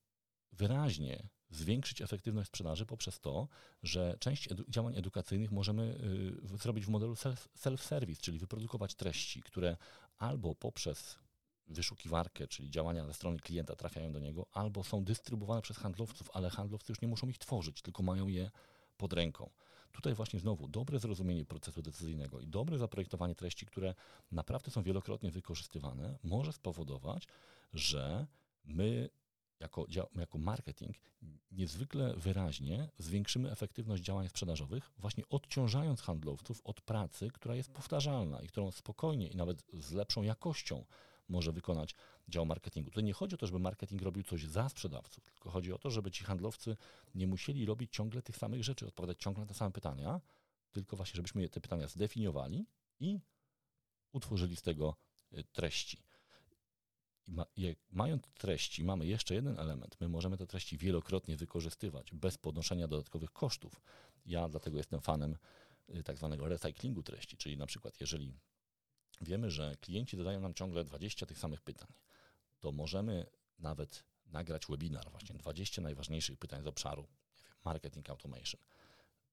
wyraźnie 0.52 1.28
zwiększyć 1.50 2.02
efektywność 2.02 2.48
sprzedaży 2.48 2.86
poprzez 2.86 3.20
to, 3.20 3.48
że 3.82 4.16
część 4.20 4.52
edu 4.52 4.64
działań 4.68 4.96
edukacyjnych 4.96 5.52
możemy 5.52 6.00
zrobić 6.42 6.86
w 6.86 6.88
modelu 6.88 7.14
self-service, 7.56 8.20
czyli 8.20 8.38
wyprodukować 8.38 8.94
treści, 8.94 9.42
które 9.42 9.76
albo 10.18 10.54
poprzez 10.54 11.18
wyszukiwarkę, 11.66 12.48
czyli 12.48 12.70
działania 12.70 13.06
ze 13.06 13.14
strony 13.14 13.38
klienta 13.38 13.76
trafiają 13.76 14.12
do 14.12 14.18
niego, 14.18 14.46
albo 14.52 14.84
są 14.84 15.04
dystrybuowane 15.04 15.62
przez 15.62 15.76
handlowców, 15.76 16.30
ale 16.32 16.50
handlowcy 16.50 16.92
już 16.92 17.00
nie 17.00 17.08
muszą 17.08 17.28
ich 17.28 17.38
tworzyć, 17.38 17.82
tylko 17.82 18.02
mają 18.02 18.28
je 18.28 18.50
pod 18.96 19.12
ręką. 19.12 19.50
Tutaj 19.92 20.14
właśnie 20.14 20.40
znowu 20.40 20.68
dobre 20.68 20.98
zrozumienie 20.98 21.44
procesu 21.44 21.82
decyzyjnego 21.82 22.40
i 22.40 22.46
dobre 22.46 22.78
zaprojektowanie 22.78 23.34
treści, 23.34 23.66
które 23.66 23.94
naprawdę 24.32 24.70
są 24.70 24.82
wielokrotnie 24.82 25.30
wykorzystywane, 25.30 26.18
może 26.22 26.52
spowodować, 26.52 27.28
że 27.72 28.26
my 28.64 29.08
jako, 29.60 29.86
jako 30.14 30.38
marketing 30.38 30.96
niezwykle 31.52 32.14
wyraźnie 32.16 32.88
zwiększymy 32.98 33.50
efektywność 33.50 34.02
działań 34.02 34.28
sprzedażowych, 34.28 34.90
właśnie 34.98 35.24
odciążając 35.28 36.00
handlowców 36.00 36.60
od 36.64 36.80
pracy, 36.80 37.30
która 37.30 37.54
jest 37.54 37.72
powtarzalna 37.72 38.40
i 38.40 38.48
którą 38.48 38.70
spokojnie 38.70 39.28
i 39.28 39.36
nawet 39.36 39.64
z 39.72 39.92
lepszą 39.92 40.22
jakością 40.22 40.84
może 41.28 41.52
wykonać 41.52 41.94
dział 42.28 42.46
marketingu. 42.46 42.90
Tutaj 42.90 43.04
nie 43.04 43.12
chodzi 43.12 43.34
o 43.34 43.38
to, 43.38 43.46
żeby 43.46 43.58
marketing 43.58 44.02
robił 44.02 44.22
coś 44.22 44.44
za 44.44 44.68
sprzedawców, 44.68 45.24
tylko 45.24 45.50
chodzi 45.50 45.72
o 45.72 45.78
to, 45.78 45.90
żeby 45.90 46.10
ci 46.10 46.24
handlowcy 46.24 46.76
nie 47.14 47.26
musieli 47.26 47.66
robić 47.66 47.92
ciągle 47.92 48.22
tych 48.22 48.36
samych 48.36 48.64
rzeczy, 48.64 48.86
odpowiadać 48.86 49.18
ciągle 49.18 49.40
na 49.40 49.46
te 49.46 49.54
same 49.54 49.72
pytania, 49.72 50.20
tylko 50.72 50.96
właśnie, 50.96 51.16
żebyśmy 51.16 51.48
te 51.48 51.60
pytania 51.60 51.88
zdefiniowali 51.88 52.66
i 53.00 53.20
utworzyli 54.12 54.56
z 54.56 54.62
tego 54.62 54.96
y, 55.32 55.44
treści. 55.44 56.02
Mając 57.90 58.22
treści, 58.34 58.84
mamy 58.84 59.06
jeszcze 59.06 59.34
jeden 59.34 59.58
element. 59.58 59.96
My 60.00 60.08
możemy 60.08 60.36
te 60.36 60.46
treści 60.46 60.78
wielokrotnie 60.78 61.36
wykorzystywać 61.36 62.12
bez 62.12 62.38
podnoszenia 62.38 62.88
dodatkowych 62.88 63.32
kosztów. 63.32 63.80
Ja 64.26 64.48
dlatego 64.48 64.76
jestem 64.76 65.00
fanem 65.00 65.36
y, 65.88 66.02
tak 66.02 66.16
zwanego 66.16 66.48
recyklingu 66.48 67.02
treści, 67.02 67.36
czyli 67.36 67.56
na 67.56 67.66
przykład 67.66 68.00
jeżeli 68.00 68.34
wiemy, 69.20 69.50
że 69.50 69.76
klienci 69.80 70.16
zadają 70.16 70.40
nam 70.40 70.54
ciągle 70.54 70.84
20 70.84 71.26
tych 71.26 71.38
samych 71.38 71.60
pytań, 71.60 71.88
to 72.60 72.72
możemy 72.72 73.26
nawet 73.58 74.04
nagrać 74.26 74.66
webinar, 74.66 75.10
właśnie 75.10 75.34
20 75.34 75.82
najważniejszych 75.82 76.38
pytań 76.38 76.62
z 76.62 76.66
obszaru 76.66 77.02
wiem, 77.02 77.56
marketing 77.64 78.10
automation. 78.10 78.60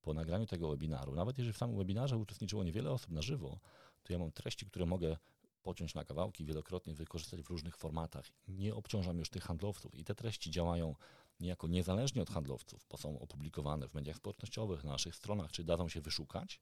Po 0.01 0.13
nagraniu 0.13 0.45
tego 0.45 0.69
webinaru, 0.69 1.15
nawet 1.15 1.37
jeżeli 1.37 1.53
w 1.53 1.57
samym 1.57 1.77
webinarze 1.77 2.17
uczestniczyło 2.17 2.63
niewiele 2.63 2.91
osób 2.91 3.11
na 3.11 3.21
żywo, 3.21 3.59
to 4.03 4.13
ja 4.13 4.19
mam 4.19 4.31
treści, 4.31 4.65
które 4.65 4.85
mogę 4.85 5.17
pociąć 5.63 5.93
na 5.93 6.05
kawałki, 6.05 6.45
wielokrotnie 6.45 6.93
wykorzystać 6.93 7.41
w 7.41 7.49
różnych 7.49 7.77
formatach. 7.77 8.25
Nie 8.47 8.75
obciążam 8.75 9.17
już 9.17 9.29
tych 9.29 9.43
handlowców 9.43 9.95
i 9.95 10.03
te 10.03 10.15
treści 10.15 10.51
działają 10.51 10.95
niejako 11.39 11.67
niezależnie 11.67 12.21
od 12.21 12.29
handlowców, 12.29 12.85
bo 12.89 12.97
są 12.97 13.19
opublikowane 13.19 13.87
w 13.87 13.93
mediach 13.93 14.17
społecznościowych, 14.17 14.83
na 14.83 14.91
naszych 14.91 15.15
stronach, 15.15 15.51
czy 15.51 15.63
dadzą 15.63 15.89
się 15.89 16.01
wyszukać, 16.01 16.59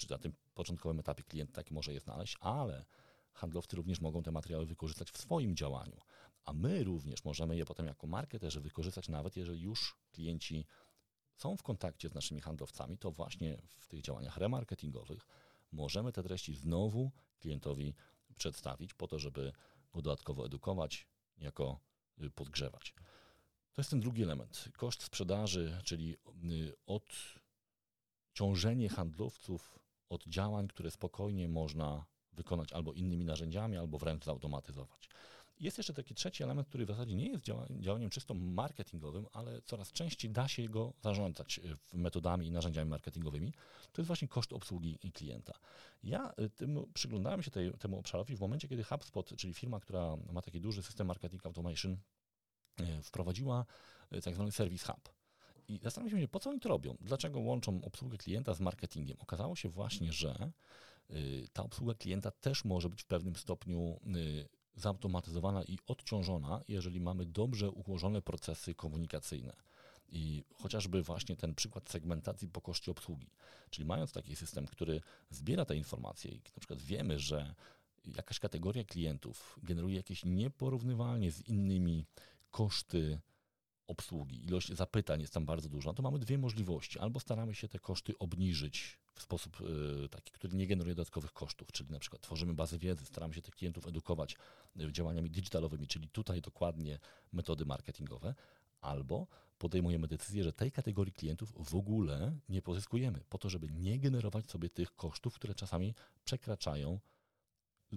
czy 0.00 0.10
na 0.10 0.18
tym 0.18 0.32
początkowym 0.54 1.00
etapie 1.00 1.22
klient 1.22 1.52
taki 1.52 1.74
może 1.74 1.92
je 1.92 2.00
znaleźć, 2.00 2.36
ale 2.40 2.84
handlowcy 3.32 3.76
również 3.76 4.00
mogą 4.00 4.22
te 4.22 4.30
materiały 4.30 4.66
wykorzystać 4.66 5.10
w 5.10 5.18
swoim 5.18 5.56
działaniu, 5.56 6.00
a 6.44 6.52
my 6.52 6.84
również 6.84 7.24
możemy 7.24 7.56
je 7.56 7.64
potem 7.64 7.86
jako 7.86 8.06
marketerzy 8.06 8.60
wykorzystać, 8.60 9.08
nawet 9.08 9.36
jeżeli 9.36 9.60
już 9.60 9.96
klienci 10.12 10.66
są 11.34 11.56
w 11.56 11.62
kontakcie 11.62 12.08
z 12.08 12.14
naszymi 12.14 12.40
handlowcami, 12.40 12.98
to 12.98 13.10
właśnie 13.10 13.62
w 13.76 13.88
tych 13.88 14.00
działaniach 14.00 14.36
remarketingowych 14.36 15.26
możemy 15.72 16.12
te 16.12 16.22
treści 16.22 16.54
znowu 16.54 17.10
klientowi 17.38 17.94
przedstawić 18.36 18.94
po 18.94 19.06
to, 19.06 19.18
żeby 19.18 19.52
go 19.92 20.02
dodatkowo 20.02 20.46
edukować, 20.46 21.06
jako 21.38 21.80
y, 22.22 22.30
podgrzewać. 22.30 22.94
To 23.72 23.80
jest 23.80 23.90
ten 23.90 24.00
drugi 24.00 24.22
element. 24.22 24.68
Koszt 24.76 25.02
sprzedaży, 25.02 25.80
czyli 25.84 26.16
y, 26.44 26.72
odciążenie 28.36 28.88
handlowców 28.88 29.78
od 30.10 30.26
działań, 30.26 30.68
które 30.68 30.90
spokojnie 30.90 31.48
można 31.48 32.04
wykonać 32.32 32.72
albo 32.72 32.92
innymi 32.92 33.24
narzędziami, 33.24 33.76
albo 33.76 33.98
wręcz 33.98 34.24
zautomatyzować. 34.24 35.08
jest 35.60 35.78
jeszcze 35.78 35.94
taki 35.94 36.14
trzeci 36.14 36.42
element, 36.42 36.68
który 36.68 36.84
w 36.84 36.88
zasadzie 36.88 37.14
nie 37.14 37.28
jest 37.28 37.44
działaniem 37.80 38.10
czysto 38.10 38.34
marketingowym, 38.34 39.26
ale 39.32 39.62
coraz 39.62 39.92
częściej 39.92 40.30
da 40.30 40.48
się 40.48 40.68
go 40.68 40.92
zarządzać 41.02 41.58
e, 41.58 41.76
metodami 41.92 42.46
i 42.46 42.50
narzędziami 42.50 42.90
marketingowymi. 42.90 43.52
To 43.92 44.02
jest 44.02 44.06
właśnie 44.06 44.28
koszt 44.28 44.52
obsługi 44.52 44.98
klienta. 45.14 45.58
Ja 46.02 46.32
e, 46.36 46.48
tym, 46.48 46.86
przyglądałem 46.94 47.42
się 47.42 47.50
tej, 47.50 47.72
temu 47.72 47.98
obszarowi 47.98 48.36
w 48.36 48.40
momencie, 48.40 48.68
kiedy 48.68 48.84
HubSpot, 48.84 49.36
czyli 49.36 49.54
firma, 49.54 49.80
która 49.80 50.16
ma 50.32 50.42
taki 50.42 50.60
duży 50.60 50.82
system 50.82 51.06
marketing 51.06 51.46
automation, 51.46 51.96
e, 52.80 53.02
wprowadziła 53.02 53.66
tak 54.24 54.34
zwany 54.34 54.52
Service 54.52 54.92
Hub. 54.92 55.19
I 55.70 55.78
zastanawiam 55.82 56.20
się, 56.20 56.28
po 56.28 56.40
co 56.40 56.50
oni 56.50 56.60
to 56.60 56.68
robią? 56.68 56.96
Dlaczego 57.00 57.40
łączą 57.40 57.80
obsługę 57.84 58.18
klienta 58.18 58.54
z 58.54 58.60
marketingiem? 58.60 59.16
Okazało 59.20 59.56
się 59.56 59.68
właśnie, 59.68 60.12
że 60.12 60.52
ta 61.52 61.62
obsługa 61.62 61.94
klienta 61.94 62.30
też 62.30 62.64
może 62.64 62.88
być 62.88 63.02
w 63.02 63.06
pewnym 63.06 63.36
stopniu 63.36 64.00
zautomatyzowana 64.74 65.62
i 65.62 65.78
odciążona, 65.86 66.60
jeżeli 66.68 67.00
mamy 67.00 67.26
dobrze 67.26 67.70
ułożone 67.70 68.22
procesy 68.22 68.74
komunikacyjne. 68.74 69.56
I 70.08 70.44
chociażby 70.54 71.02
właśnie 71.02 71.36
ten 71.36 71.54
przykład 71.54 71.90
segmentacji 71.90 72.48
po 72.48 72.60
koszcie 72.60 72.90
obsługi. 72.90 73.30
Czyli 73.70 73.86
mając 73.86 74.12
taki 74.12 74.36
system, 74.36 74.66
który 74.66 75.00
zbiera 75.30 75.64
te 75.64 75.76
informacje 75.76 76.30
i 76.30 76.36
na 76.36 76.60
przykład 76.60 76.82
wiemy, 76.82 77.18
że 77.18 77.54
jakaś 78.04 78.38
kategoria 78.38 78.84
klientów 78.84 79.58
generuje 79.62 79.96
jakieś 79.96 80.24
nieporównywalnie 80.24 81.32
z 81.32 81.48
innymi 81.48 82.06
koszty 82.50 83.20
obsługi, 83.90 84.44
ilość 84.44 84.72
zapytań 84.72 85.20
jest 85.20 85.34
tam 85.34 85.46
bardzo 85.46 85.68
duża, 85.68 85.92
to 85.92 86.02
mamy 86.02 86.18
dwie 86.18 86.38
możliwości. 86.38 86.98
Albo 86.98 87.20
staramy 87.20 87.54
się 87.54 87.68
te 87.68 87.78
koszty 87.78 88.18
obniżyć 88.18 88.98
w 89.14 89.22
sposób 89.22 89.60
y, 90.04 90.08
taki, 90.08 90.32
który 90.32 90.56
nie 90.56 90.66
generuje 90.66 90.94
dodatkowych 90.94 91.32
kosztów, 91.32 91.72
czyli 91.72 91.90
na 91.90 91.98
przykład 91.98 92.22
tworzymy 92.22 92.54
bazę 92.54 92.78
wiedzy, 92.78 93.04
staramy 93.04 93.34
się 93.34 93.42
tych 93.42 93.54
klientów 93.54 93.86
edukować 93.86 94.36
y, 94.80 94.92
działaniami 94.92 95.30
digitalowymi, 95.30 95.86
czyli 95.86 96.08
tutaj 96.08 96.40
dokładnie 96.40 96.98
metody 97.32 97.64
marketingowe, 97.64 98.34
albo 98.80 99.26
podejmujemy 99.58 100.08
decyzję, 100.08 100.44
że 100.44 100.52
tej 100.52 100.72
kategorii 100.72 101.12
klientów 101.12 101.52
w 101.70 101.74
ogóle 101.74 102.38
nie 102.48 102.62
pozyskujemy, 102.62 103.24
po 103.28 103.38
to, 103.38 103.50
żeby 103.50 103.68
nie 103.68 103.98
generować 103.98 104.50
sobie 104.50 104.70
tych 104.70 104.94
kosztów, 104.96 105.34
które 105.34 105.54
czasami 105.54 105.94
przekraczają 106.24 107.00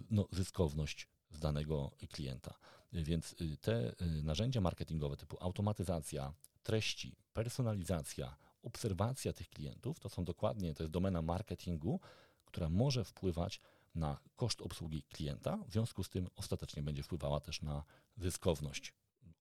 no, 0.09 0.27
zyskowność 0.31 1.07
z 1.33 1.39
danego 1.39 1.91
klienta. 2.11 2.53
Więc 2.93 3.35
y, 3.41 3.57
te 3.57 3.95
narzędzia 4.23 4.61
marketingowe 4.61 5.17
typu 5.17 5.37
automatyzacja 5.39 6.33
treści, 6.63 7.15
personalizacja, 7.33 8.35
obserwacja 8.63 9.33
tych 9.33 9.49
klientów 9.49 9.99
to 9.99 10.09
są 10.09 10.25
dokładnie, 10.25 10.73
to 10.73 10.83
jest 10.83 10.93
domena 10.93 11.21
marketingu, 11.21 11.99
która 12.45 12.69
może 12.69 13.03
wpływać 13.03 13.59
na 13.95 14.19
koszt 14.35 14.61
obsługi 14.61 15.03
klienta, 15.03 15.57
w 15.67 15.71
związku 15.71 16.03
z 16.03 16.09
tym 16.09 16.29
ostatecznie 16.35 16.83
będzie 16.83 17.03
wpływała 17.03 17.39
też 17.39 17.61
na 17.61 17.83
zyskowność 18.17 18.93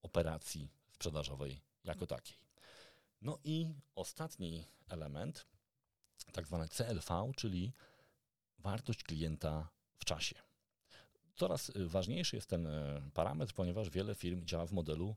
operacji 0.03 0.69
sprzedażowej 0.93 1.61
jako 1.85 2.07
takiej. 2.07 2.37
No 3.21 3.39
i 3.45 3.75
ostatni 3.95 4.67
element, 4.89 5.47
tak 6.33 6.47
zwany 6.47 6.69
CLV, 6.69 7.33
czyli 7.37 7.73
wartość 8.59 9.03
klienta 9.03 9.69
w 9.97 10.05
czasie. 10.05 10.52
Coraz 11.35 11.73
ważniejszy 11.75 12.37
jest 12.37 12.49
ten 12.49 12.67
e, 12.67 13.03
parametr, 13.15 13.55
ponieważ 13.55 13.91
wiele 13.91 14.15
firm 14.15 14.45
działa 14.45 14.67
w 14.67 14.73
modelu 14.73 15.17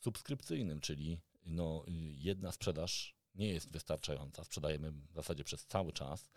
subskrypcyjnym, 0.00 0.80
czyli 0.80 1.18
no, 1.46 1.84
jedna 2.16 2.52
sprzedaż 2.52 3.14
nie 3.34 3.48
jest 3.48 3.70
wystarczająca. 3.70 4.44
Sprzedajemy 4.44 4.92
w 4.92 5.12
zasadzie 5.14 5.44
przez 5.44 5.66
cały 5.66 5.92
czas 5.92 6.30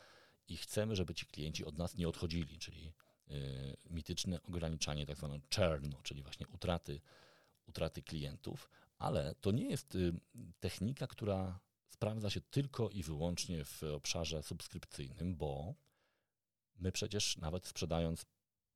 i 0.47 0.57
chcemy, 0.57 0.95
żeby 0.95 1.15
ci 1.15 1.25
klienci 1.25 1.65
od 1.65 1.77
nas 1.77 1.95
nie 1.95 2.07
odchodzili, 2.07 2.59
czyli 2.59 2.93
y, 3.31 3.77
mityczne 3.89 4.41
ograniczanie, 4.43 5.05
tak 5.05 5.17
zwane 5.17 5.39
churn, 5.55 5.93
czyli 6.03 6.23
właśnie 6.23 6.47
utraty, 6.47 7.01
utraty 7.67 8.01
klientów, 8.01 8.69
ale 8.97 9.35
to 9.41 9.51
nie 9.51 9.69
jest 9.69 9.95
y, 9.95 10.13
technika, 10.59 11.07
która 11.07 11.59
sprawdza 11.89 12.29
się 12.29 12.41
tylko 12.41 12.89
i 12.89 13.03
wyłącznie 13.03 13.65
w 13.65 13.83
obszarze 13.83 14.43
subskrypcyjnym, 14.43 15.35
bo 15.35 15.75
my 16.75 16.91
przecież 16.91 17.37
nawet 17.37 17.67
sprzedając 17.67 18.25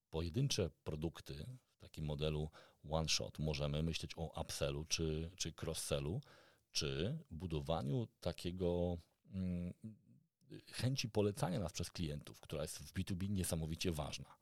pojedyncze 0.10 0.70
produkty 0.84 1.46
w 1.72 1.80
takim 1.80 2.06
modelu 2.06 2.50
one 2.90 3.10
shot 3.10 3.40
możemy 3.40 3.84
myśleć 3.84 4.12
o 4.16 4.42
upsellu 4.42 4.86
czy, 4.86 5.32
czy 5.36 5.52
cross-sellu, 5.52 6.22
czy 6.72 7.18
budowaniu 7.32 8.08
takiego 8.22 8.98
mm, 9.34 9.74
chęci 10.72 11.10
polecania 11.10 11.60
nas 11.60 11.74
przez 11.74 11.92
klientów, 11.92 12.40
która 12.40 12.62
jest 12.62 12.80
w 12.80 12.94
B2B 12.94 13.30
niesamowicie 13.30 13.92
ważna. 13.92 14.36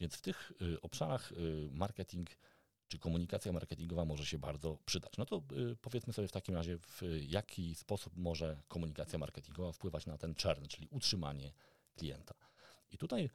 Więc 0.00 0.14
w 0.14 0.20
tych 0.20 0.52
y, 0.62 0.80
obszarach 0.80 1.32
y, 1.32 1.68
marketing 1.72 2.30
czy 2.88 2.98
komunikacja 2.98 3.52
marketingowa 3.52 4.04
może 4.04 4.26
się 4.26 4.38
bardzo 4.38 4.78
przydać. 4.84 5.12
No 5.18 5.26
to 5.26 5.42
y, 5.72 5.76
powiedzmy 5.76 6.12
sobie 6.12 6.28
w 6.28 6.32
takim 6.32 6.54
razie, 6.54 6.78
w 6.78 7.02
jaki 7.20 7.74
sposób 7.74 8.16
może 8.16 8.62
komunikacja 8.68 9.18
marketingowa 9.18 9.72
wpływać 9.72 10.06
na 10.06 10.18
ten 10.18 10.34
churn, 10.42 10.66
czyli 10.66 10.88
utrzymanie 10.90 11.52
klienta. 11.96 12.34
I 12.90 12.98
tutaj 12.98 13.30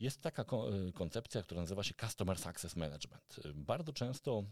jest 0.00 0.20
taka 0.20 0.44
koncepcja, 0.94 1.42
która 1.42 1.60
nazywa 1.60 1.82
się 1.82 1.94
Customer 2.00 2.38
Success 2.38 2.76
Management. 2.76 3.40
Bardzo 3.54 3.92
często 3.92 4.44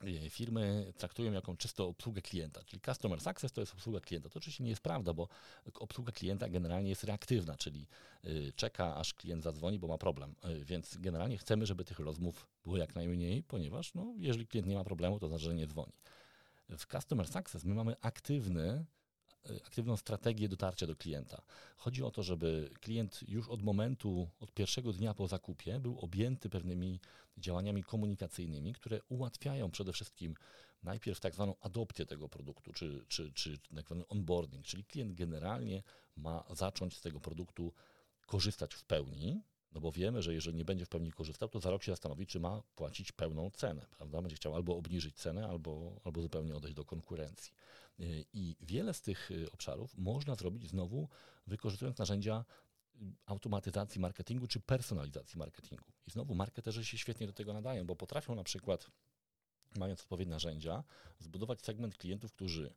E, 0.00 0.30
firmy 0.30 0.92
traktują 0.96 1.32
jako 1.32 1.56
czysto 1.56 1.88
obsługę 1.88 2.22
klienta, 2.22 2.64
czyli 2.64 2.82
customer 2.86 3.20
success 3.20 3.52
to 3.52 3.60
jest 3.60 3.72
obsługa 3.72 4.00
klienta. 4.00 4.28
To 4.28 4.38
oczywiście 4.38 4.64
nie 4.64 4.70
jest 4.70 4.82
prawda, 4.82 5.14
bo 5.14 5.28
obsługa 5.74 6.12
klienta 6.12 6.48
generalnie 6.48 6.88
jest 6.88 7.04
reaktywna, 7.04 7.56
czyli 7.56 7.86
e, 8.24 8.28
czeka 8.52 8.96
aż 8.96 9.14
klient 9.14 9.42
zadzwoni, 9.42 9.78
bo 9.78 9.88
ma 9.88 9.98
problem. 9.98 10.34
Więc 10.64 10.96
generalnie 10.96 11.38
chcemy, 11.38 11.66
żeby 11.66 11.84
tych 11.84 11.98
rozmów 11.98 12.48
było 12.64 12.76
jak 12.76 12.94
najmniej, 12.94 13.42
ponieważ 13.42 13.94
no, 13.94 14.14
jeżeli 14.18 14.46
klient 14.46 14.68
nie 14.68 14.74
ma 14.74 14.84
problemu, 14.84 15.20
to 15.20 15.28
znaczy, 15.28 15.44
że 15.44 15.54
nie 15.54 15.66
dzwoni. 15.66 15.92
W 16.68 16.86
customer 16.86 17.28
success 17.28 17.64
my 17.64 17.74
mamy 17.74 17.96
aktywny 18.00 18.84
aktywną 19.66 19.96
strategię 19.96 20.48
dotarcia 20.48 20.86
do 20.86 20.96
klienta. 20.96 21.42
Chodzi 21.76 22.02
o 22.02 22.10
to, 22.10 22.22
żeby 22.22 22.70
klient 22.80 23.20
już 23.28 23.48
od 23.48 23.62
momentu, 23.62 24.28
od 24.40 24.52
pierwszego 24.52 24.92
dnia 24.92 25.14
po 25.14 25.28
zakupie 25.28 25.80
był 25.80 25.98
objęty 25.98 26.50
pewnymi 26.50 27.00
działaniami 27.38 27.84
komunikacyjnymi, 27.84 28.74
które 28.74 29.00
ułatwiają 29.08 29.70
przede 29.70 29.92
wszystkim 29.92 30.34
najpierw 30.82 31.20
tak 31.20 31.34
zwaną 31.34 31.54
adopcję 31.60 32.06
tego 32.06 32.28
produktu, 32.28 32.72
czy, 32.72 33.04
czy, 33.08 33.32
czy 33.32 33.58
tak 33.58 33.86
zwany 33.86 34.08
onboarding, 34.08 34.64
czyli 34.66 34.84
klient 34.84 35.12
generalnie 35.12 35.82
ma 36.16 36.44
zacząć 36.50 36.96
z 36.96 37.00
tego 37.00 37.20
produktu 37.20 37.72
korzystać 38.26 38.74
w 38.74 38.84
pełni, 38.84 39.42
no 39.74 39.80
bo 39.80 39.92
wiemy, 39.92 40.22
że 40.22 40.34
jeżeli 40.34 40.56
nie 40.56 40.64
będzie 40.64 40.84
w 40.84 40.88
pełni 40.88 41.12
korzystał, 41.12 41.48
to 41.48 41.60
za 41.60 41.70
rok 41.70 41.82
się 41.82 41.92
zastanowi, 41.92 42.26
czy 42.26 42.40
ma 42.40 42.62
płacić 42.74 43.12
pełną 43.12 43.50
cenę, 43.50 43.86
prawda? 43.96 44.22
Będzie 44.22 44.36
chciał 44.36 44.54
albo 44.54 44.76
obniżyć 44.76 45.16
cenę, 45.16 45.48
albo, 45.48 46.00
albo 46.04 46.22
zupełnie 46.22 46.54
odejść 46.54 46.76
do 46.76 46.84
konkurencji. 46.84 47.52
I 48.32 48.56
wiele 48.60 48.94
z 48.94 49.00
tych 49.00 49.30
y, 49.30 49.50
obszarów 49.52 49.98
można 49.98 50.34
zrobić 50.34 50.68
znowu 50.68 51.08
wykorzystując 51.46 51.98
narzędzia 51.98 52.44
y, 52.94 52.98
automatyzacji 53.26 54.00
marketingu 54.00 54.46
czy 54.46 54.60
personalizacji 54.60 55.38
marketingu. 55.38 55.92
I 56.06 56.10
znowu 56.10 56.34
marketerzy 56.34 56.84
się 56.84 56.98
świetnie 56.98 57.26
do 57.26 57.32
tego 57.32 57.52
nadają, 57.52 57.86
bo 57.86 57.96
potrafią 57.96 58.34
na 58.34 58.44
przykład, 58.44 58.90
mając 59.76 60.00
odpowiednie 60.00 60.30
narzędzia, 60.30 60.84
zbudować 61.18 61.62
segment 61.62 61.96
klientów, 61.96 62.32
którzy 62.32 62.74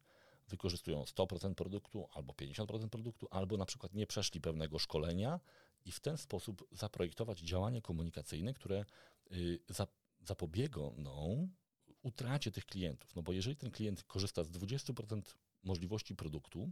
wykorzystują 0.47 1.03
100% 1.03 1.53
produktu 1.53 2.07
albo 2.13 2.33
50% 2.33 2.89
produktu, 2.89 3.27
albo 3.31 3.57
na 3.57 3.65
przykład 3.65 3.93
nie 3.93 4.07
przeszli 4.07 4.41
pewnego 4.41 4.79
szkolenia 4.79 5.39
i 5.85 5.91
w 5.91 5.99
ten 5.99 6.17
sposób 6.17 6.67
zaprojektować 6.71 7.39
działania 7.39 7.81
komunikacyjne, 7.81 8.53
które 8.53 8.85
zapobiegą 10.21 10.95
utracie 12.01 12.51
tych 12.51 12.65
klientów. 12.65 13.15
No 13.15 13.21
bo 13.23 13.33
jeżeli 13.33 13.55
ten 13.55 13.71
klient 13.71 14.03
korzysta 14.03 14.43
z 14.43 14.49
20% 14.49 15.21
możliwości 15.63 16.15
produktu 16.15 16.71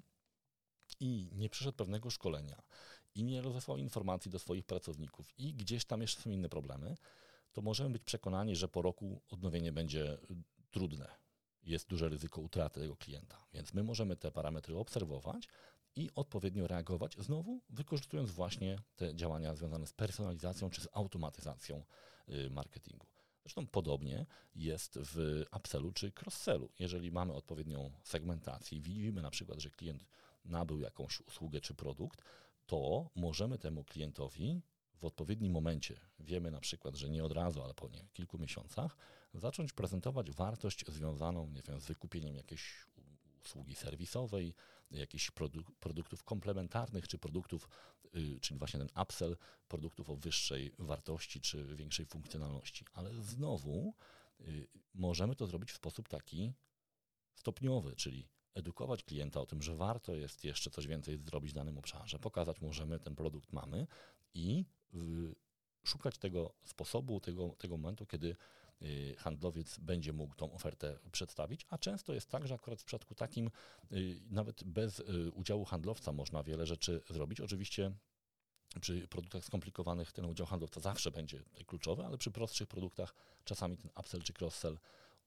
i 1.00 1.30
nie 1.32 1.50
przeszedł 1.50 1.78
pewnego 1.78 2.10
szkolenia 2.10 2.62
i 3.16 3.24
nie 3.24 3.42
rozesłał 3.42 3.78
informacji 3.78 4.32
do 4.32 4.40
swoich 4.40 4.66
pracowników 4.66 5.40
i 5.40 5.54
gdzieś 5.54 5.86
tam 5.86 6.02
jeszcze 6.02 6.22
są 6.22 6.30
inne 6.30 6.50
problemy, 6.50 6.96
to 7.52 7.62
możemy 7.62 7.90
być 7.90 8.04
przekonani, 8.04 8.56
że 8.56 8.68
po 8.68 8.82
roku 8.82 9.22
odnowienie 9.30 9.72
będzie 9.72 10.14
y, 10.14 10.18
trudne. 10.72 11.08
Jest 11.64 11.88
duże 11.88 12.10
ryzyko 12.10 12.42
utraty 12.42 12.80
tego 12.80 12.96
klienta. 12.98 13.46
Więc 13.54 13.74
my 13.74 13.84
możemy 13.84 14.16
te 14.16 14.32
parametry 14.32 14.78
obserwować 14.78 15.48
i 15.96 16.10
odpowiednio 16.16 16.68
reagować, 16.68 17.16
znowu 17.20 17.62
wykorzystując 17.70 18.32
właśnie 18.32 18.80
te 18.96 19.16
działania 19.16 19.56
związane 19.56 19.88
z 19.88 19.94
personalizacją 19.94 20.70
czy 20.70 20.82
z 20.82 20.88
automatyzacją 20.94 21.84
y, 22.30 22.50
marketingu. 22.50 23.08
Zresztą 23.44 23.68
podobnie 23.68 24.26
jest 24.56 25.00
w 25.02 25.44
upsellu 25.58 25.92
czy 25.92 26.12
cross-sellu. 26.12 26.70
Jeżeli 26.80 27.12
mamy 27.12 27.34
odpowiednią 27.34 27.92
segmentację, 28.04 28.82
widzimy 28.82 29.22
na 29.22 29.30
przykład, 29.30 29.60
że 29.60 29.70
klient 29.70 30.06
nabył 30.46 30.80
jakąś 30.80 31.22
usługę 31.22 31.62
czy 31.62 31.74
produkt, 31.74 32.22
to 32.66 33.10
możemy 33.16 33.58
temu 33.58 33.84
klientowi 33.84 34.62
w 34.96 35.06
odpowiednim 35.06 35.54
momencie, 35.54 36.00
wiemy 36.20 36.52
na 36.52 36.60
przykład, 36.60 36.96
że 36.96 37.10
nie 37.10 37.24
od 37.24 37.32
razu, 37.32 37.64
ale 37.64 37.74
po 37.74 37.88
nie, 37.88 38.08
kilku 38.14 38.38
miesiącach, 38.38 38.98
zacząć 39.34 39.74
prezentować 39.74 40.32
wartość 40.32 40.86
związaną 40.88 41.48
nie 41.48 41.62
wiem, 41.62 41.80
z 41.82 41.86
wykupieniem 41.86 42.36
jakiejś 42.36 42.86
obsługi 43.40 43.76
serwisowej, 43.76 44.54
jakichś 44.92 45.32
produk 45.32 45.72
produktów 45.80 46.24
komplementarnych, 46.24 47.08
czy 47.08 47.18
produktów, 47.18 47.70
yy, 48.14 48.40
czyli 48.40 48.60
właśnie 48.60 48.80
ten 48.80 48.90
upsell 49.04 49.38
produktów 49.68 50.10
o 50.10 50.16
wyższej 50.16 50.72
wartości, 50.80 51.42
czy 51.42 51.76
większej 51.76 52.06
funkcjonalności. 52.06 52.86
Ale 52.94 53.14
znowu 53.22 53.94
yy, 54.40 54.68
możemy 54.94 55.36
to 55.36 55.48
zrobić 55.48 55.72
w 55.72 55.76
sposób 55.76 56.10
taki 56.10 56.54
stopniowy, 57.34 57.96
czyli 57.96 58.28
edukować 58.54 59.04
klienta 59.04 59.42
o 59.42 59.46
tym, 59.46 59.62
że 59.62 59.76
warto 59.76 60.16
jest 60.16 60.44
jeszcze 60.44 60.70
coś 60.70 60.88
więcej 60.88 61.18
zrobić 61.18 61.52
w 61.52 61.56
danym 61.56 61.78
obszarze, 61.78 62.20
pokazać 62.20 62.62
mu, 62.62 62.74
że 62.74 62.86
my 62.86 63.00
ten 63.00 63.16
produkt 63.16 63.54
mamy 63.54 63.88
i 64.34 64.66
szukać 65.84 66.18
tego 66.18 66.54
sposobu, 66.64 67.20
tego, 67.20 67.50
tego 67.50 67.78
momentu, 67.78 68.06
kiedy 68.06 68.28
y, 68.28 68.36
handlowiec 69.18 69.80
będzie 69.80 70.14
mógł 70.14 70.36
tą 70.36 70.54
ofertę 70.54 71.00
przedstawić, 71.12 71.66
a 71.70 71.78
często 71.78 72.14
jest 72.14 72.30
tak, 72.30 72.48
że 72.48 72.56
akurat 72.56 72.82
w 72.82 72.86
przypadku 72.86 73.16
takim 73.16 73.50
y, 73.92 74.22
nawet 74.30 74.64
bez 74.64 75.00
y, 75.00 75.32
udziału 75.32 75.66
handlowca 75.66 76.12
można 76.12 76.44
wiele 76.44 76.66
rzeczy 76.66 77.02
zrobić. 77.10 77.42
Oczywiście 77.42 77.92
przy 78.82 79.08
produktach 79.08 79.46
skomplikowanych 79.46 80.12
ten 80.12 80.26
udział 80.26 80.48
handlowca 80.48 80.80
zawsze 80.80 81.12
będzie 81.12 81.44
kluczowy, 81.68 82.06
ale 82.06 82.18
przy 82.18 82.32
prostszych 82.32 82.68
produktach 82.68 83.16
czasami 83.44 83.78
ten 83.78 83.92
upsell 84.00 84.22
czy 84.22 84.34
cross-sell 84.34 84.78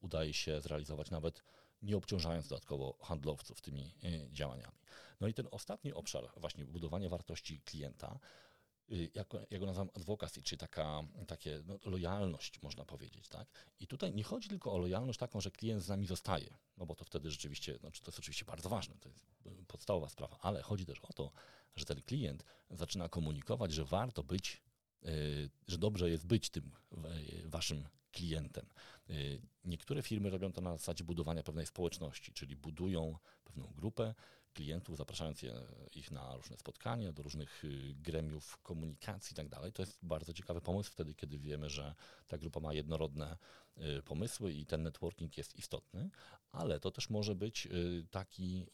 udaje 0.01 0.35
się 0.35 0.61
zrealizować 0.61 1.11
nawet 1.11 1.43
nie 1.83 1.97
obciążając 1.97 2.49
dodatkowo 2.49 2.99
handlowców 3.03 3.61
tymi 3.61 3.95
działaniami. 4.31 4.79
No 5.21 5.29
i 5.29 5.35
ten 5.35 5.49
ostatni 5.51 5.93
obszar, 5.93 6.31
właśnie 6.37 6.65
budowanie 6.65 7.09
wartości 7.09 7.61
klienta, 7.61 8.19
Y, 8.19 8.48
jak, 8.91 9.33
jak 9.51 9.61
go 9.61 9.67
nazywam, 9.67 9.91
advocacy, 9.95 10.43
czyli 10.43 10.59
taka 10.59 11.03
takie, 11.27 11.63
no, 11.67 11.79
lojalność, 11.85 12.63
można 12.63 12.85
powiedzieć. 12.85 13.29
Tak? 13.29 13.49
I 13.81 13.87
tutaj 13.87 14.15
nie 14.15 14.25
chodzi 14.25 14.49
tylko 14.49 14.73
o 14.73 14.79
lojalność 14.79 15.19
taką, 15.19 15.41
że 15.41 15.51
klient 15.51 15.83
z 15.83 15.89
nami 15.89 16.07
zostaje, 16.07 16.59
no 16.77 16.87
bo 16.87 16.95
to 16.95 17.05
wtedy 17.05 17.31
rzeczywiście, 17.31 17.79
znaczy 17.79 18.03
to 18.03 18.09
jest 18.11 18.19
oczywiście 18.19 18.45
bardzo 18.45 18.69
ważne, 18.69 18.95
to 19.01 19.09
jest 19.09 19.27
podstawowa 19.67 20.09
sprawa, 20.09 20.39
ale 20.41 20.63
chodzi 20.63 20.87
też 20.87 21.01
o 21.01 21.13
to, 21.13 21.31
że 21.77 21.85
ten 21.85 22.03
klient 22.03 22.45
zaczyna 22.71 23.09
komunikować, 23.09 23.73
że 23.73 23.85
warto 23.85 24.23
być, 24.23 24.63
yy, 25.03 25.51
że 25.69 25.79
dobrze 25.79 26.11
jest 26.11 26.27
być 26.27 26.51
tym 26.51 26.73
yy, 26.93 27.49
waszym 27.49 27.89
klientem. 28.13 28.67
Yy, 29.09 29.41
niektóre 29.65 30.03
firmy 30.03 30.31
robią 30.31 30.53
to 30.53 30.61
na 30.61 30.77
zasadzie 30.77 31.05
budowania 31.05 31.43
pewnej 31.43 31.67
społeczności, 31.67 32.33
czyli 32.33 32.57
budują 32.57 33.19
pewną 33.45 33.73
grupę, 33.77 34.15
klientów, 34.59 34.97
zapraszając 34.97 35.43
je, 35.43 35.55
ich 35.95 36.11
na 36.11 36.37
różne 36.37 36.57
spotkania, 36.57 37.13
do 37.13 37.23
różnych 37.23 37.65
y, 37.65 37.95
gremiów 37.95 38.59
komunikacji 38.63 39.33
i 39.35 39.37
tak 39.37 39.49
dalej. 39.49 39.73
To 39.73 39.83
jest 39.83 39.99
bardzo 40.03 40.33
ciekawy 40.33 40.61
pomysł 40.61 40.91
wtedy, 40.91 41.15
kiedy 41.15 41.39
wiemy, 41.39 41.71
że 41.71 41.95
ta 42.29 42.39
grupa 42.39 42.61
ma 42.61 42.73
jednorodne 42.73 43.37
y, 43.77 44.03
pomysły 44.03 44.53
i 44.53 44.67
ten 44.67 44.83
networking 44.83 45.39
jest 45.39 45.57
istotny, 45.57 46.11
ale 46.53 46.81
to 46.81 46.91
też 46.91 47.11
może 47.11 47.35
być 47.35 47.67
y, 47.67 48.07
taki 48.11 48.67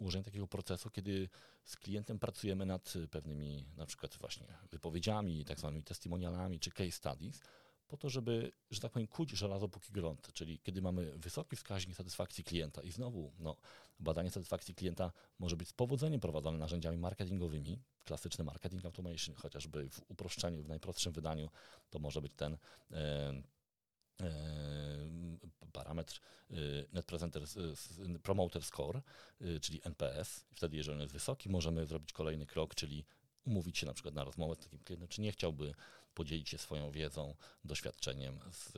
ułożenie 0.00 0.24
takiego 0.24 0.46
procesu, 0.46 0.90
kiedy 0.90 1.28
z 1.64 1.76
klientem 1.76 2.18
pracujemy 2.18 2.66
nad 2.66 2.94
pewnymi 3.10 3.66
na 3.76 3.86
przykład 3.86 4.16
właśnie 4.16 4.46
wypowiedziami, 4.70 5.44
tak 5.44 5.58
zwanymi 5.58 5.82
testimonialami 5.82 6.60
czy 6.60 6.70
case 6.70 6.90
studies, 6.92 7.40
po 7.88 7.96
to, 7.96 8.10
żeby, 8.10 8.52
że 8.70 8.80
tak 8.80 8.92
powiem, 8.92 9.08
kuć 9.08 9.30
żelazo 9.30 9.68
póki 9.68 9.92
gorące, 9.92 10.32
czyli 10.32 10.58
kiedy 10.58 10.82
mamy 10.82 11.18
wysoki 11.18 11.56
wskaźnik 11.56 11.96
satysfakcji 11.96 12.44
klienta 12.44 12.82
i 12.82 12.90
znowu 12.90 13.32
no, 13.38 13.56
badanie 14.00 14.30
satysfakcji 14.30 14.74
klienta 14.74 15.12
może 15.38 15.56
być 15.56 15.68
z 15.68 15.72
powodzeniem 15.72 16.20
prowadzone 16.20 16.58
narzędziami 16.58 16.98
marketingowymi, 16.98 17.78
klasyczny 18.04 18.44
marketing 18.44 18.84
automation, 18.84 19.34
chociażby 19.34 19.90
w 19.90 20.00
uproszczeniu, 20.08 20.62
w 20.62 20.68
najprostszym 20.68 21.12
wydaniu, 21.12 21.50
to 21.90 21.98
może 21.98 22.20
być 22.20 22.32
ten 22.36 22.56
e, 22.92 23.42
e, 24.20 24.26
parametr 25.72 26.20
e, 26.50 26.54
Net 26.92 27.06
Presenter, 27.06 27.42
Promoter 28.22 28.64
Score, 28.64 29.02
e, 29.40 29.60
czyli 29.60 29.80
NPS. 29.84 30.44
Wtedy, 30.54 30.76
jeżeli 30.76 30.96
on 30.96 31.00
jest 31.00 31.12
wysoki, 31.12 31.48
możemy 31.48 31.86
zrobić 31.86 32.12
kolejny 32.12 32.46
krok, 32.46 32.74
czyli 32.74 33.04
umówić 33.44 33.78
się 33.78 33.86
na 33.86 33.94
przykład 33.94 34.14
na 34.14 34.24
rozmowę 34.24 34.54
z 34.54 34.58
takim 34.58 34.78
klientem, 34.78 35.08
czy 35.08 35.20
nie 35.20 35.32
chciałby 35.32 35.74
podzielić 36.16 36.48
się 36.48 36.58
swoją 36.58 36.90
wiedzą, 36.90 37.34
doświadczeniem 37.64 38.40
z 38.52 38.72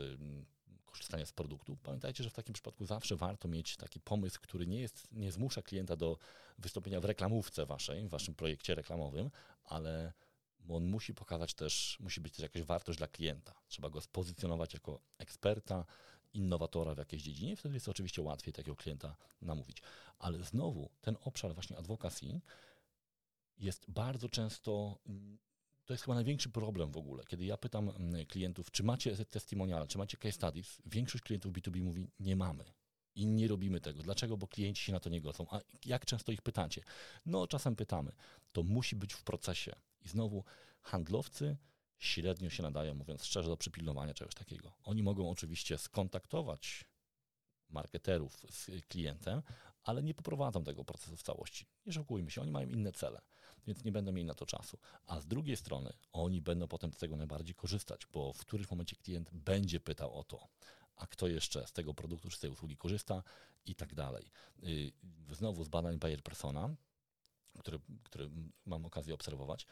korzystania 0.86 1.26
z 1.26 1.32
produktu. 1.32 1.76
Pamiętajcie, 1.82 2.24
że 2.24 2.30
w 2.30 2.34
takim 2.34 2.52
przypadku 2.52 2.86
zawsze 2.86 3.16
warto 3.16 3.48
mieć 3.48 3.76
taki 3.76 4.00
pomysł, 4.00 4.40
który 4.42 4.66
nie, 4.66 4.80
jest, 4.80 5.08
nie 5.12 5.32
zmusza 5.32 5.62
klienta 5.62 5.96
do 5.96 6.18
wystąpienia 6.58 7.00
w 7.00 7.04
reklamówce 7.04 7.66
waszej, 7.66 8.06
w 8.06 8.10
waszym 8.10 8.34
projekcie 8.34 8.74
reklamowym, 8.74 9.30
ale 9.64 10.12
on 10.68 10.84
musi 10.86 11.14
pokazać 11.14 11.54
też, 11.54 11.96
musi 12.00 12.20
być 12.20 12.32
też 12.32 12.42
jakaś 12.42 12.62
wartość 12.62 12.98
dla 12.98 13.08
klienta. 13.08 13.54
Trzeba 13.68 13.90
go 13.90 14.00
spozycjonować 14.00 14.74
jako 14.74 15.00
eksperta, 15.18 15.84
innowatora 16.34 16.94
w 16.94 16.98
jakiejś 16.98 17.22
dziedzinie, 17.22 17.56
wtedy 17.56 17.74
jest 17.74 17.88
oczywiście 17.88 18.22
łatwiej 18.22 18.52
takiego 18.52 18.76
klienta 18.76 19.16
namówić. 19.42 19.82
Ale 20.18 20.44
znowu 20.44 20.90
ten 21.00 21.16
obszar 21.24 21.54
właśnie 21.54 21.76
advocacy 21.78 22.40
jest 23.58 23.90
bardzo 23.90 24.28
często 24.28 24.98
to 25.88 25.94
jest 25.94 26.04
chyba 26.04 26.14
największy 26.14 26.50
problem 26.50 26.90
w 26.90 26.96
ogóle. 26.96 27.24
Kiedy 27.24 27.44
ja 27.44 27.56
pytam 27.56 27.88
mm, 27.88 28.26
klientów, 28.26 28.70
czy 28.70 28.82
macie 28.82 29.16
testimoniale, 29.16 29.86
czy 29.86 29.98
macie 29.98 30.16
case 30.16 30.32
studies, 30.32 30.82
większość 30.86 31.24
klientów 31.24 31.52
B2B 31.52 31.82
mówi, 31.82 32.10
nie 32.20 32.36
mamy. 32.36 32.64
I 33.14 33.26
nie 33.26 33.48
robimy 33.48 33.80
tego. 33.80 34.02
Dlaczego? 34.02 34.36
Bo 34.36 34.48
klienci 34.48 34.84
się 34.84 34.92
na 34.92 35.00
to 35.00 35.10
nie 35.10 35.20
godzą. 35.20 35.46
A 35.50 35.60
jak 35.84 36.06
często 36.06 36.32
ich 36.32 36.42
pytacie? 36.42 36.82
No, 37.26 37.46
czasem 37.46 37.76
pytamy. 37.76 38.12
To 38.52 38.62
musi 38.62 38.96
być 38.96 39.14
w 39.14 39.22
procesie. 39.22 39.72
I 40.00 40.08
znowu 40.08 40.44
handlowcy 40.82 41.56
średnio 41.98 42.50
się 42.50 42.62
nadają, 42.62 42.94
mówiąc 42.94 43.24
szczerze, 43.24 43.48
do 43.48 43.56
przypilnowania 43.56 44.14
czegoś 44.14 44.34
takiego. 44.34 44.72
Oni 44.84 45.02
mogą 45.02 45.30
oczywiście 45.30 45.78
skontaktować 45.78 46.84
marketerów 47.68 48.46
z 48.50 48.86
klientem, 48.88 49.42
ale 49.82 50.02
nie 50.02 50.14
poprowadzą 50.14 50.64
tego 50.64 50.84
procesu 50.84 51.16
w 51.16 51.22
całości. 51.22 51.66
Nie 51.86 51.92
szokujmy 51.92 52.30
się, 52.30 52.40
oni 52.40 52.50
mają 52.50 52.68
inne 52.68 52.92
cele 52.92 53.20
więc 53.66 53.84
nie 53.84 53.92
będą 53.92 54.12
mieli 54.12 54.24
na 54.24 54.34
to 54.34 54.46
czasu. 54.46 54.78
A 55.06 55.20
z 55.20 55.26
drugiej 55.26 55.56
strony 55.56 55.92
oni 56.12 56.40
będą 56.40 56.68
potem 56.68 56.92
z 56.92 56.96
tego 56.96 57.16
najbardziej 57.16 57.54
korzystać, 57.54 58.06
bo 58.06 58.32
w 58.32 58.38
którymś 58.38 58.70
momencie 58.70 58.96
klient 58.96 59.30
będzie 59.32 59.80
pytał 59.80 60.18
o 60.18 60.24
to, 60.24 60.48
a 60.96 61.06
kto 61.06 61.26
jeszcze 61.28 61.66
z 61.66 61.72
tego 61.72 61.94
produktu 61.94 62.30
czy 62.30 62.36
z 62.36 62.40
tej 62.40 62.50
usługi 62.50 62.76
korzysta 62.76 63.22
i 63.66 63.74
tak 63.74 63.94
dalej. 63.94 64.30
Y, 64.62 64.92
znowu 65.32 65.64
z 65.64 65.68
badań 65.68 65.98
Bayer 65.98 66.22
Persona, 66.22 66.74
które, 67.58 67.78
które 68.04 68.28
mam 68.66 68.86
okazję 68.86 69.14
obserwować, 69.14 69.66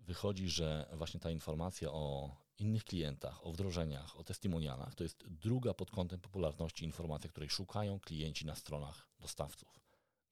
wychodzi, 0.00 0.48
że 0.48 0.88
właśnie 0.92 1.20
ta 1.20 1.30
informacja 1.30 1.92
o 1.92 2.36
innych 2.58 2.84
klientach, 2.84 3.46
o 3.46 3.52
wdrożeniach, 3.52 4.16
o 4.16 4.24
testimonialach, 4.24 4.94
to 4.94 5.02
jest 5.02 5.24
druga 5.28 5.74
pod 5.74 5.90
kątem 5.90 6.20
popularności 6.20 6.84
informacja, 6.84 7.30
której 7.30 7.50
szukają 7.50 8.00
klienci 8.00 8.46
na 8.46 8.54
stronach 8.54 9.08
dostawców. 9.20 9.80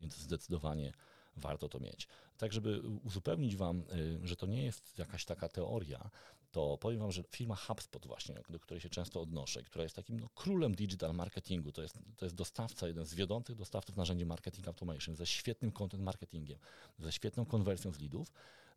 Więc 0.00 0.16
zdecydowanie 0.16 0.92
warto 1.36 1.68
to 1.68 1.80
mieć. 1.80 2.08
Tak, 2.38 2.52
żeby 2.52 2.80
uzupełnić 3.04 3.56
Wam, 3.56 3.84
y, 3.92 4.18
że 4.22 4.36
to 4.36 4.46
nie 4.46 4.64
jest 4.64 4.98
jakaś 4.98 5.24
taka 5.24 5.48
teoria, 5.48 6.10
to 6.50 6.78
powiem 6.78 7.00
Wam, 7.00 7.12
że 7.12 7.22
firma 7.22 7.56
HubSpot 7.56 8.06
właśnie, 8.06 8.34
do 8.48 8.60
której 8.60 8.80
się 8.80 8.88
często 8.88 9.20
odnoszę, 9.20 9.62
która 9.62 9.82
jest 9.82 9.96
takim 9.96 10.20
no, 10.20 10.28
królem 10.28 10.74
digital 10.74 11.14
marketingu, 11.14 11.72
to 11.72 11.82
jest, 11.82 11.98
to 12.16 12.26
jest 12.26 12.36
dostawca, 12.36 12.88
jeden 12.88 13.06
z 13.06 13.14
wiodących 13.14 13.56
dostawców 13.56 13.96
narzędzi 13.96 14.26
marketing 14.26 14.68
automation, 14.68 15.16
ze 15.16 15.26
świetnym 15.26 15.72
content 15.72 16.02
marketingiem, 16.02 16.58
ze 16.98 17.12
świetną 17.12 17.46
konwersją 17.46 17.92
z 17.92 18.00
leadów. 18.00 18.32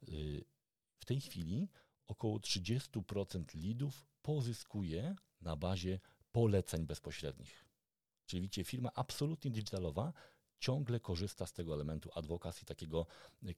Y, 0.10 0.46
w 1.00 1.06
tej 1.06 1.22
chwili 1.22 1.68
około 2.08 2.38
30% 2.38 3.44
leadów 3.68 4.06
pozyskuje 4.22 5.16
na 5.42 5.56
bazie 5.56 6.00
poleceń 6.32 6.86
bezpośrednich. 6.86 7.66
Czyli 8.26 8.42
widzicie, 8.42 8.64
firma 8.64 8.90
absolutnie 8.96 9.52
digitalowa 9.52 10.14
ciągle 10.60 11.00
korzysta 11.00 11.46
z 11.46 11.54
tego 11.54 11.74
elementu 11.74 12.10
adwokacji, 12.16 12.66
takiego 12.66 13.06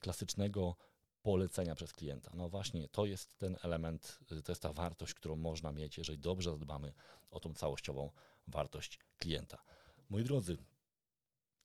klasycznego 0.00 0.76
polecenia 1.22 1.74
przez 1.74 1.92
klienta. 1.92 2.30
No 2.34 2.48
właśnie, 2.48 2.88
to 2.88 3.06
jest 3.06 3.38
ten 3.38 3.56
element, 3.62 4.18
to 4.44 4.52
jest 4.52 4.62
ta 4.62 4.72
wartość, 4.72 5.14
którą 5.14 5.36
można 5.36 5.72
mieć, 5.72 5.98
jeżeli 5.98 6.18
dobrze 6.18 6.50
zadbamy 6.50 6.92
o 7.30 7.40
tą 7.40 7.54
całościową 7.54 8.10
wartość 8.46 8.98
klienta. 9.18 9.62
Moi 10.10 10.24
drodzy, 10.24 10.56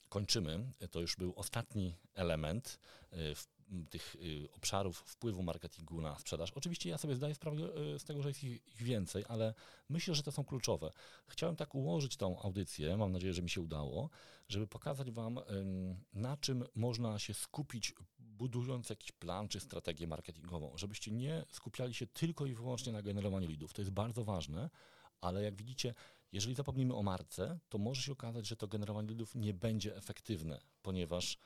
kończymy. 0.09 0.71
To 0.91 0.99
już 0.99 1.15
był 1.15 1.33
ostatni 1.35 1.95
element 2.13 2.79
y, 3.13 3.35
w 3.35 3.56
tych 3.89 4.15
y, 4.15 4.47
obszarów 4.51 4.97
wpływu 4.97 5.43
marketingu 5.43 6.01
na 6.01 6.19
sprzedaż. 6.19 6.51
Oczywiście 6.51 6.89
ja 6.89 6.97
sobie 6.97 7.15
zdaję 7.15 7.35
sprawę 7.35 7.57
y, 7.95 7.99
z 7.99 8.03
tego, 8.03 8.21
że 8.21 8.29
jest 8.29 8.43
ich 8.43 8.61
więcej, 8.75 9.23
ale 9.27 9.53
myślę, 9.89 10.15
że 10.15 10.23
to 10.23 10.31
są 10.31 10.43
kluczowe. 10.43 10.91
Chciałem 11.27 11.55
tak 11.55 11.75
ułożyć 11.75 12.17
tą 12.17 12.41
audycję, 12.41 12.97
mam 12.97 13.11
nadzieję, 13.11 13.33
że 13.33 13.41
mi 13.41 13.49
się 13.49 13.61
udało, 13.61 14.09
żeby 14.49 14.67
pokazać 14.67 15.11
Wam, 15.11 15.39
na 16.13 16.37
czym 16.37 16.63
można 16.75 17.19
się 17.19 17.33
skupić, 17.33 17.93
budując 18.19 18.89
jakiś 18.89 19.11
plan 19.11 19.47
czy 19.47 19.59
strategię 19.59 20.07
marketingową, 20.07 20.77
żebyście 20.77 21.11
nie 21.11 21.45
skupiali 21.51 21.93
się 21.93 22.07
tylko 22.07 22.45
i 22.45 22.53
wyłącznie 22.53 22.91
na 22.91 23.01
generowaniu 23.01 23.47
lidów. 23.47 23.73
To 23.73 23.81
jest 23.81 23.91
bardzo 23.91 24.23
ważne, 24.23 24.69
ale 25.21 25.43
jak 25.43 25.55
widzicie, 25.55 25.93
jeżeli 26.31 26.55
zapomnimy 26.55 26.95
o 26.95 27.03
marce, 27.03 27.59
to 27.69 27.77
może 27.77 28.01
się 28.01 28.11
okazać, 28.11 28.47
że 28.47 28.55
to 28.55 28.67
generowanie 28.67 29.07
lidów 29.07 29.35
nie 29.35 29.53
będzie 29.53 29.95
efektywne, 29.95 30.61
ponieważ 30.81 31.37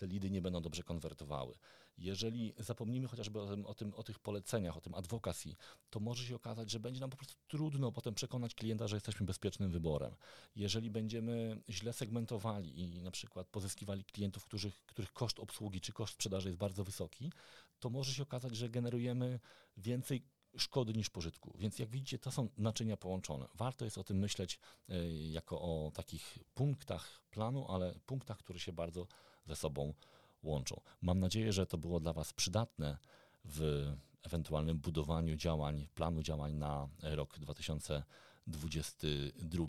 te 0.00 0.06
lidy 0.06 0.30
nie 0.30 0.42
będą 0.42 0.62
dobrze 0.62 0.82
konwertowały. 0.82 1.58
Jeżeli 1.98 2.54
zapomnimy 2.58 3.08
chociażby 3.08 3.40
o, 3.40 3.46
tym, 3.46 3.66
o, 3.66 3.74
tym, 3.74 3.94
o 3.94 4.02
tych 4.02 4.18
poleceniach, 4.18 4.76
o 4.76 4.80
tym 4.80 4.94
advocacy, 4.94 5.56
to 5.90 6.00
może 6.00 6.24
się 6.24 6.36
okazać, 6.36 6.70
że 6.70 6.80
będzie 6.80 7.00
nam 7.00 7.10
po 7.10 7.16
prostu 7.16 7.34
trudno 7.48 7.92
potem 7.92 8.14
przekonać 8.14 8.54
klienta, 8.54 8.88
że 8.88 8.96
jesteśmy 8.96 9.26
bezpiecznym 9.26 9.70
wyborem. 9.70 10.14
Jeżeli 10.56 10.90
będziemy 10.90 11.62
źle 11.68 11.92
segmentowali 11.92 12.80
i 12.80 13.02
na 13.02 13.10
przykład 13.10 13.48
pozyskiwali 13.48 14.04
klientów, 14.04 14.44
których, 14.44 14.84
których 14.86 15.12
koszt 15.12 15.40
obsługi 15.40 15.80
czy 15.80 15.92
koszt 15.92 16.14
sprzedaży 16.14 16.48
jest 16.48 16.58
bardzo 16.58 16.84
wysoki, 16.84 17.32
to 17.78 17.90
może 17.90 18.14
się 18.14 18.22
okazać, 18.22 18.56
że 18.56 18.68
generujemy 18.68 19.40
więcej 19.76 20.22
szkody 20.56 20.92
niż 20.92 21.10
pożytku. 21.10 21.54
Więc 21.58 21.78
jak 21.78 21.90
widzicie, 21.90 22.18
to 22.18 22.30
są 22.30 22.48
naczynia 22.56 22.96
połączone. 22.96 23.46
Warto 23.54 23.84
jest 23.84 23.98
o 23.98 24.04
tym 24.04 24.18
myśleć 24.18 24.58
y, 24.90 25.12
jako 25.12 25.60
o 25.60 25.90
takich 25.94 26.38
punktach 26.54 27.22
planu, 27.30 27.66
ale 27.68 27.94
punktach, 28.06 28.38
które 28.38 28.58
się 28.58 28.72
bardzo 28.72 29.06
ze 29.46 29.56
sobą 29.56 29.94
łączą. 30.42 30.80
Mam 31.02 31.20
nadzieję, 31.20 31.52
że 31.52 31.66
to 31.66 31.78
było 31.78 32.00
dla 32.00 32.12
Was 32.12 32.32
przydatne 32.32 32.98
w 33.44 33.90
ewentualnym 34.22 34.78
budowaniu 34.78 35.36
działań, 35.36 35.86
planu 35.94 36.22
działań 36.22 36.54
na 36.54 36.88
rok 37.02 37.38
2022. 37.38 39.64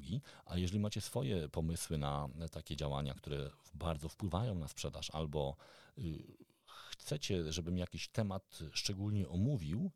A 0.45 0.57
jeżeli 0.57 0.79
macie 0.79 1.01
swoje 1.01 1.49
pomysły 1.49 1.97
na 1.97 2.29
takie 2.51 2.75
działania, 2.75 3.13
które 3.13 3.49
bardzo 3.73 4.09
wpływają 4.09 4.55
na 4.55 4.67
sprzedaż, 4.67 5.11
albo 5.11 5.55
y, 5.97 6.23
chcecie, 6.89 7.53
żebym 7.53 7.77
jakiś 7.77 8.07
temat 8.07 8.59
szczególnie 8.73 9.29
omówił, 9.29 9.91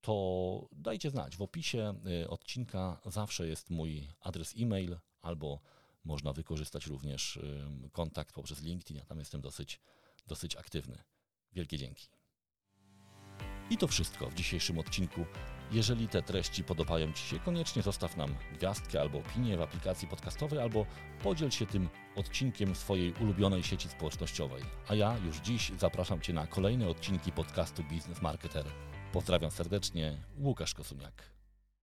to 0.00 0.68
dajcie 0.72 1.10
znać. 1.10 1.36
W 1.36 1.42
opisie 1.42 1.94
y, 2.22 2.28
odcinka 2.28 3.00
zawsze 3.06 3.48
jest 3.48 3.70
mój 3.70 4.08
adres 4.20 4.54
e-mail 4.58 4.96
albo 5.22 5.60
można 6.08 6.32
wykorzystać 6.32 6.86
również 6.86 7.38
kontakt 7.92 8.34
poprzez 8.34 8.62
LinkedIn. 8.62 8.96
Ja 8.96 9.04
tam 9.04 9.18
jestem 9.18 9.40
dosyć, 9.40 9.80
dosyć 10.26 10.56
aktywny. 10.56 11.02
Wielkie 11.52 11.78
dzięki. 11.78 12.08
I 13.70 13.76
to 13.76 13.86
wszystko 13.88 14.30
w 14.30 14.34
dzisiejszym 14.34 14.78
odcinku. 14.78 15.26
Jeżeli 15.72 16.08
te 16.08 16.22
treści 16.22 16.64
podobają 16.64 17.12
Ci 17.12 17.22
się, 17.22 17.38
koniecznie 17.38 17.82
zostaw 17.82 18.16
nam 18.16 18.34
gwiazdkę 18.52 19.00
albo 19.00 19.18
opinię 19.18 19.56
w 19.56 19.60
aplikacji 19.62 20.08
podcastowej, 20.08 20.58
albo 20.58 20.86
podziel 21.22 21.50
się 21.50 21.66
tym 21.66 21.88
odcinkiem 22.16 22.74
swojej 22.74 23.12
ulubionej 23.12 23.62
sieci 23.62 23.88
społecznościowej. 23.88 24.62
A 24.88 24.94
ja 24.94 25.18
już 25.18 25.36
dziś 25.36 25.72
zapraszam 25.78 26.20
Cię 26.20 26.32
na 26.32 26.46
kolejne 26.46 26.88
odcinki 26.88 27.32
podcastu 27.32 27.82
Business 27.82 28.22
Marketer. 28.22 28.66
Pozdrawiam 29.12 29.50
serdecznie, 29.50 30.22
Łukasz 30.38 30.74
Kosuniak. 30.74 31.37